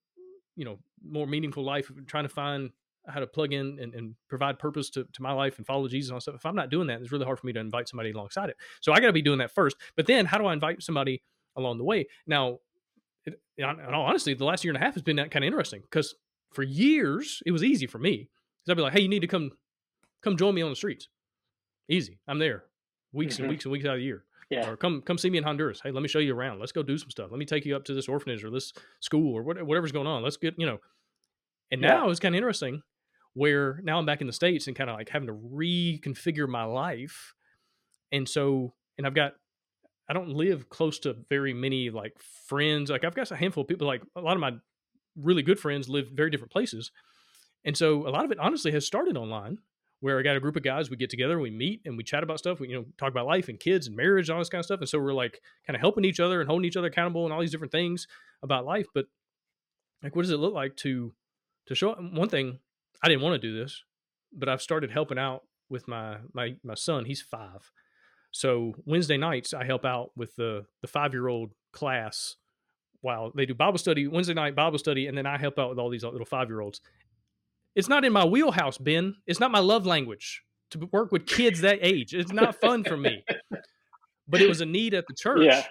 [0.55, 2.71] you know more meaningful life trying to find
[3.07, 6.11] how to plug in and, and provide purpose to, to my life and follow Jesus
[6.11, 6.35] and stuff.
[6.35, 8.57] If I'm not doing that, it's really hard for me to invite somebody alongside it.
[8.81, 9.77] So I got to be doing that first.
[9.95, 11.23] But then how do I invite somebody
[11.55, 12.07] along the way?
[12.27, 12.59] Now,
[13.25, 15.81] it, in all honesty, the last year and a half has been kind of interesting
[15.81, 16.15] because
[16.51, 19.27] for years it was easy for me because I'd be like, "Hey, you need to
[19.27, 19.51] come
[20.21, 21.09] come join me on the streets."
[21.89, 22.63] Easy, I'm there,
[23.11, 23.43] weeks mm-hmm.
[23.43, 24.23] and weeks and weeks out of the year.
[24.49, 24.69] Yeah.
[24.69, 25.81] Or come come see me in Honduras.
[25.83, 26.59] Hey, let me show you around.
[26.59, 27.29] Let's go do some stuff.
[27.29, 30.23] Let me take you up to this orphanage or this school or whatever's going on.
[30.23, 30.79] Let's get you know.
[31.71, 32.11] And now yeah.
[32.11, 32.81] it's kind of interesting
[33.39, 36.65] where now I'm back in the states and kind of like having to reconfigure my
[36.65, 37.33] life,
[38.11, 39.33] and so and I've got
[40.09, 42.17] I don't live close to very many like
[42.47, 42.91] friends.
[42.91, 43.87] Like I've got a handful of people.
[43.87, 44.55] Like a lot of my
[45.15, 46.91] really good friends live very different places,
[47.63, 49.59] and so a lot of it honestly has started online
[50.01, 52.23] where I got a group of guys, we get together, we meet and we chat
[52.23, 52.59] about stuff.
[52.59, 54.65] We, you know, talk about life and kids and marriage and all this kind of
[54.65, 54.79] stuff.
[54.79, 57.33] And so we're like kind of helping each other and holding each other accountable and
[57.33, 58.07] all these different things
[58.41, 58.87] about life.
[58.93, 59.07] But
[60.01, 61.13] like, what does it look like to,
[61.67, 62.59] to show one thing?
[63.03, 63.83] I didn't want to do this,
[64.33, 67.05] but I've started helping out with my, my, my son.
[67.05, 67.71] He's five.
[68.31, 72.35] So Wednesday nights I help out with the, the five-year-old class
[73.01, 75.07] while they do Bible study, Wednesday night Bible study.
[75.07, 76.81] And then I help out with all these little five-year-olds
[77.75, 79.15] it's not in my wheelhouse, Ben.
[79.27, 82.13] It's not my love language to work with kids that age.
[82.13, 83.23] It's not fun for me.
[84.27, 85.43] But it was a need at the church.
[85.43, 85.63] Yeah.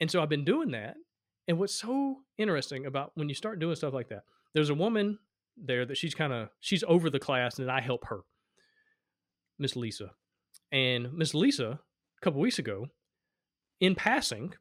[0.00, 0.94] And so I've been doing that.
[1.48, 4.22] And what's so interesting about when you start doing stuff like that,
[4.54, 5.18] there's a woman
[5.56, 8.20] there that she's kind of she's over the class and I help her.
[9.58, 10.10] Miss Lisa.
[10.72, 11.80] And Miss Lisa,
[12.18, 12.86] a couple weeks ago,
[13.80, 14.52] in passing,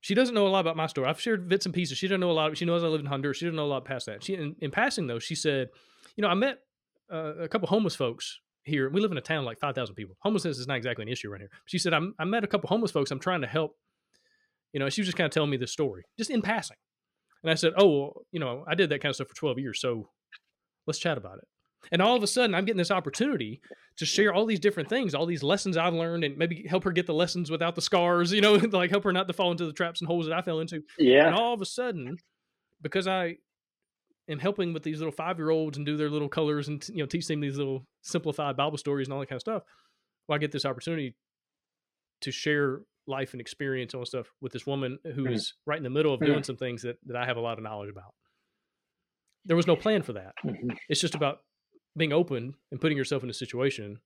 [0.00, 1.08] she doesn't know a lot about my story.
[1.08, 1.98] I've shared bits and pieces.
[1.98, 2.56] She doesn't know a lot.
[2.56, 3.38] She knows I live in Honduras.
[3.38, 4.22] She doesn't know a lot past that.
[4.22, 5.68] She, in, in passing though, she said,
[6.16, 6.60] you know, I met
[7.12, 8.88] uh, a couple homeless folks here.
[8.90, 10.16] We live in a town like 5,000 people.
[10.20, 11.50] Homelessness is not exactly an issue around here.
[11.66, 13.10] She said, I met a couple homeless folks.
[13.10, 13.76] I'm trying to help.
[14.72, 16.76] You know, she was just kind of telling me this story, just in passing.
[17.42, 19.58] And I said, oh, well, you know, I did that kind of stuff for 12
[19.58, 19.80] years.
[19.80, 20.10] So
[20.88, 21.44] let's chat about it.
[21.92, 23.60] And all of a sudden, I'm getting this opportunity
[23.98, 26.90] to share all these different things, all these lessons I've learned, and maybe help her
[26.90, 29.66] get the lessons without the scars, you know, like help her not to fall into
[29.66, 30.82] the traps and holes that I fell into.
[30.98, 31.26] Yeah.
[31.26, 32.16] And all of a sudden,
[32.82, 33.36] because I
[34.28, 36.98] am helping with these little five year olds and do their little colors and you
[36.98, 39.62] know teach them these little simplified Bible stories and all that kind of stuff.
[40.26, 41.16] Well, I get this opportunity
[42.22, 45.32] to share life and experience on stuff with this woman who mm-hmm.
[45.32, 46.32] is right in the middle of mm-hmm.
[46.32, 48.14] doing some things that, that I have a lot of knowledge about.
[49.44, 50.34] There was no plan for that.
[50.44, 50.70] Mm-hmm.
[50.88, 51.40] It's just about
[51.96, 53.98] being open and putting yourself in a situation,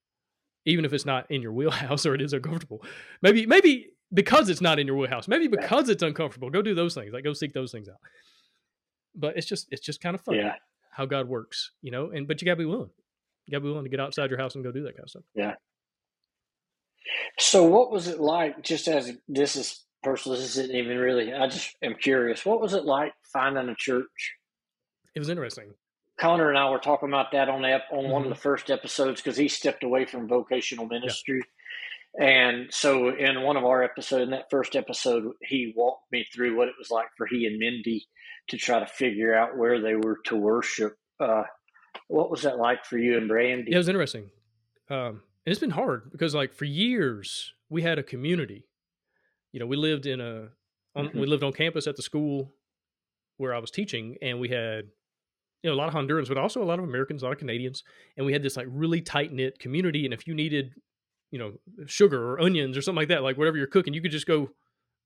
[0.65, 2.83] even if it's not in your wheelhouse or it is uncomfortable.
[3.23, 6.95] Maybe, maybe because it's not in your wheelhouse, maybe because it's uncomfortable, go do those
[6.95, 7.13] things.
[7.13, 7.97] Like go seek those things out
[9.15, 10.55] but it's just it's just kind of fun yeah.
[10.91, 12.11] how God works, you know.
[12.11, 12.91] And but you gotta be willing.
[13.47, 15.11] You gotta be willing to get outside your house and go do that kind of
[15.11, 15.23] stuff.
[15.35, 15.55] Yeah.
[17.39, 18.63] So what was it like?
[18.63, 21.33] Just as this is personal, this isn't even really.
[21.33, 22.47] I just am curious.
[22.47, 24.07] What was it like finding a church?
[25.15, 25.75] It was interesting.
[26.19, 28.11] Connor and I were talking about that on the, on mm-hmm.
[28.11, 28.31] one of mm-hmm.
[28.31, 31.39] the first episodes because he stepped away from vocational ministry.
[31.39, 31.45] Yeah.
[32.21, 36.57] And so, in one of our episodes, in that first episode, he walked me through
[36.57, 38.07] what it was like for he and Mindy
[38.49, 40.99] to try to figure out where they were to worship.
[41.19, 41.45] Uh,
[42.09, 43.71] what was that like for you and Brandy?
[43.71, 44.31] Yeah, it was interesting.
[44.91, 48.67] Um, it's been hard because, like, for years we had a community.
[49.53, 50.51] You know, we lived in a
[50.95, 51.19] on, mm-hmm.
[51.19, 52.53] we lived on campus at the school
[53.39, 54.89] where I was teaching, and we had
[55.63, 57.39] you know a lot of Hondurans, but also a lot of Americans, a lot of
[57.39, 57.83] Canadians,
[58.17, 60.05] and we had this like really tight knit community.
[60.05, 60.75] And if you needed,
[61.31, 61.53] you know,
[61.87, 64.51] sugar or onions or something like that, like whatever you're cooking, you could just go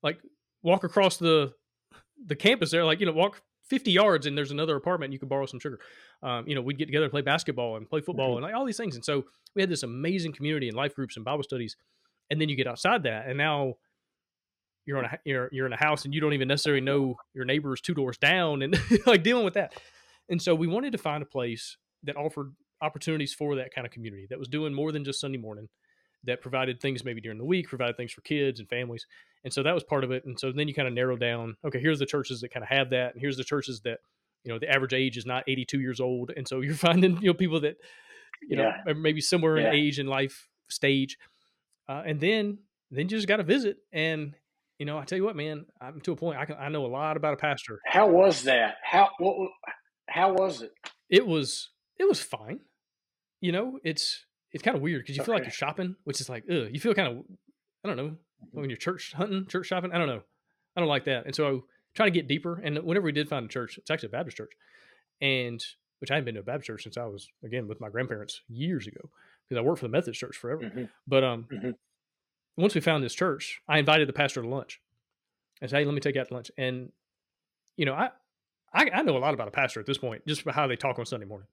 [0.03, 0.19] like
[0.63, 1.53] walk across the
[2.25, 5.29] the campus there, like you know, walk 50 yards and there's another apartment you could
[5.29, 5.79] borrow some sugar.
[6.23, 8.37] Um, you know, we'd get together and play basketball and play football mm-hmm.
[8.37, 8.95] and like all these things.
[8.95, 9.25] And so
[9.55, 11.77] we had this amazing community and life groups and Bible studies.
[12.31, 13.75] And then you get outside that, and now
[14.85, 17.45] you're on a you're you're in a house and you don't even necessarily know your
[17.45, 18.77] neighbors two doors down and
[19.07, 19.75] like dealing with that.
[20.29, 23.93] And so we wanted to find a place that offered opportunities for that kind of
[23.93, 25.69] community that was doing more than just Sunday morning
[26.25, 29.07] that provided things maybe during the week, provided things for kids and families.
[29.45, 30.25] And so that was part of it.
[30.25, 32.69] And so then you kind of narrow down, okay, here's the churches that kind of
[32.69, 33.13] have that.
[33.13, 33.99] And here's the churches that,
[34.45, 36.33] you know, the average age is not 82 years old.
[36.37, 37.77] And so you're finding, you know, people that,
[38.43, 39.69] you know, maybe somewhere yeah.
[39.69, 41.17] in age and life stage.
[41.89, 42.59] Uh, and then,
[42.91, 43.79] then you just got to visit.
[43.93, 44.35] And,
[44.79, 46.85] you know, I tell you what, man, I'm to a point, I, can, I know
[46.85, 47.81] a lot about a pastor.
[47.87, 48.77] How was that?
[48.83, 49.51] How, what,
[50.09, 50.73] how was it?
[51.09, 52.61] It was, it was fine.
[53.41, 55.27] You know, it's, it's kind of weird because you okay.
[55.27, 57.25] feel like you're shopping, which is like, ugh, you feel kind of,
[57.85, 58.59] I don't know, mm-hmm.
[58.59, 59.93] when you're church hunting, church shopping.
[59.93, 60.23] I don't know.
[60.77, 61.27] I don't like that.
[61.27, 61.65] And so
[61.95, 62.61] trying to get deeper.
[62.63, 64.53] And whenever we did find a church, it's actually a Baptist church.
[65.21, 65.63] And
[65.99, 68.43] which I hadn't been to a Baptist church since I was, again, with my grandparents
[68.49, 69.11] years ago
[69.49, 70.63] because I worked for the Methodist church forever.
[70.63, 70.85] Mm-hmm.
[71.07, 71.71] But um, mm-hmm.
[72.57, 74.81] once we found this church, I invited the pastor to lunch.
[75.63, 76.51] I said, hey, let me take you out to lunch.
[76.59, 76.93] And,
[77.77, 78.11] you know, I,
[78.77, 80.99] I, I know a lot about a pastor at this point, just how they talk
[80.99, 81.49] on Sunday morning.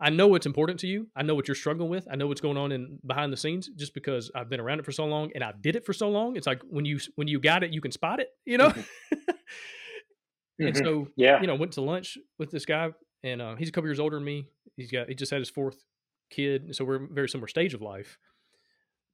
[0.00, 1.08] I know what's important to you.
[1.14, 2.06] I know what you're struggling with.
[2.10, 4.84] I know what's going on in behind the scenes just because I've been around it
[4.84, 6.36] for so long and I did it for so long.
[6.36, 8.70] It's like when you when you got it, you can spot it, you know?
[8.70, 9.30] Mm-hmm.
[10.58, 10.84] And Mhm.
[10.84, 11.40] so, Yeah.
[11.40, 12.90] you know, went to lunch with this guy,
[13.22, 14.46] and uh, he's a couple years older than me.
[14.76, 15.82] He's got he just had his fourth
[16.30, 18.18] kid, so we're very similar stage of life.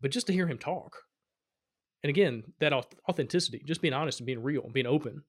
[0.00, 0.96] But just to hear him talk,
[2.02, 2.72] and again, that
[3.08, 5.22] authenticity, just being honest and being real, and being open,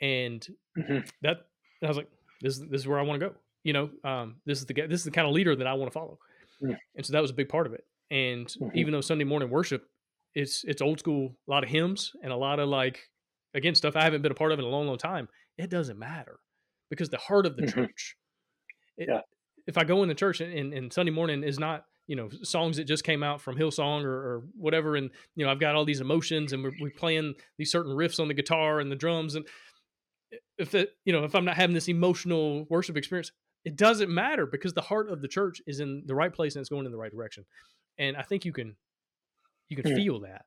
[0.00, 0.46] and
[0.76, 1.10] Mhm.
[1.22, 1.46] that
[1.82, 2.10] I was like,
[2.40, 3.34] this is this is where I want to go.
[3.64, 5.74] You know, um, this is the guy, this is the kind of leader that I
[5.74, 6.18] want to follow,
[6.62, 6.78] Mm.
[6.96, 7.84] and so that was a big part of it.
[8.10, 8.74] And Mhm.
[8.74, 9.88] even though Sunday morning worship,
[10.34, 13.10] it's it's old school, a lot of hymns and a lot of like
[13.54, 15.28] again stuff I haven't been a part of in a long, long time.
[15.56, 16.38] It doesn't matter
[16.90, 17.74] because the heart of the Mhm.
[17.74, 18.16] church.
[18.96, 19.22] It, Yeah.
[19.66, 22.30] If I go in the church and, and, and Sunday morning is not you know
[22.42, 25.74] songs that just came out from Hillsong or, or whatever, and you know I've got
[25.74, 28.96] all these emotions and we're, we're playing these certain riffs on the guitar and the
[28.96, 29.46] drums and
[30.58, 33.32] if it you know if I'm not having this emotional worship experience,
[33.64, 36.60] it doesn't matter because the heart of the church is in the right place and
[36.60, 37.44] it's going in the right direction,
[37.98, 38.76] and I think you can
[39.68, 39.94] you can Hmm.
[39.96, 40.44] feel that,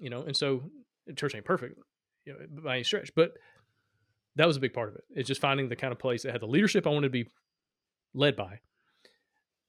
[0.00, 0.70] you know, and so
[1.06, 1.78] the church ain't perfect
[2.24, 3.34] you know, by any stretch, but
[4.36, 5.04] that was a big part of it.
[5.10, 7.30] It's just finding the kind of place that had the leadership I wanted to be
[8.14, 8.60] led by,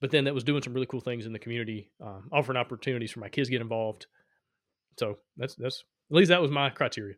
[0.00, 3.10] but then that was doing some really cool things in the community, um, offering opportunities
[3.10, 4.06] for my kids to get involved.
[4.98, 7.16] So that's that's at least that was my criteria.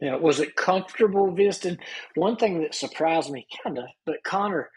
[0.00, 0.16] Yeah.
[0.16, 1.78] Was it comfortable visiting?
[2.14, 4.70] One thing that surprised me, kind of, but Connor,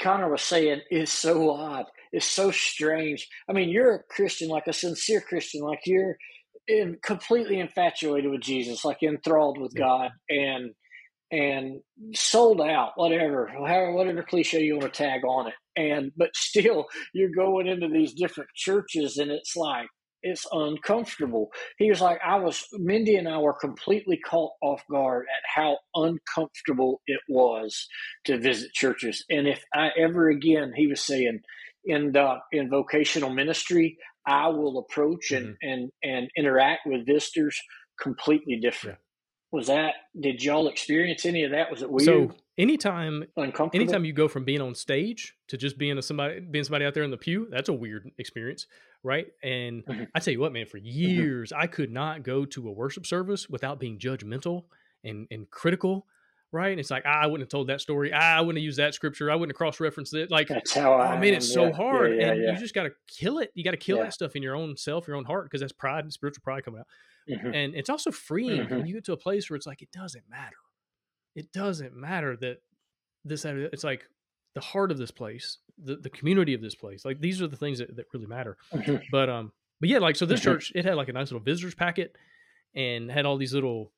[0.00, 1.86] Connor was saying is so odd.
[2.12, 3.28] It's so strange.
[3.48, 6.16] I mean, you're a Christian, like a sincere Christian, like you're
[6.68, 9.74] in, completely infatuated with Jesus, like enthralled with.
[9.74, 10.70] God, and
[11.32, 11.80] and
[12.14, 15.54] sold out, whatever, however, whatever cliche you want to tag on it.
[15.76, 19.86] And but still, you're going into these different churches, and it's like
[20.22, 21.50] it's uncomfortable.
[21.78, 25.78] He was like, I was, Mindy and I were completely caught off guard at how
[25.94, 27.88] uncomfortable it was
[28.24, 29.24] to visit churches.
[29.30, 31.40] And if I ever again, he was saying,
[31.84, 35.68] in the, in vocational ministry, I will approach and, mm-hmm.
[35.68, 37.58] and, and interact with visitors
[38.00, 38.98] completely different.
[39.52, 41.70] Was that, did y'all experience any of that?
[41.70, 42.04] Was it weird?
[42.04, 43.24] So anytime
[43.72, 46.94] anytime you go from being on stage to just being a somebody being somebody out
[46.94, 48.66] there in the pew, that's a weird experience,
[49.02, 49.28] right?
[49.42, 50.10] And Mhm.
[50.14, 53.48] I tell you what, man, for years I could not go to a worship service
[53.48, 54.66] without being judgmental
[55.04, 56.06] and and critical,
[56.52, 56.70] right?
[56.70, 58.78] And it's like ah, I wouldn't have told that story, ah, I wouldn't have used
[58.78, 60.48] that scripture, I wouldn't have cross referenced it, like.
[60.48, 62.92] That's how I am, it's so yeah, hard, yeah, yeah, and you just got to
[63.08, 63.50] kill it.
[63.54, 65.72] You got to kill that stuff in your own self, your own heart, because that's
[65.72, 66.86] pride and spiritual pride coming out.
[67.26, 67.52] Mhm.
[67.52, 68.76] And it's also freeing Mhm.
[68.76, 70.56] when you get to a place where it's like it doesn't matter.
[71.40, 72.58] It doesn't matter that
[73.24, 74.04] this it's like
[74.54, 77.02] the heart of this place, the the community of this place.
[77.02, 78.58] Like these are the things that, that really matter.
[78.74, 79.00] Mhm.
[79.10, 80.44] But um, but yeah, like so this Mhm.
[80.44, 82.14] church, it had like a nice little visitors packet,
[82.74, 83.90] and had all these little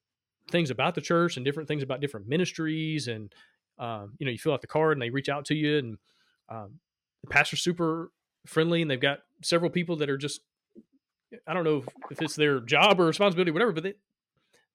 [0.52, 3.34] things about the church and different things about different ministries, and
[3.78, 5.98] um, you know, you fill out the card and they reach out to you, and
[6.48, 6.78] um,
[7.22, 8.12] the pastor's super
[8.46, 10.42] friendly, and they've got several people that are just
[11.46, 13.94] I don't know if, if it's their job or responsibility, or whatever, but they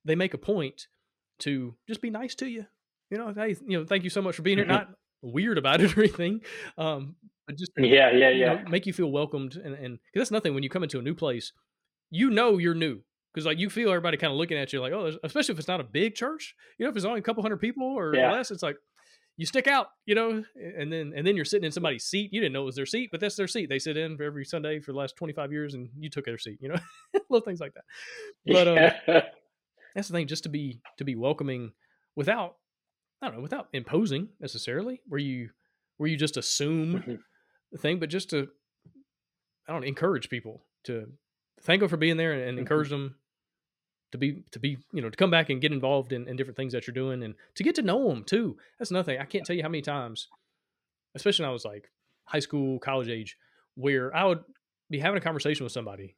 [0.04, 0.88] they make a point
[1.40, 2.66] to just be nice to you.
[3.10, 4.66] You know, hey, you know, thank you so much for being here.
[4.66, 4.70] Mhm.
[4.70, 4.90] Not
[5.22, 6.42] weird about it or anything,
[6.78, 7.16] um,
[7.48, 8.70] but just Yeah, yeah, you know, yeah.
[8.70, 9.56] make you feel welcomed.
[9.56, 11.54] And and 'cause that's nothing when you come into a new place,
[12.12, 13.02] you know you're new
[13.34, 15.68] because like you feel everybody kind of looking at you like, oh, especially if it's
[15.68, 16.56] not a big church.
[16.78, 18.32] You know, if it's only a couple hundred people or Yeah.
[18.32, 18.78] less, it's like
[19.38, 19.88] you stick out.
[20.06, 22.34] You know, and then and then you're sitting in somebody's seat.
[22.34, 23.70] You didn't know it was their seat, but that's their seat.
[23.70, 26.38] They sit in for every Sunday for the last 25 years, and you took their
[26.40, 26.58] seat.
[26.62, 26.78] You know,
[27.30, 27.86] little things like that.
[28.46, 28.76] But um,
[29.08, 29.22] Yeah.
[29.98, 31.72] That's the thing just to be to be welcoming
[32.16, 32.56] without
[33.22, 35.50] i don't know without imposing necessarily where you
[35.98, 37.20] where you just assume Mhm.
[37.72, 38.48] the thing but just to
[39.68, 41.12] i don't know, encourage people to
[41.62, 42.62] thank them for being there and, and Mhm.
[42.62, 43.16] encourage them
[44.12, 46.58] to be to be you know to come back and get involved in, in different
[46.58, 49.46] things that you're doing and to get to know them too that's nothing i can't
[49.46, 50.28] tell you how many times
[51.16, 51.90] especially when i was like
[52.26, 53.36] high school college age
[53.74, 54.44] where i would
[54.92, 56.16] be having a conversation with somebody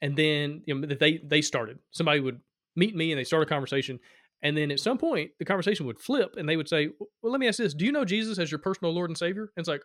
[0.00, 2.40] and then you know they they started somebody would
[2.76, 3.98] meet me and they start a conversation.
[4.42, 7.40] And then at some point the conversation would flip and they would say well let
[7.40, 7.74] me ask this.
[7.74, 9.50] Do you know jesus as your personal lord and savior?
[9.56, 9.82] And it's like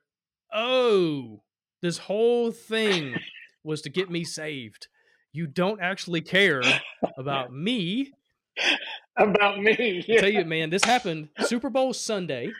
[0.53, 1.41] oh
[1.81, 3.15] this whole thing
[3.63, 4.87] was to get me saved.
[5.33, 6.61] You don't actually care
[7.17, 8.11] about me.
[9.17, 10.03] About me.
[10.09, 12.51] I tell you man this happened super bowl sunday.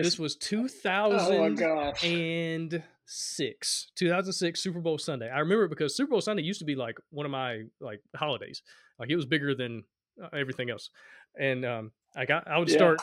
[0.00, 2.04] This was oh my 2000 gosh.
[2.04, 5.30] and six 2006 super bowl sunday.
[5.30, 8.00] I remember it because super bowl sunday used to be like one of my like
[8.14, 8.62] holidays.
[8.98, 9.84] Like it was bigger than
[10.22, 10.90] uh, everything else.
[11.38, 12.76] And um i got i would Yeah.
[12.76, 13.00] start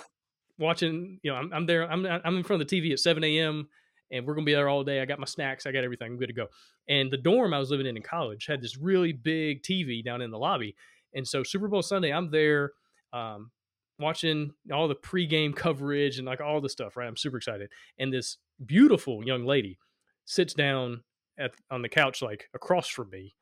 [0.60, 3.24] watching you know i'm, I'm there I'm, I'm in front of the tv at 7
[3.24, 3.68] a.m
[4.12, 5.02] and we're gonna be there all day.
[5.02, 6.48] I got my snacks i got everything i'm good to go.
[6.88, 10.22] And the dorm i was living in in college had this really big tv down
[10.22, 10.76] in the lobby.
[11.14, 12.74] And so super bowl sunday i'm there
[13.14, 13.52] um
[14.00, 17.08] watching all the pregame coverage and like all the stuff right?
[17.08, 17.70] I'm super excited.
[18.00, 19.78] And this beautiful young lady
[20.26, 21.02] sits down
[21.38, 23.36] at on the couch like across from me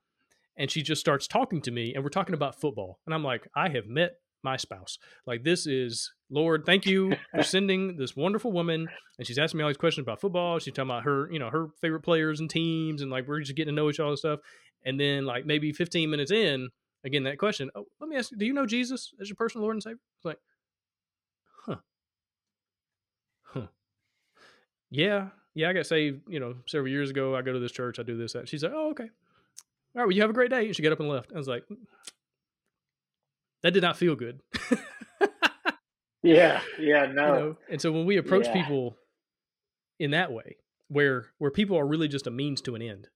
[0.57, 3.47] and she just starts talking to me and we're talking about football and i'm like
[3.55, 4.13] i have met
[4.43, 4.97] my spouse.
[5.27, 8.87] Like this is lord thank you for sending this wonderful woman
[9.17, 11.49] and she's asking me all these questions about football she's talking about her you know
[11.49, 14.17] her favorite players and teams and like we're just getting to know each other and
[14.17, 14.39] stuff
[14.85, 16.69] and then like maybe 15 minutes in
[17.03, 19.63] again that question oh, let me ask you do you know jesus as your personal
[19.63, 19.99] lord and savior?
[20.17, 20.39] It's like
[21.65, 21.75] huh.
[23.43, 23.67] Huh.
[24.89, 27.99] Yeah yeah i got saved you know several years ago i go to this church
[27.99, 29.09] i do this that she's like oh okay
[29.93, 30.67] all right, well, you have a great day.
[30.67, 31.33] And she got up and left.
[31.33, 31.65] I was like,
[33.61, 34.41] that did not feel good.
[36.23, 37.33] yeah, yeah, no.
[37.33, 37.57] You know?
[37.69, 38.53] And so when we approach yeah.
[38.53, 38.97] people
[39.99, 40.57] in that way,
[40.87, 43.09] where where people are really just a means to an end,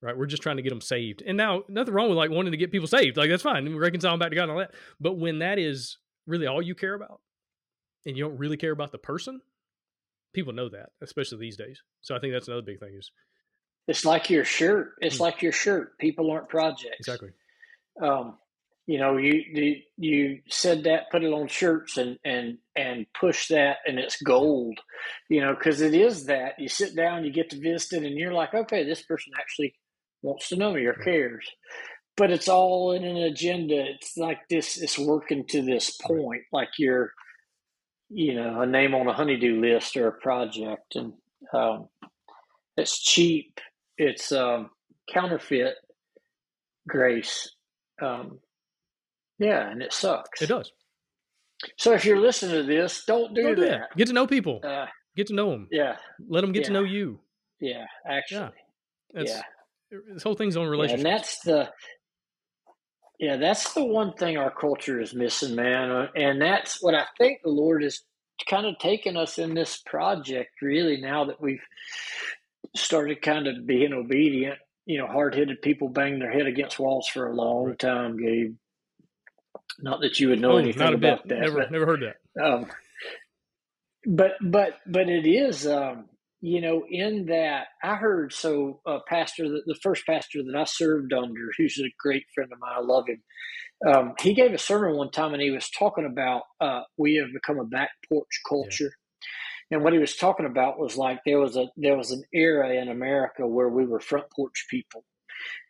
[0.00, 0.16] right?
[0.16, 1.22] We're just trying to get them saved.
[1.26, 3.16] And now nothing wrong with like wanting to get people saved.
[3.16, 3.74] Like that's fine.
[3.74, 4.74] Reconcile them back to God and all that.
[5.00, 7.20] But when that is really all you care about,
[8.06, 9.40] and you don't really care about the person,
[10.32, 11.80] people know that, especially these days.
[12.00, 13.10] So I think that's another big thing is
[13.88, 14.92] it's like your shirt.
[15.00, 15.20] It's mm.
[15.20, 15.98] like your shirt.
[15.98, 16.96] People aren't projects.
[17.00, 17.30] Exactly.
[18.00, 18.38] Um,
[18.86, 23.48] you know, you, you you said that, put it on shirts, and and and push
[23.48, 24.78] that, and it's gold.
[25.28, 26.58] You know, because it is that.
[26.58, 29.74] You sit down, you get to visit, and you're like, okay, this person actually
[30.22, 31.48] wants to know me or cares.
[32.16, 33.84] But it's all in an agenda.
[33.94, 34.80] It's like this.
[34.80, 37.12] It's working to this point, like you're,
[38.12, 41.12] you know, a name on a honeydew list or a project, and
[41.54, 41.88] um,
[42.76, 43.60] it's cheap
[44.02, 44.70] it's um,
[45.12, 45.74] counterfeit
[46.88, 47.50] grace.
[48.00, 48.40] Um,
[49.38, 50.42] yeah, and it sucks.
[50.42, 50.70] It does.
[51.76, 53.70] So if you're listening to this, don't do, don't do that.
[53.70, 53.96] that.
[53.96, 54.60] Get to know people.
[54.64, 55.68] Uh, Get to know them.
[55.70, 55.96] Yeah.
[56.26, 56.66] Let them get yeah.
[56.68, 57.20] to know you.
[57.60, 58.50] Yeah, actually.
[59.14, 59.22] Yeah.
[59.24, 59.42] yeah.
[60.14, 61.04] This whole thing's on relationships.
[61.04, 61.70] Yeah, and that's the
[63.22, 65.92] yeah, that's the one thing our culture is missing, man.
[65.92, 68.02] Uh, and that's what I think the Lord is
[68.50, 71.62] kind of taking us in this project, really, now that we've
[72.74, 74.58] started kind of being obedient.
[74.86, 78.56] You know, hard headed people bang their head against walls for a long time, Gabe.
[79.78, 81.28] Not that you would know oh, anything about bit.
[81.28, 81.42] that.
[81.42, 82.44] Never, but, never heard that.
[82.44, 82.66] Um,
[84.04, 86.06] but but but it is um,
[86.42, 90.64] you know in that I heard so a pastor the, the first pastor that I
[90.64, 93.22] served under who's a great friend of mine I love him
[93.86, 97.32] um, he gave a sermon one time and he was talking about uh, we have
[97.32, 98.92] become a back porch culture
[99.72, 102.74] and what he was talking about was like there was a there was an era
[102.74, 105.02] in America where we were front porch people,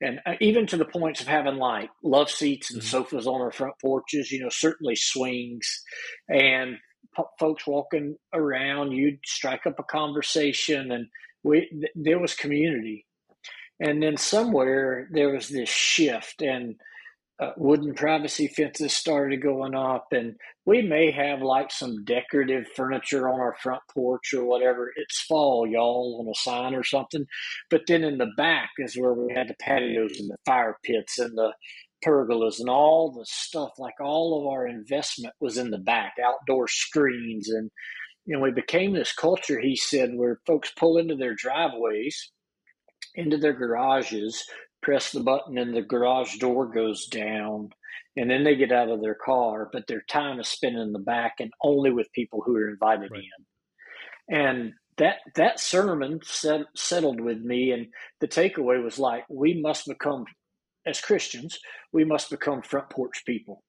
[0.01, 2.89] and uh, even to the points of having like love seats and mm-hmm.
[2.89, 4.33] sofas on our front porches.
[4.33, 5.83] You know, certainly swings,
[6.29, 6.79] and
[7.39, 8.93] folks walking around.
[8.93, 11.07] You'd strike up a conversation, and
[11.43, 13.07] we th- there was community.
[13.81, 16.77] And then somewhere there was this shift, and
[17.41, 23.29] uh, wooden privacy fences started going up, and we may have like some decorative furniture
[23.29, 24.93] on our front porch or whatever.
[24.95, 27.27] It's fall, y'all, on a sign or something.
[27.71, 31.19] But then in the back is where we had the patios and the fire pits
[31.19, 31.53] and the
[32.05, 33.73] pergolas and all the stuff.
[33.79, 37.71] Like all of our investment was in the back, outdoor screens, and
[38.27, 39.61] you know we became this culture.
[39.61, 42.31] He said where folks pull into their driveways,
[43.15, 44.45] into their garages,
[44.83, 47.71] press the button and the garage door goes down
[48.17, 50.99] and then they get out of their car but their time is spent in the
[50.99, 53.23] back and only with people who are invited right.
[54.29, 57.87] in and that that sermon set, settled with me and
[58.21, 60.25] the takeaway was like we must become
[60.87, 61.59] as christians
[61.93, 63.63] we must become front porch people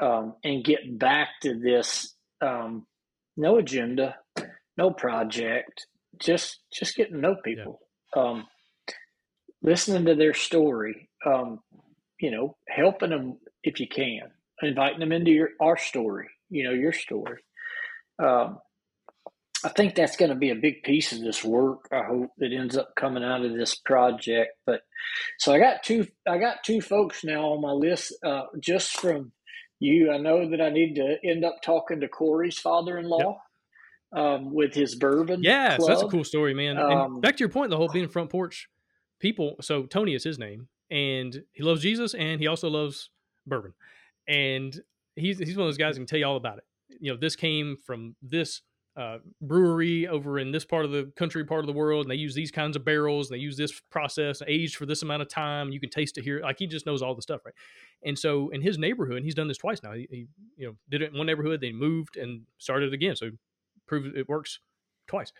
[0.00, 2.86] um, and get back to this um,
[3.36, 4.16] no agenda
[4.76, 5.86] no project
[6.20, 7.80] just just getting to know people
[8.14, 8.22] yeah.
[8.22, 8.46] um,
[9.64, 11.58] listening to their story, um,
[12.20, 14.20] you know, helping them if you can,
[14.62, 17.40] inviting them into your our story, you know, your story.
[19.64, 21.88] I think that's going to be a big piece of this work.
[21.90, 24.52] I hope that ends up coming out of this project.
[24.66, 24.82] But
[25.38, 29.32] so I got two, I got two folks now on my list, uh, just from
[29.80, 30.12] you.
[30.12, 33.18] I know that I need to end up talking to Corey's father-in-law.
[33.18, 33.38] Yep.
[34.12, 36.78] Um, with his bourbon, yeah, so that's a cool story, man.
[36.78, 38.68] Um, back to your point, the whole being front porch
[39.24, 43.08] people so tony is his name and he loves jesus and he also loves
[43.46, 43.72] bourbon
[44.28, 44.80] and
[45.16, 46.64] he's he's one of those guys who can tell you all about it
[47.00, 48.60] you know this came from this
[48.96, 52.16] uh, brewery over in this part of the country part of the world and they
[52.16, 55.28] use these kinds of barrels and they use this process aged for this amount of
[55.28, 57.54] time you can taste it here like he just knows all the stuff right
[58.04, 60.26] and so in his neighborhood he's done this twice now he, he
[60.56, 63.30] you know did it in one neighborhood then moved and started again so
[63.88, 64.60] proved it works
[65.08, 65.32] twice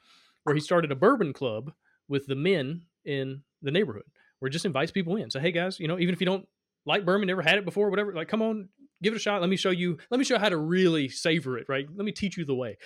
[0.45, 1.73] where he started a bourbon club
[2.09, 4.05] with the men in the neighborhood
[4.39, 5.31] where just invites people in.
[5.31, 6.47] So, hey guys, you know, even if you don't
[6.87, 8.69] like bourbon, never had it before, whatever, like come on,
[9.03, 9.41] give it a shot.
[9.41, 11.87] Let me show you, let me show you how to really savor it, right?
[11.95, 12.77] Let me teach you the way.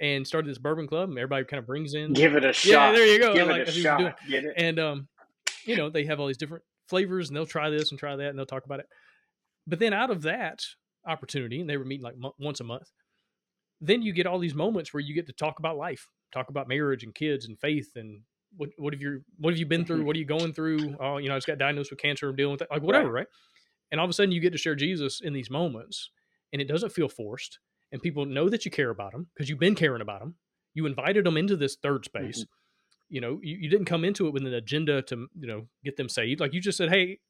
[0.00, 2.14] And started this bourbon club, and everybody kind of brings in.
[2.14, 2.68] Give it a shot.
[2.68, 3.32] Yeah, there you go.
[3.32, 4.18] Give like, it a shot.
[4.28, 4.54] Get it.
[4.56, 5.08] And um,
[5.64, 8.28] you know, they have all these different flavors and they'll try this and try that
[8.28, 8.86] and they'll talk about it.
[9.66, 10.62] But then out of that
[11.06, 12.90] opportunity, and they were meeting like mo- once a month,
[13.80, 16.68] then you get all these moments where you get to talk about life, talk about
[16.68, 18.20] marriage and kids and faith and
[18.56, 20.04] what what have you what have you been through?
[20.04, 20.96] What are you going through?
[21.00, 22.28] Oh, you know, I just got diagnosed with cancer.
[22.28, 23.20] I'm dealing with that, like whatever, right.
[23.20, 23.26] right?
[23.90, 26.10] And all of a sudden, you get to share Jesus in these moments,
[26.52, 27.58] and it doesn't feel forced.
[27.94, 30.34] And people know that you care about them because you've been caring about them.
[30.74, 32.40] You invited them into this third space.
[32.40, 33.14] Mm-hmm.
[33.14, 35.96] You know, you, you didn't come into it with an agenda to you know get
[35.96, 36.40] them saved.
[36.40, 37.20] Like you just said, hey,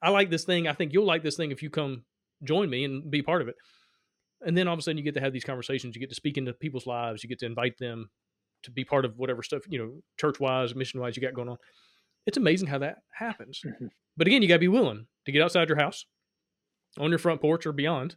[0.00, 0.68] I like this thing.
[0.68, 2.04] I think you'll like this thing if you come
[2.44, 3.56] join me and be part of it.
[4.46, 5.96] And then all of a sudden, you get to have these conversations.
[5.96, 7.24] You get to speak into people's lives.
[7.24, 8.08] You get to invite them
[8.62, 11.48] to be part of whatever stuff you know, church wise, mission wise, you got going
[11.48, 11.56] on.
[12.26, 13.60] It's amazing how that happens.
[13.66, 13.86] Mm-hmm.
[14.16, 16.06] But again, you got to be willing to get outside your house,
[16.96, 18.14] on your front porch or beyond,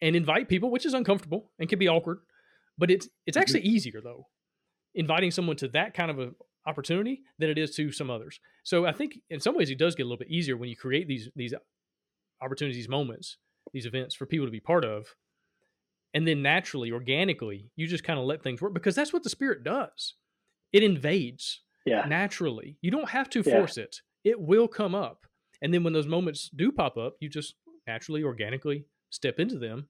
[0.00, 2.18] and invite people, which is uncomfortable and can be awkward.
[2.76, 3.42] But it's it's mm-hmm.
[3.42, 4.26] actually easier though,
[4.94, 6.30] inviting someone to that kind of a
[6.66, 8.40] opportunity than it is to some others.
[8.62, 10.76] So I think in some ways it does get a little bit easier when you
[10.76, 11.54] create these these
[12.40, 13.38] opportunities, these moments,
[13.72, 15.14] these events for people to be part of.
[16.14, 19.30] And then naturally, organically, you just kind of let things work because that's what the
[19.30, 20.14] spirit does.
[20.72, 22.06] It invades yeah.
[22.06, 22.78] naturally.
[22.80, 23.84] You don't have to force yeah.
[23.84, 23.96] it.
[24.24, 25.26] It will come up.
[25.60, 27.54] And then when those moments do pop up, you just
[27.86, 29.88] naturally, organically step into them.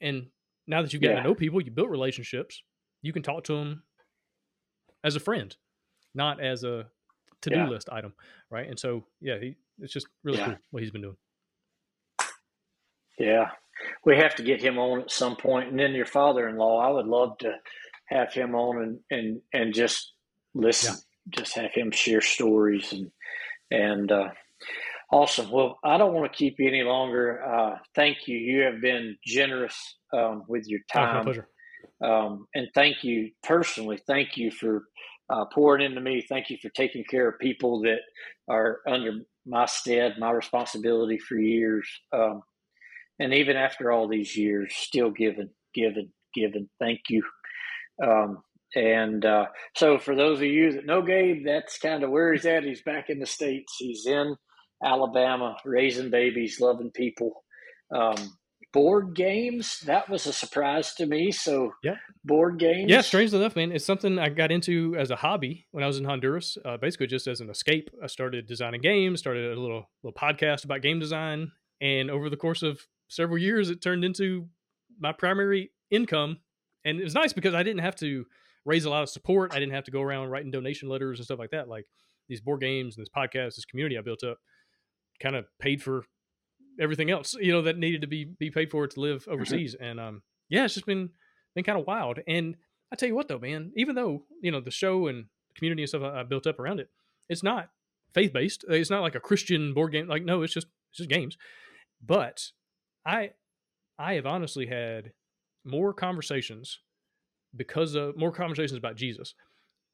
[0.00, 0.26] And
[0.66, 1.22] now that you've gotten yeah.
[1.22, 2.62] to know people, you built relationships,
[3.02, 3.82] you can talk to them
[5.04, 5.54] as a friend,
[6.14, 6.86] not as a
[7.42, 7.68] to do yeah.
[7.68, 8.12] list item.
[8.50, 8.68] Right.
[8.68, 10.46] And so, yeah, he, it's just really yeah.
[10.46, 11.16] cool what he's been doing.
[13.18, 13.50] Yeah.
[14.04, 15.70] We have to get him on at some point.
[15.70, 17.54] And then your father in law, I would love to
[18.06, 20.12] have him on and, and, and just
[20.54, 20.96] listen,
[21.30, 23.10] just have him share stories and,
[23.70, 24.28] and, uh,
[25.12, 25.50] Awesome.
[25.50, 27.44] Well, I don't want to keep you any longer.
[27.44, 28.38] Uh, thank you.
[28.38, 29.76] You have been generous
[30.14, 31.10] um, with your time.
[31.10, 31.48] Oh, my pleasure.
[32.02, 34.00] Um, and thank you personally.
[34.06, 34.84] Thank you for
[35.28, 36.24] uh, pouring into me.
[36.26, 38.00] Thank you for taking care of people that
[38.48, 41.86] are under my stead, my responsibility for years.
[42.14, 42.40] Um,
[43.18, 46.70] and even after all these years, still giving, giving, giving.
[46.80, 47.22] Thank you.
[48.02, 48.38] Um,
[48.74, 52.46] and uh, so, for those of you that know Gabe, that's kind of where he's
[52.46, 52.64] at.
[52.64, 53.74] He's back in the States.
[53.78, 54.34] He's in
[54.82, 57.44] Alabama, raising babies, loving people.
[57.94, 58.16] Um,
[58.72, 61.30] board games, that was a surprise to me.
[61.30, 62.90] So, yeah, board games.
[62.90, 65.98] Yeah, strangely enough, man, it's something I got into as a hobby when I was
[65.98, 66.56] in Honduras.
[66.64, 70.64] Uh, basically, just as an escape, I started designing games, started a little little podcast
[70.64, 74.48] about game design, and over the course of several years, it turned into
[74.98, 76.38] my primary income.
[76.84, 78.24] And it was nice because I didn't have to
[78.64, 79.52] raise a lot of support.
[79.54, 81.68] I didn't have to go around writing donation letters and stuff like that.
[81.68, 81.86] Like
[82.28, 84.38] these board games and this podcast, this community I built up
[85.20, 86.04] kind of paid for
[86.80, 89.32] everything else, you know, that needed to be be paid for to live mm-hmm.
[89.32, 89.74] overseas.
[89.78, 91.10] And um, yeah, it's just been
[91.54, 92.18] been kind of wild.
[92.26, 92.56] And
[92.92, 95.88] I tell you what, though, man, even though you know the show and community and
[95.88, 96.90] stuff I, I built up around it,
[97.28, 97.70] it's not
[98.14, 98.64] faith based.
[98.68, 100.08] It's not like a Christian board game.
[100.08, 101.36] Like no, it's just it's just games.
[102.04, 102.50] But
[103.06, 103.30] I
[103.98, 105.12] I have honestly had
[105.64, 106.80] more conversations
[107.54, 109.34] because of more conversations about Jesus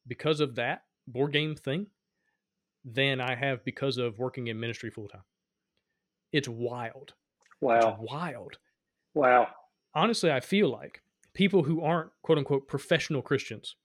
[0.06, 1.86] because of that board game thing
[2.94, 5.24] than I have because of working in ministry full time.
[6.32, 7.14] It's wild.
[7.60, 7.98] Wow.
[8.00, 8.58] It's wild.
[9.14, 9.48] Wow.
[9.94, 11.02] Honestly, I feel like
[11.34, 13.76] people who aren't quote unquote professional Christians,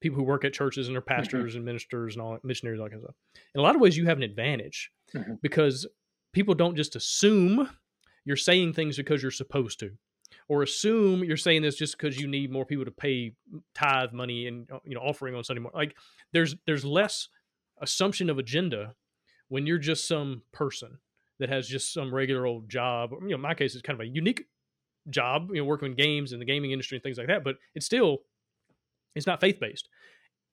[0.00, 1.16] people who work at churches and are mm-hmm.
[1.16, 1.58] pastors mm-hmm.
[1.58, 3.42] and ministers and all missionaries, all that kind of stuff.
[3.54, 5.34] In a lot of ways, you have an advantage mm-hmm.
[5.42, 5.86] because
[6.32, 7.68] people don't just assume
[8.24, 9.92] you're saying things because you're supposed to,
[10.48, 13.32] or assume you're saying this just because you need more people to pay
[13.74, 15.78] tithe money and you know offering on Sunday morning.
[15.78, 15.96] Like
[16.32, 17.28] there's there's less
[17.80, 18.94] assumption of agenda
[19.48, 20.98] when you're just some person
[21.38, 23.10] that has just some regular old job.
[23.22, 24.44] You know, in my case, it's kind of a unique
[25.08, 27.56] job, you know, working in games and the gaming industry and things like that, but
[27.74, 28.18] it's still,
[29.14, 29.88] it's not faith based.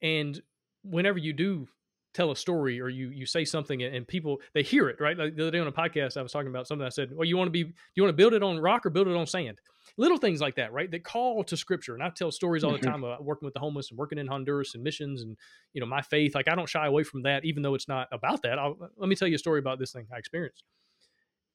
[0.02, 0.40] And
[0.82, 1.68] whenever you do
[2.14, 5.36] tell a story or you you say something and people they hear it right like
[5.36, 7.36] the other day on a podcast i was talking about something i said well you
[7.36, 9.60] want to be you want to build it on rock or build it on sand
[9.98, 10.90] little things like that, right?
[10.90, 11.94] That call to scripture.
[11.94, 12.90] And I tell stories all the mm-hmm.
[12.90, 15.36] time about working with the homeless and working in Honduras and missions and,
[15.74, 16.34] you know, my faith.
[16.34, 18.58] Like I don't shy away from that, even though it's not about that.
[18.58, 20.62] I'll, let me tell you a story about this thing I experienced.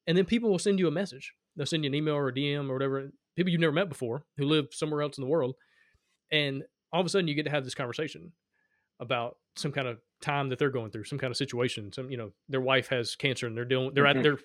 [0.05, 1.33] And then people will send you a message.
[1.55, 3.11] They'll send you an email or a DM or whatever.
[3.37, 5.55] People you've never met before who live somewhere else in the world.
[6.31, 8.33] And all of a sudden you get to have this conversation
[8.99, 11.93] about some kind of time that they're going through, some kind of situation.
[11.93, 14.19] Some, you know, their wife has cancer and they're doing, they're mm-hmm.
[14.19, 14.39] at, they're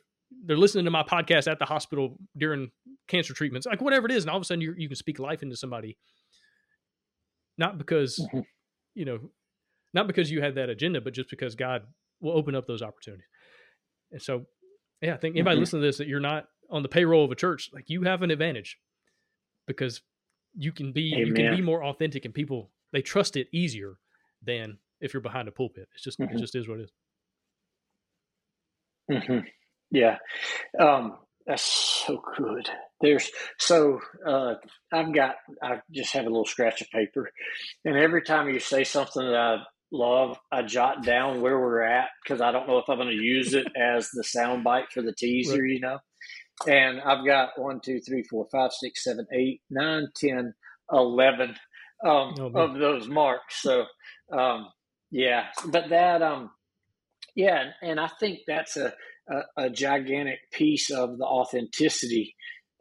[0.45, 2.71] they're listening to my podcast at the hospital during
[3.09, 5.19] cancer treatments, like whatever it is, and all of a sudden you you can speak
[5.19, 5.99] life into somebody,
[7.57, 8.41] not because mm-hmm.
[8.95, 9.19] you know,
[9.95, 11.83] not because you had that agenda, but just because God
[12.21, 13.27] will open up those opportunities.
[14.13, 14.47] And so,
[15.01, 15.61] yeah, I think anybody mm-hmm.
[15.61, 18.23] listening to this that you're not on the payroll of a church, like you have
[18.23, 18.79] an advantage
[19.67, 20.03] because
[20.55, 21.27] you can be Amen.
[21.27, 23.99] you can be more authentic, and people they trust it easier
[24.43, 25.89] than if you're behind a pulpit.
[25.95, 26.37] It's just mm-hmm.
[26.37, 26.93] it just is what it is.
[29.11, 29.47] Mm-hmm.
[29.91, 30.17] Yeah.
[30.79, 31.17] Um,
[31.49, 31.63] that's
[32.07, 32.69] so good.
[33.01, 34.55] There's so uh,
[34.93, 37.31] I've got I just have a little scratch of paper,
[37.87, 39.57] and every time you say something that I
[39.91, 43.15] love, I jot down where we're at because I don't know if I'm going to
[43.15, 45.71] use it as the sound bite for the teaser, right.
[45.71, 45.99] you know.
[46.67, 50.53] And I've got one, two, three, four, five, six, seven, eight, nine, ten,
[50.93, 51.57] eleven
[52.05, 53.63] um, oh, of those marks.
[53.63, 53.87] So
[54.37, 54.69] um,
[55.11, 56.51] yeah, but that um,
[57.35, 58.93] yeah, and I think that's a
[59.31, 62.35] a, a gigantic piece of the authenticity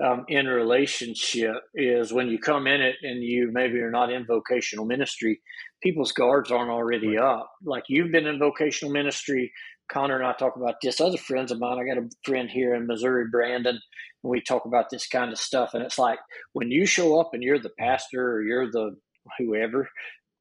[0.04, 4.26] um, in relationship is when you come in it and you maybe are not in
[4.26, 5.42] vocational ministry,
[5.82, 7.40] people's guards aren't already right.
[7.40, 7.52] up.
[7.64, 9.52] Like you've been in vocational ministry.
[9.92, 11.00] Connor and I talk about this.
[11.00, 13.80] Other friends of mine, I got a friend here in Missouri, Brandon,
[14.24, 15.74] and we talk about this kind of stuff.
[15.74, 16.20] And it's like
[16.54, 18.98] when you show up and you're the pastor or you're the
[19.38, 19.90] whoever,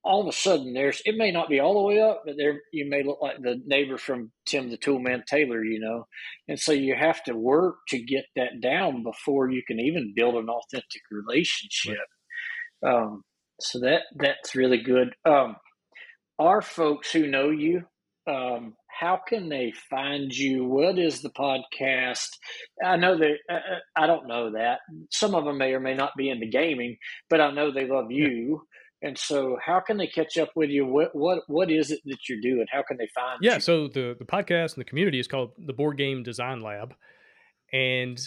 [0.06, 2.60] all of a sudden there's it may not be all the way up, but there
[2.72, 6.06] you may look like the neighbor from Tim the Toolman Taylor, you know.
[6.48, 10.36] And so you have to work to get that down before you can even build
[10.36, 11.98] an authentic relationship.
[12.82, 12.94] Right.
[12.94, 13.22] Um,
[13.60, 15.14] so that that's really good.
[15.24, 15.56] Um,
[16.38, 17.82] our folks who know you,
[18.28, 20.64] um, how can they find you?
[20.64, 22.28] What is the podcast?
[22.84, 24.78] I know that uh, uh I don't know that
[25.10, 26.96] some of them may or may not be into gaming,
[27.28, 28.62] but I know they love you.
[29.02, 30.86] And so, how can they catch up with you?
[30.86, 32.66] What what what is it that you're doing?
[32.70, 33.38] How can they find?
[33.42, 33.60] Yeah, you?
[33.60, 36.94] so the the podcast and the community is called the Board Game Design Lab,
[37.72, 38.18] and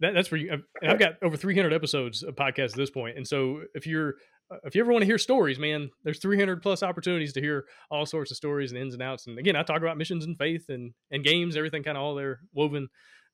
[0.00, 0.62] that, that's where you.
[0.82, 4.16] I've got over 300 episodes of podcasts at this point, and so if you're
[4.64, 8.04] if you ever want to hear stories, man, there's 300 plus opportunities to hear all
[8.04, 9.26] sorts of stories and ins and outs.
[9.26, 12.14] And again, I talk about missions and faith and and games, everything kind of all
[12.14, 12.88] there woven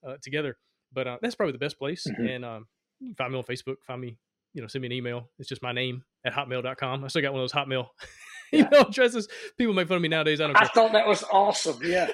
[0.07, 0.57] uh, together.
[0.93, 2.07] But uh, that's probably the best place.
[2.09, 2.27] Mm-hmm.
[2.27, 2.67] And um,
[3.19, 4.19] find me on Facebook, find me
[4.53, 5.31] you know, send me an email.
[5.39, 7.05] It's just my name at hotmail.com.
[7.05, 7.89] I still got one of those Hotmail
[8.53, 8.67] yeah.
[8.67, 9.29] email addresses.
[9.59, 10.41] People make fun of me nowadays.
[10.41, 10.65] I don't care.
[10.65, 11.79] I thought that was awesome.
[11.83, 12.11] Yeah.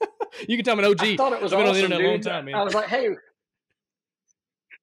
[0.48, 1.00] you can tell I'm an OG.
[1.02, 2.06] I thought it was I've been awesome, on the internet dude.
[2.06, 2.54] a long time, man.
[2.54, 3.08] I was like, hey,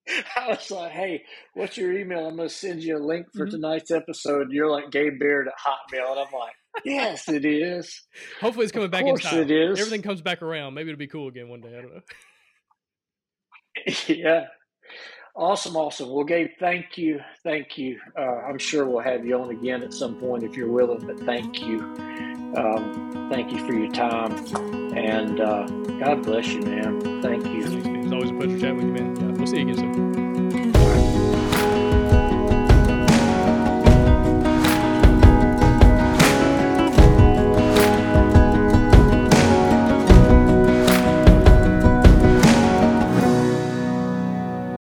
[0.38, 1.24] I was like, hey,
[1.54, 2.28] what's your email?
[2.28, 3.52] I'm going to send you a link for mm-hmm.
[3.52, 4.52] tonight's episode.
[4.52, 6.12] You're like Gabe Barrett at Hotmail.
[6.12, 6.54] And I'm like,
[6.86, 8.02] yes, it is.
[8.40, 9.40] Hopefully it's coming of back in time.
[9.40, 9.80] it is.
[9.80, 10.74] Everything comes back around.
[10.74, 11.78] Maybe it'll be cool again one day.
[11.78, 12.02] I don't know.
[14.08, 14.46] yeah.
[15.36, 16.10] Awesome, awesome.
[16.10, 18.00] Well, Gabe, thank you, thank you.
[18.18, 21.06] Uh, I'm sure we'll have you on again at some point if you're willing.
[21.06, 21.80] But thank you,
[22.58, 24.34] um, thank you for your time,
[24.96, 25.68] and uh,
[26.00, 27.22] God bless you, man.
[27.22, 27.64] Thank you.
[27.64, 29.34] It's always a pleasure chatting with you, man.
[29.36, 30.11] We'll see you again soon.